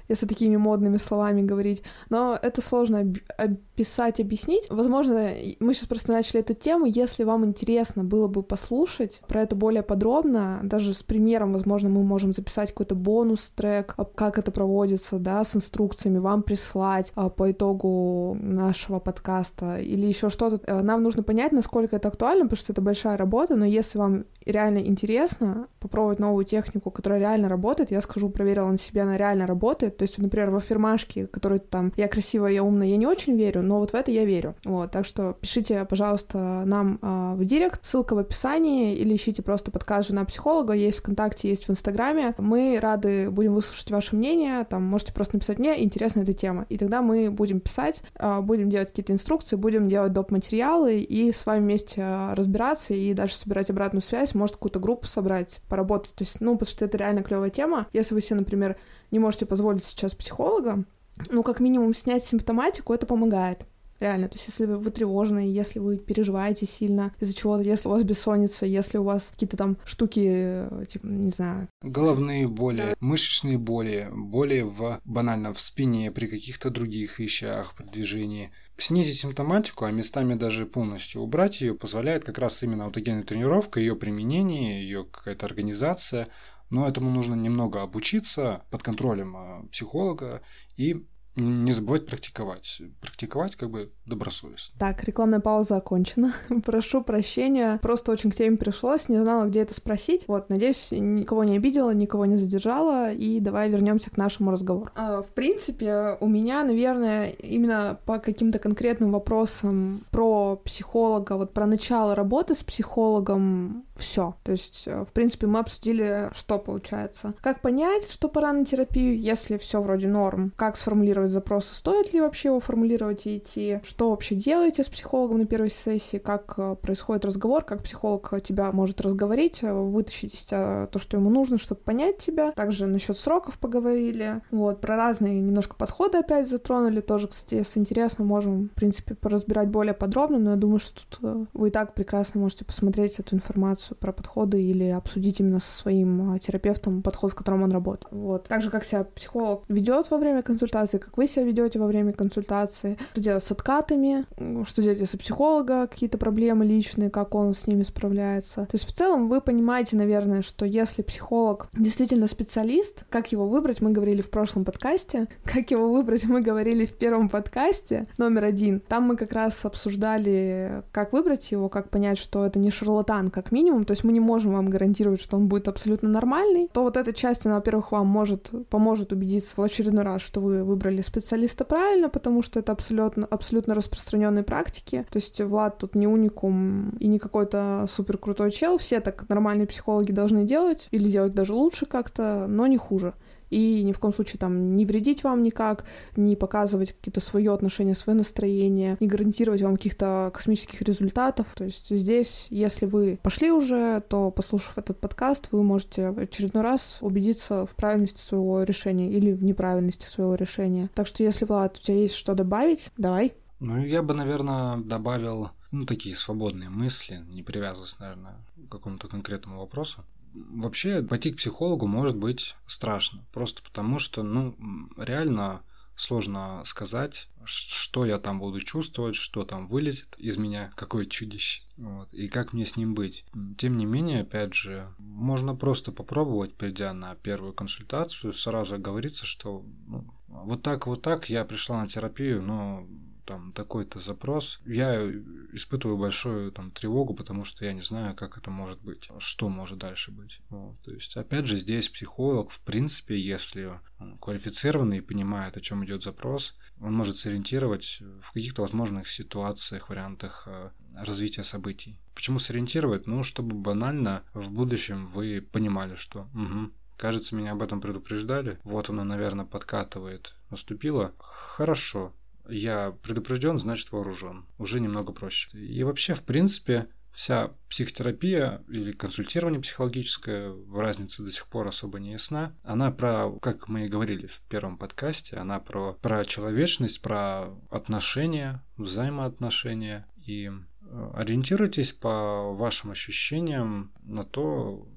если 0.08 0.26
такими 0.26 0.56
модными 0.56 0.98
словами 0.98 1.42
говорить. 1.42 1.82
Но 2.10 2.38
это 2.40 2.60
сложно 2.60 3.12
описать, 3.36 4.20
объяснить. 4.20 4.66
Возможно, 4.70 5.30
мы 5.60 5.74
сейчас 5.74 5.88
просто 5.88 6.12
начали 6.12 6.40
эту 6.40 6.54
тему. 6.54 6.86
Если 6.86 7.24
вам 7.24 7.44
интересно 7.44 8.04
было 8.04 8.28
бы 8.28 8.42
послушать 8.42 9.22
про 9.28 9.42
это 9.42 9.56
более 9.56 9.82
подробно, 9.82 10.60
даже 10.62 10.94
с 10.94 11.02
примером, 11.02 11.52
возможно, 11.52 11.88
мы 11.88 12.02
можем 12.02 12.32
записать 12.32 12.70
какой-то 12.70 12.94
бонус-трек, 12.94 13.96
как 14.14 14.38
это 14.38 14.50
проводится, 14.50 15.18
да, 15.18 15.44
с 15.44 15.56
инструкциями, 15.56 16.18
вам 16.18 16.42
прислать 16.42 17.12
а, 17.14 17.28
по 17.28 17.50
итогу 17.50 18.36
нашего 18.40 18.98
подкаста 18.98 19.78
или 19.78 20.06
еще 20.06 20.28
что-то. 20.28 20.60
Э, 20.66 20.82
нам 20.82 21.02
нужно 21.02 21.22
понять, 21.22 21.52
насколько 21.52 21.96
это 21.96 22.08
актуально, 22.08 22.44
потому 22.44 22.58
что 22.58 22.72
это 22.72 22.80
большая 22.82 23.16
работа, 23.16 23.56
но 23.56 23.64
если 23.64 23.98
вам 23.98 24.24
реально 24.44 24.78
интересно 24.78 25.68
попробовать 25.80 26.18
новую 26.18 26.44
технику, 26.44 26.90
которая 26.90 27.20
реально 27.20 27.48
работает, 27.48 27.90
я 27.90 28.00
скажу, 28.00 28.28
проверила 28.28 28.70
на 28.70 28.78
себе, 28.78 29.02
она 29.02 29.16
реально 29.16 29.46
работает. 29.46 29.93
То 29.96 30.02
есть, 30.02 30.18
например, 30.18 30.50
в 30.50 30.56
аффирмашки, 30.56 31.26
которые 31.26 31.60
там 31.60 31.92
«я 31.96 32.08
красивая, 32.08 32.52
я 32.52 32.62
умная», 32.62 32.88
я 32.88 32.96
не 32.96 33.06
очень 33.06 33.36
верю, 33.36 33.62
но 33.62 33.78
вот 33.78 33.92
в 33.92 33.94
это 33.94 34.10
я 34.10 34.24
верю. 34.24 34.54
Вот, 34.64 34.90
так 34.90 35.06
что 35.06 35.36
пишите, 35.40 35.84
пожалуйста, 35.84 36.64
нам 36.66 36.98
э, 37.00 37.34
в 37.36 37.44
директ, 37.44 37.84
ссылка 37.84 38.14
в 38.14 38.18
описании, 38.18 38.94
или 38.94 39.14
ищите 39.14 39.42
просто 39.42 39.70
подкаст 39.70 40.08
«Жена 40.08 40.24
психолога», 40.24 40.74
есть 40.74 40.98
ВКонтакте, 40.98 41.48
есть 41.48 41.68
в 41.68 41.70
Инстаграме. 41.70 42.34
Мы 42.38 42.78
рады 42.80 43.30
будем 43.30 43.54
выслушать 43.54 43.90
ваше 43.90 44.16
мнение, 44.16 44.64
там 44.64 44.82
можете 44.82 45.12
просто 45.12 45.36
написать 45.36 45.58
«мне 45.58 45.82
интересна 45.82 46.20
эта 46.20 46.32
тема», 46.32 46.66
и 46.68 46.76
тогда 46.76 47.02
мы 47.02 47.30
будем 47.30 47.60
писать, 47.60 48.02
э, 48.16 48.40
будем 48.40 48.68
делать 48.68 48.88
какие-то 48.88 49.12
инструкции, 49.12 49.56
будем 49.56 49.88
делать 49.88 50.12
доп. 50.12 50.34
материалы 50.34 51.00
и 51.00 51.32
с 51.32 51.46
вами 51.46 51.60
вместе 51.60 52.04
разбираться 52.32 52.94
и 52.94 53.14
даже 53.14 53.34
собирать 53.34 53.70
обратную 53.70 54.02
связь, 54.02 54.34
может 54.34 54.56
какую-то 54.56 54.80
группу 54.80 55.06
собрать, 55.06 55.62
поработать. 55.68 56.14
То 56.14 56.24
есть, 56.24 56.40
ну, 56.40 56.56
потому 56.56 56.70
что 56.70 56.84
это 56.84 56.98
реально 56.98 57.22
клевая 57.22 57.50
тема. 57.50 57.86
Если 57.92 58.14
вы 58.14 58.20
себе, 58.20 58.40
например, 58.40 58.76
не 59.14 59.20
можете 59.20 59.46
позволить 59.46 59.84
сейчас 59.84 60.12
психолога, 60.14 60.84
ну, 61.30 61.42
как 61.42 61.60
минимум, 61.60 61.94
снять 61.94 62.24
симптоматику, 62.24 62.92
это 62.92 63.06
помогает. 63.06 63.66
Реально, 64.00 64.28
то 64.28 64.34
есть 64.34 64.48
если 64.48 64.66
вы 64.66 64.90
тревожны, 64.90 65.38
если 65.38 65.78
вы 65.78 65.98
переживаете 65.98 66.66
сильно 66.66 67.14
из-за 67.20 67.32
чего-то, 67.32 67.62
если 67.62 67.86
у 67.86 67.92
вас 67.92 68.02
бессонница, 68.02 68.66
если 68.66 68.98
у 68.98 69.04
вас 69.04 69.30
какие-то 69.30 69.56
там 69.56 69.76
штуки, 69.84 70.66
типа, 70.88 71.06
не 71.06 71.30
знаю. 71.30 71.68
Головные 71.80 72.48
боли, 72.48 72.78
да. 72.78 72.94
мышечные 72.98 73.56
боли, 73.56 74.10
боли 74.12 74.62
в, 74.62 75.00
банально 75.04 75.54
в 75.54 75.60
спине, 75.60 76.10
при 76.10 76.26
каких-то 76.26 76.70
других 76.70 77.20
вещах, 77.20 77.74
при 77.76 77.86
движении. 77.86 78.50
Снизить 78.76 79.20
симптоматику, 79.20 79.84
а 79.84 79.92
местами 79.92 80.34
даже 80.34 80.66
полностью 80.66 81.22
убрать 81.22 81.60
ее, 81.60 81.74
позволяет 81.74 82.24
как 82.24 82.38
раз 82.38 82.60
именно 82.64 82.86
аутогенная 82.86 83.22
тренировка, 83.22 83.78
ее 83.78 83.94
применение, 83.94 84.82
ее 84.82 85.04
какая-то 85.04 85.46
организация, 85.46 86.26
но 86.74 86.88
этому 86.88 87.08
нужно 87.08 87.34
немного 87.34 87.82
обучиться 87.82 88.64
под 88.70 88.82
контролем 88.82 89.36
а, 89.36 89.62
психолога 89.70 90.42
и 90.76 91.06
не 91.36 91.72
забывать 91.72 92.06
практиковать. 92.06 92.80
Практиковать 93.00 93.56
как 93.56 93.70
бы 93.70 93.92
добросовестно. 94.06 94.74
Так, 94.78 95.02
рекламная 95.04 95.40
пауза 95.40 95.76
окончена. 95.76 96.34
Прошу 96.64 97.02
прощения. 97.02 97.78
Просто 97.82 98.12
очень 98.12 98.30
к 98.30 98.34
теме 98.34 98.56
пришлось, 98.56 99.08
не 99.08 99.16
знала, 99.16 99.46
где 99.46 99.60
это 99.60 99.74
спросить. 99.74 100.26
Вот, 100.28 100.48
надеюсь, 100.48 100.88
никого 100.90 101.44
не 101.44 101.56
обидела, 101.56 101.92
никого 101.92 102.24
не 102.26 102.36
задержала. 102.36 103.12
И 103.12 103.40
давай 103.40 103.68
вернемся 103.68 104.10
к 104.10 104.16
нашему 104.16 104.50
разговору. 104.50 104.90
А, 104.94 105.22
в 105.22 105.28
принципе, 105.28 106.16
у 106.20 106.28
меня, 106.28 106.62
наверное, 106.64 107.30
именно 107.30 107.98
по 108.04 108.18
каким-то 108.18 108.58
конкретным 108.58 109.12
вопросам 109.12 110.04
про 110.10 110.56
психолога, 110.56 111.36
вот 111.36 111.52
про 111.52 111.66
начало 111.66 112.14
работы 112.14 112.54
с 112.54 112.62
психологом 112.62 113.84
все. 113.96 114.36
То 114.42 114.52
есть, 114.52 114.84
э, 114.86 115.04
в 115.04 115.12
принципе, 115.12 115.46
мы 115.46 115.60
обсудили, 115.60 116.30
что 116.32 116.58
получается. 116.58 117.34
Как 117.40 117.60
понять, 117.60 118.10
что 118.10 118.28
пора 118.28 118.52
на 118.52 118.64
терапию, 118.64 119.18
если 119.18 119.56
все 119.56 119.80
вроде 119.80 120.08
норм. 120.08 120.52
Как 120.56 120.76
сформулировать 120.76 121.23
запросы, 121.30 121.74
стоит 121.74 122.12
ли 122.12 122.20
вообще 122.20 122.48
его 122.48 122.60
формулировать 122.60 123.26
и 123.26 123.38
идти. 123.38 123.80
Что 123.82 124.10
вообще 124.10 124.34
делаете 124.34 124.82
с 124.84 124.88
психологом 124.88 125.38
на 125.38 125.46
первой 125.46 125.70
сессии, 125.70 126.18
как 126.18 126.54
э, 126.56 126.76
происходит 126.80 127.24
разговор, 127.24 127.64
как 127.64 127.82
психолог 127.82 128.32
тебя 128.42 128.72
может 128.72 129.00
разговорить, 129.00 129.62
э, 129.62 129.72
вытащить 129.72 130.34
из 130.34 130.40
тебя 130.40 130.88
то, 130.90 130.98
что 130.98 131.16
ему 131.16 131.30
нужно, 131.30 131.58
чтобы 131.58 131.80
понять 131.80 132.18
тебя. 132.18 132.52
Также 132.52 132.86
насчет 132.86 133.18
сроков 133.18 133.58
поговорили. 133.58 134.40
Вот, 134.50 134.80
про 134.80 134.96
разные 134.96 135.40
немножко 135.40 135.76
подходы 135.76 136.18
опять 136.18 136.48
затронули. 136.48 137.00
Тоже, 137.00 137.28
кстати, 137.28 137.54
если 137.54 137.80
интересно, 137.80 138.24
можем, 138.24 138.68
в 138.68 138.74
принципе, 138.74 139.14
поразбирать 139.14 139.68
более 139.68 139.94
подробно, 139.94 140.38
но 140.38 140.50
я 140.50 140.56
думаю, 140.56 140.78
что 140.78 141.00
тут 141.08 141.48
вы 141.52 141.68
и 141.68 141.70
так 141.70 141.94
прекрасно 141.94 142.40
можете 142.40 142.64
посмотреть 142.64 143.18
эту 143.18 143.36
информацию 143.36 143.96
про 143.96 144.12
подходы 144.12 144.62
или 144.62 144.84
обсудить 144.84 145.40
именно 145.40 145.60
со 145.60 145.72
своим 145.72 146.38
терапевтом 146.38 147.02
подход, 147.02 147.32
в 147.32 147.34
котором 147.34 147.62
он 147.62 147.72
работает. 147.72 148.12
Вот. 148.12 148.48
Так 148.48 148.62
же, 148.62 148.70
как 148.70 148.84
себя 148.84 149.04
психолог 149.04 149.64
ведет 149.68 150.10
во 150.10 150.18
время 150.18 150.42
консультации, 150.42 150.98
как 150.98 151.13
вы 151.16 151.26
себя 151.26 151.44
ведете 151.44 151.78
во 151.78 151.86
время 151.86 152.12
консультации, 152.12 152.98
что 153.12 153.20
делать 153.20 153.44
с 153.44 153.50
откатами, 153.50 154.26
что 154.64 154.82
делать, 154.82 155.00
если 155.00 155.16
психолога 155.16 155.86
какие-то 155.86 156.18
проблемы 156.18 156.64
личные, 156.64 157.10
как 157.10 157.34
он 157.34 157.54
с 157.54 157.66
ними 157.66 157.82
справляется. 157.82 158.66
То 158.66 158.74
есть 158.74 158.86
в 158.86 158.92
целом 158.92 159.28
вы 159.28 159.40
понимаете, 159.40 159.96
наверное, 159.96 160.42
что 160.42 160.64
если 160.64 161.02
психолог 161.02 161.68
действительно 161.72 162.26
специалист, 162.26 163.04
как 163.08 163.32
его 163.32 163.46
выбрать, 163.46 163.80
мы 163.80 163.92
говорили 163.92 164.22
в 164.22 164.30
прошлом 164.30 164.64
подкасте, 164.64 165.28
как 165.44 165.70
его 165.70 165.92
выбрать, 165.92 166.24
мы 166.24 166.40
говорили 166.40 166.86
в 166.86 166.92
первом 166.92 167.28
подкасте, 167.28 168.06
номер 168.18 168.44
один. 168.44 168.80
Там 168.80 169.04
мы 169.04 169.16
как 169.16 169.32
раз 169.32 169.64
обсуждали, 169.64 170.82
как 170.92 171.12
выбрать 171.12 171.50
его, 171.50 171.68
как 171.68 171.90
понять, 171.90 172.18
что 172.18 172.44
это 172.44 172.58
не 172.58 172.70
шарлатан, 172.70 173.30
как 173.30 173.52
минимум, 173.52 173.84
то 173.84 173.92
есть 173.92 174.04
мы 174.04 174.12
не 174.12 174.20
можем 174.20 174.52
вам 174.54 174.68
гарантировать, 174.68 175.20
что 175.20 175.36
он 175.36 175.48
будет 175.48 175.68
абсолютно 175.68 176.08
нормальный, 176.08 176.68
то 176.72 176.82
вот 176.82 176.96
эта 176.96 177.12
часть, 177.12 177.46
она, 177.46 177.56
во-первых, 177.56 177.92
вам 177.92 178.06
может, 178.06 178.50
поможет 178.70 179.12
убедиться 179.12 179.54
в 179.56 179.62
очередной 179.62 180.04
раз, 180.04 180.22
что 180.22 180.40
вы 180.40 180.64
выбрали 180.64 181.00
специалиста 181.04 181.64
правильно, 181.64 182.08
потому 182.08 182.42
что 182.42 182.60
это 182.60 182.72
абсолютно, 182.72 183.26
абсолютно 183.26 183.74
распространенные 183.74 184.44
практики. 184.44 185.06
То 185.10 185.16
есть 185.16 185.40
Влад 185.40 185.78
тут 185.78 185.94
не 185.94 186.06
уникум 186.06 186.90
и 187.00 187.06
не 187.06 187.18
какой-то 187.18 187.86
супер 187.90 188.18
крутой 188.18 188.50
чел, 188.50 188.78
все 188.78 189.00
так 189.00 189.28
нормальные 189.28 189.66
психологи 189.66 190.12
должны 190.12 190.44
делать, 190.44 190.88
или 190.90 191.08
делать 191.08 191.34
даже 191.34 191.54
лучше 191.54 191.86
как-то, 191.86 192.46
но 192.48 192.66
не 192.66 192.76
хуже 192.76 193.14
и 193.50 193.82
ни 193.82 193.92
в 193.92 193.98
коем 193.98 194.14
случае 194.14 194.38
там 194.38 194.76
не 194.76 194.86
вредить 194.86 195.24
вам 195.24 195.42
никак, 195.42 195.84
не 196.16 196.36
показывать 196.36 196.92
какие-то 196.92 197.20
свое 197.20 197.52
отношение, 197.52 197.94
свое 197.94 198.16
настроение, 198.16 198.96
не 199.00 199.06
гарантировать 199.06 199.62
вам 199.62 199.76
каких-то 199.76 200.30
космических 200.34 200.82
результатов. 200.82 201.46
То 201.54 201.64
есть 201.64 201.94
здесь, 201.94 202.46
если 202.50 202.86
вы 202.86 203.18
пошли 203.22 203.50
уже, 203.50 204.02
то, 204.08 204.30
послушав 204.30 204.78
этот 204.78 205.00
подкаст, 205.00 205.48
вы 205.52 205.62
можете 205.62 206.10
в 206.10 206.18
очередной 206.18 206.62
раз 206.62 206.98
убедиться 207.00 207.66
в 207.66 207.74
правильности 207.76 208.20
своего 208.20 208.62
решения 208.62 209.10
или 209.10 209.32
в 209.32 209.44
неправильности 209.44 210.06
своего 210.06 210.34
решения. 210.34 210.90
Так 210.94 211.06
что, 211.06 211.22
если, 211.22 211.44
Влад, 211.44 211.78
у 211.78 211.82
тебя 211.82 211.96
есть 211.96 212.14
что 212.14 212.34
добавить, 212.34 212.90
давай. 212.96 213.34
Ну, 213.60 213.82
я 213.84 214.02
бы, 214.02 214.14
наверное, 214.14 214.76
добавил 214.78 215.50
ну, 215.70 215.86
такие 215.86 216.16
свободные 216.16 216.68
мысли, 216.68 217.24
не 217.28 217.42
привязываясь, 217.42 217.98
наверное, 217.98 218.36
к 218.68 218.72
какому-то 218.72 219.08
конкретному 219.08 219.60
вопросу. 219.60 220.04
Вообще, 220.34 221.02
пойти 221.02 221.32
к 221.32 221.36
психологу 221.36 221.86
может 221.86 222.16
быть 222.16 222.56
страшно, 222.66 223.24
просто 223.32 223.62
потому 223.62 223.98
что, 223.98 224.22
ну, 224.22 224.56
реально 224.96 225.62
сложно 225.96 226.62
сказать, 226.64 227.28
что 227.44 228.04
я 228.04 228.18
там 228.18 228.40
буду 228.40 228.60
чувствовать, 228.60 229.14
что 229.14 229.44
там 229.44 229.68
вылезет 229.68 230.14
из 230.18 230.36
меня, 230.36 230.72
какое 230.76 231.04
чудище, 231.04 231.62
вот, 231.76 232.12
и 232.12 232.28
как 232.28 232.52
мне 232.52 232.66
с 232.66 232.76
ним 232.76 232.94
быть. 232.94 233.24
Тем 233.58 233.78
не 233.78 233.86
менее, 233.86 234.22
опять 234.22 234.54
же, 234.54 234.88
можно 234.98 235.54
просто 235.54 235.92
попробовать, 235.92 236.54
придя 236.54 236.92
на 236.92 237.14
первую 237.14 237.52
консультацию, 237.52 238.32
сразу 238.32 238.78
говорится, 238.78 239.24
что 239.26 239.64
ну, 239.86 240.04
вот 240.26 240.62
так, 240.62 240.86
вот 240.86 241.02
так 241.02 241.30
я 241.30 241.44
пришла 241.44 241.82
на 241.82 241.88
терапию, 241.88 242.42
но 242.42 242.86
там 243.24 243.52
такой-то 243.52 244.00
запрос, 244.00 244.60
я 244.64 245.10
испытываю 245.52 245.98
большую 245.98 246.52
там 246.52 246.70
тревогу, 246.70 247.14
потому 247.14 247.44
что 247.44 247.64
я 247.64 247.72
не 247.72 247.82
знаю, 247.82 248.14
как 248.14 248.38
это 248.38 248.50
может 248.50 248.80
быть, 248.80 249.08
что 249.18 249.48
может 249.48 249.78
дальше 249.78 250.10
быть. 250.10 250.40
Вот. 250.50 250.80
То 250.82 250.92
есть, 250.92 251.16
опять 251.16 251.46
же, 251.46 251.56
здесь 251.56 251.88
психолог, 251.88 252.50
в 252.50 252.60
принципе, 252.60 253.18
если 253.18 253.80
он 253.98 254.18
квалифицированный 254.18 254.98
и 254.98 255.02
понимает, 255.02 255.56
о 255.56 255.60
чем 255.60 255.84
идет 255.84 256.02
запрос, 256.02 256.54
он 256.80 256.94
может 256.94 257.16
сориентировать 257.16 258.00
в 258.22 258.32
каких-то 258.32 258.62
возможных 258.62 259.08
ситуациях, 259.08 259.88
вариантах 259.88 260.44
э, 260.46 260.70
развития 260.96 261.44
событий. 261.44 261.98
Почему 262.14 262.38
сориентировать? 262.38 263.06
Ну, 263.06 263.22
чтобы 263.22 263.56
банально 263.56 264.24
в 264.34 264.52
будущем 264.52 265.08
вы 265.08 265.40
понимали, 265.40 265.94
что 265.94 266.28
угу, 266.34 266.70
кажется, 266.96 267.34
меня 267.34 267.52
об 267.52 267.62
этом 267.62 267.80
предупреждали, 267.80 268.58
вот 268.64 268.88
оно, 268.88 269.04
наверное, 269.04 269.44
подкатывает, 269.44 270.34
наступило. 270.50 271.14
Хорошо, 271.18 272.12
я 272.48 272.92
предупрежден, 273.02 273.58
значит 273.58 273.92
вооружен. 273.92 274.46
Уже 274.58 274.80
немного 274.80 275.12
проще. 275.12 275.50
И 275.58 275.82
вообще, 275.82 276.14
в 276.14 276.22
принципе, 276.22 276.88
вся 277.12 277.52
психотерапия 277.68 278.62
или 278.68 278.92
консультирование 278.92 279.60
психологическое, 279.60 280.54
разница 280.72 281.22
до 281.22 281.30
сих 281.30 281.46
пор 281.46 281.68
особо 281.68 282.00
не 282.00 282.12
ясна. 282.12 282.54
Она 282.64 282.90
про, 282.90 283.30
как 283.40 283.68
мы 283.68 283.86
и 283.86 283.88
говорили 283.88 284.26
в 284.26 284.40
первом 284.48 284.76
подкасте, 284.76 285.36
она 285.36 285.60
про, 285.60 285.94
про 285.94 286.24
человечность, 286.24 287.00
про 287.00 287.46
отношения, 287.70 288.62
взаимоотношения. 288.76 290.06
И 290.26 290.50
э, 290.50 291.10
ориентируйтесь 291.14 291.92
по 291.92 292.52
вашим 292.52 292.90
ощущениям 292.90 293.92
на 294.02 294.24
то, 294.24 294.88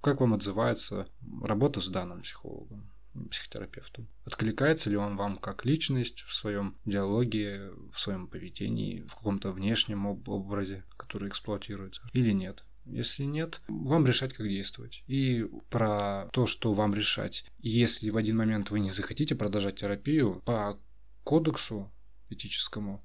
как 0.00 0.20
вам 0.20 0.34
отзывается 0.34 1.06
работа 1.42 1.80
с 1.80 1.88
данным 1.88 2.22
психологом 2.22 2.93
психотерапевту. 3.30 4.06
Откликается 4.24 4.90
ли 4.90 4.96
он 4.96 5.16
вам 5.16 5.36
как 5.36 5.64
личность 5.64 6.22
в 6.22 6.34
своем 6.34 6.76
диалоге, 6.84 7.70
в 7.92 7.98
своем 7.98 8.28
поведении, 8.28 9.02
в 9.02 9.14
каком-то 9.14 9.52
внешнем 9.52 10.06
образе, 10.06 10.84
который 10.96 11.28
эксплуатируется, 11.28 12.02
или 12.12 12.32
нет? 12.32 12.64
Если 12.86 13.24
нет, 13.24 13.62
вам 13.66 14.04
решать, 14.06 14.34
как 14.34 14.46
действовать. 14.46 15.02
И 15.06 15.46
про 15.70 16.28
то, 16.32 16.46
что 16.46 16.74
вам 16.74 16.94
решать. 16.94 17.46
Если 17.58 18.10
в 18.10 18.16
один 18.16 18.36
момент 18.36 18.70
вы 18.70 18.80
не 18.80 18.90
захотите 18.90 19.34
продолжать 19.34 19.76
терапию, 19.76 20.42
по 20.44 20.78
кодексу 21.22 21.90
этическому 22.28 23.02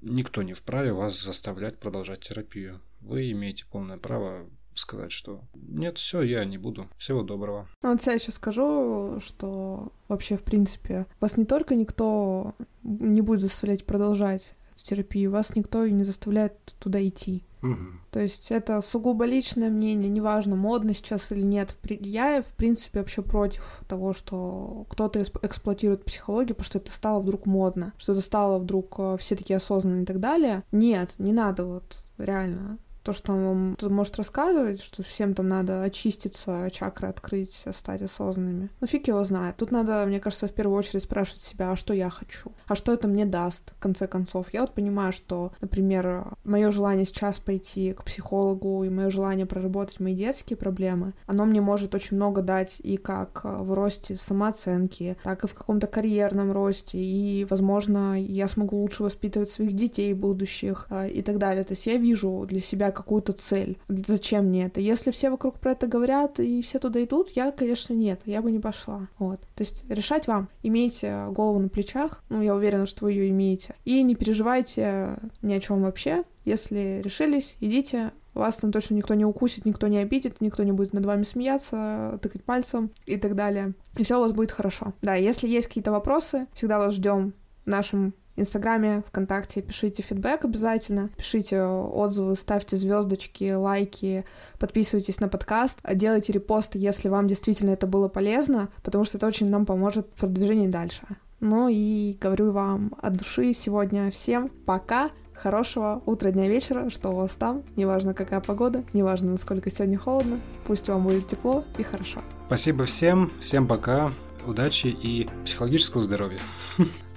никто 0.00 0.42
не 0.42 0.54
вправе 0.54 0.92
вас 0.92 1.20
заставлять 1.20 1.78
продолжать 1.78 2.20
терапию. 2.20 2.80
Вы 3.00 3.30
имеете 3.32 3.66
полное 3.66 3.98
право 3.98 4.48
сказать, 4.78 5.12
что 5.12 5.40
нет, 5.54 5.98
все, 5.98 6.22
я 6.22 6.44
не 6.44 6.58
буду. 6.58 6.88
Всего 6.98 7.22
доброго. 7.22 7.68
Ну, 7.82 7.92
вот 7.92 8.02
я 8.02 8.12
еще 8.12 8.30
скажу, 8.30 9.20
что 9.20 9.92
вообще, 10.08 10.36
в 10.36 10.42
принципе, 10.42 11.06
вас 11.20 11.36
не 11.36 11.44
только 11.44 11.74
никто 11.74 12.54
не 12.82 13.20
будет 13.20 13.40
заставлять 13.40 13.84
продолжать 13.84 14.54
эту 14.74 14.84
терапию, 14.84 15.30
вас 15.30 15.54
никто 15.54 15.84
и 15.84 15.92
не 15.92 16.04
заставляет 16.04 16.54
туда 16.78 17.06
идти. 17.06 17.44
Угу. 17.62 17.86
То 18.12 18.20
есть 18.20 18.50
это 18.50 18.80
сугубо 18.82 19.24
личное 19.24 19.68
мнение, 19.68 20.08
неважно, 20.08 20.56
модно 20.56 20.94
сейчас 20.94 21.32
или 21.32 21.42
нет. 21.42 21.76
Я, 22.00 22.42
в 22.42 22.54
принципе, 22.54 23.00
вообще 23.00 23.22
против 23.22 23.82
того, 23.88 24.12
что 24.12 24.86
кто-то 24.88 25.22
эксплуатирует 25.42 26.04
психологию, 26.04 26.54
потому 26.54 26.66
что 26.66 26.78
это 26.78 26.92
стало 26.92 27.20
вдруг 27.20 27.46
модно, 27.46 27.92
что 27.98 28.12
это 28.12 28.20
стало 28.20 28.58
вдруг 28.58 28.94
э, 28.98 29.16
все 29.18 29.34
такие 29.34 29.56
осознанные 29.56 30.04
и 30.04 30.06
так 30.06 30.20
далее. 30.20 30.62
Нет, 30.70 31.14
не 31.18 31.32
надо 31.32 31.64
вот 31.64 32.02
реально 32.16 32.78
то, 33.08 33.14
что 33.14 33.32
он 33.32 33.76
вам 33.80 33.94
может 33.94 34.16
рассказывать, 34.18 34.82
что 34.82 35.02
всем 35.02 35.32
там 35.32 35.48
надо 35.48 35.82
очиститься, 35.82 36.68
чакры 36.70 37.08
открыть, 37.08 37.64
стать 37.72 38.02
осознанными. 38.02 38.68
Ну, 38.82 38.86
фиг 38.86 39.08
его 39.08 39.24
знает. 39.24 39.56
Тут 39.56 39.70
надо, 39.70 40.04
мне 40.06 40.20
кажется, 40.20 40.46
в 40.46 40.52
первую 40.52 40.76
очередь 40.76 41.04
спрашивать 41.04 41.40
себя, 41.40 41.72
а 41.72 41.76
что 41.76 41.94
я 41.94 42.10
хочу? 42.10 42.52
А 42.66 42.74
что 42.74 42.92
это 42.92 43.08
мне 43.08 43.24
даст, 43.24 43.72
в 43.78 43.80
конце 43.80 44.06
концов? 44.06 44.52
Я 44.52 44.60
вот 44.60 44.74
понимаю, 44.74 45.14
что, 45.14 45.52
например, 45.62 46.34
мое 46.44 46.70
желание 46.70 47.06
сейчас 47.06 47.38
пойти 47.38 47.94
к 47.94 48.04
психологу 48.04 48.84
и 48.84 48.90
мое 48.90 49.08
желание 49.08 49.46
проработать 49.46 50.00
мои 50.00 50.14
детские 50.14 50.58
проблемы, 50.58 51.14
оно 51.24 51.46
мне 51.46 51.62
может 51.62 51.94
очень 51.94 52.16
много 52.16 52.42
дать 52.42 52.78
и 52.80 52.98
как 52.98 53.40
в 53.42 53.72
росте 53.72 54.16
самооценки, 54.16 55.16
так 55.22 55.44
и 55.44 55.46
в 55.46 55.54
каком-то 55.54 55.86
карьерном 55.86 56.52
росте, 56.52 56.98
и, 56.98 57.46
возможно, 57.48 58.22
я 58.22 58.48
смогу 58.48 58.82
лучше 58.82 59.02
воспитывать 59.02 59.48
своих 59.48 59.72
детей 59.72 60.12
будущих 60.12 60.86
э, 60.90 61.08
и 61.08 61.22
так 61.22 61.38
далее. 61.38 61.64
То 61.64 61.72
есть 61.72 61.86
я 61.86 61.96
вижу 61.96 62.44
для 62.46 62.60
себя 62.60 62.92
какую-то 62.98 63.32
цель. 63.32 63.78
Зачем 63.88 64.46
мне 64.46 64.66
это? 64.66 64.80
Если 64.80 65.10
все 65.10 65.30
вокруг 65.30 65.58
про 65.58 65.72
это 65.72 65.86
говорят 65.86 66.38
и 66.40 66.60
все 66.62 66.78
туда 66.78 67.02
идут, 67.02 67.30
я, 67.30 67.50
конечно, 67.52 67.94
нет, 67.94 68.20
я 68.26 68.42
бы 68.42 68.50
не 68.50 68.58
пошла. 68.58 69.08
Вот. 69.18 69.40
То 69.54 69.62
есть 69.62 69.84
решать 69.88 70.26
вам. 70.26 70.48
Имейте 70.62 71.26
голову 71.30 71.58
на 71.58 71.68
плечах, 71.68 72.22
ну, 72.28 72.42
я 72.42 72.54
уверена, 72.54 72.86
что 72.86 73.04
вы 73.04 73.12
ее 73.12 73.30
имеете. 73.30 73.74
И 73.84 74.02
не 74.02 74.14
переживайте 74.14 75.18
ни 75.42 75.54
о 75.54 75.60
чем 75.60 75.82
вообще. 75.82 76.24
Если 76.44 77.00
решились, 77.04 77.56
идите, 77.60 78.12
вас 78.34 78.56
там 78.56 78.72
точно 78.72 78.94
никто 78.94 79.14
не 79.14 79.24
укусит, 79.24 79.64
никто 79.64 79.86
не 79.88 79.98
обидит, 79.98 80.40
никто 80.40 80.62
не 80.62 80.72
будет 80.72 80.92
над 80.92 81.04
вами 81.04 81.22
смеяться, 81.22 82.18
тыкать 82.22 82.44
пальцем 82.44 82.90
и 83.06 83.16
так 83.16 83.34
далее. 83.34 83.74
И 83.96 84.04
все 84.04 84.18
у 84.18 84.20
вас 84.20 84.32
будет 84.32 84.52
хорошо. 84.52 84.92
Да, 85.02 85.14
если 85.14 85.48
есть 85.48 85.68
какие-то 85.68 85.92
вопросы, 85.92 86.46
всегда 86.54 86.78
вас 86.78 86.94
ждем 86.94 87.34
в 87.64 87.68
нашем 87.68 88.14
Инстаграме, 88.40 89.02
ВКонтакте 89.08 89.62
пишите 89.62 90.02
фидбэк 90.02 90.44
обязательно, 90.44 91.10
пишите 91.16 91.62
отзывы, 91.62 92.36
ставьте 92.36 92.76
звездочки, 92.76 93.52
лайки, 93.52 94.24
подписывайтесь 94.58 95.20
на 95.20 95.28
подкаст, 95.28 95.78
делайте 95.94 96.32
репосты, 96.32 96.78
если 96.78 97.08
вам 97.08 97.28
действительно 97.28 97.70
это 97.70 97.86
было 97.86 98.08
полезно, 98.08 98.68
потому 98.82 99.04
что 99.04 99.16
это 99.16 99.26
очень 99.26 99.48
нам 99.48 99.66
поможет 99.66 100.06
в 100.14 100.20
продвижении 100.20 100.68
дальше. 100.68 101.02
Ну 101.40 101.68
и 101.68 102.16
говорю 102.20 102.50
вам 102.50 102.94
от 103.00 103.16
души 103.16 103.52
сегодня 103.52 104.10
всем 104.10 104.50
пока, 104.66 105.10
хорошего 105.34 106.02
утра, 106.04 106.32
дня, 106.32 106.48
вечера, 106.48 106.90
что 106.90 107.10
у 107.10 107.16
вас 107.16 107.32
там, 107.34 107.62
неважно 107.76 108.12
какая 108.12 108.40
погода, 108.40 108.84
неважно 108.92 109.32
насколько 109.32 109.70
сегодня 109.70 109.98
холодно, 109.98 110.40
пусть 110.66 110.88
вам 110.88 111.04
будет 111.04 111.28
тепло 111.28 111.64
и 111.78 111.82
хорошо. 111.82 112.20
Спасибо 112.46 112.84
всем, 112.86 113.30
всем 113.40 113.68
пока, 113.68 114.12
удачи 114.46 114.88
и 114.88 115.28
психологического 115.44 116.02
здоровья. 116.02 116.40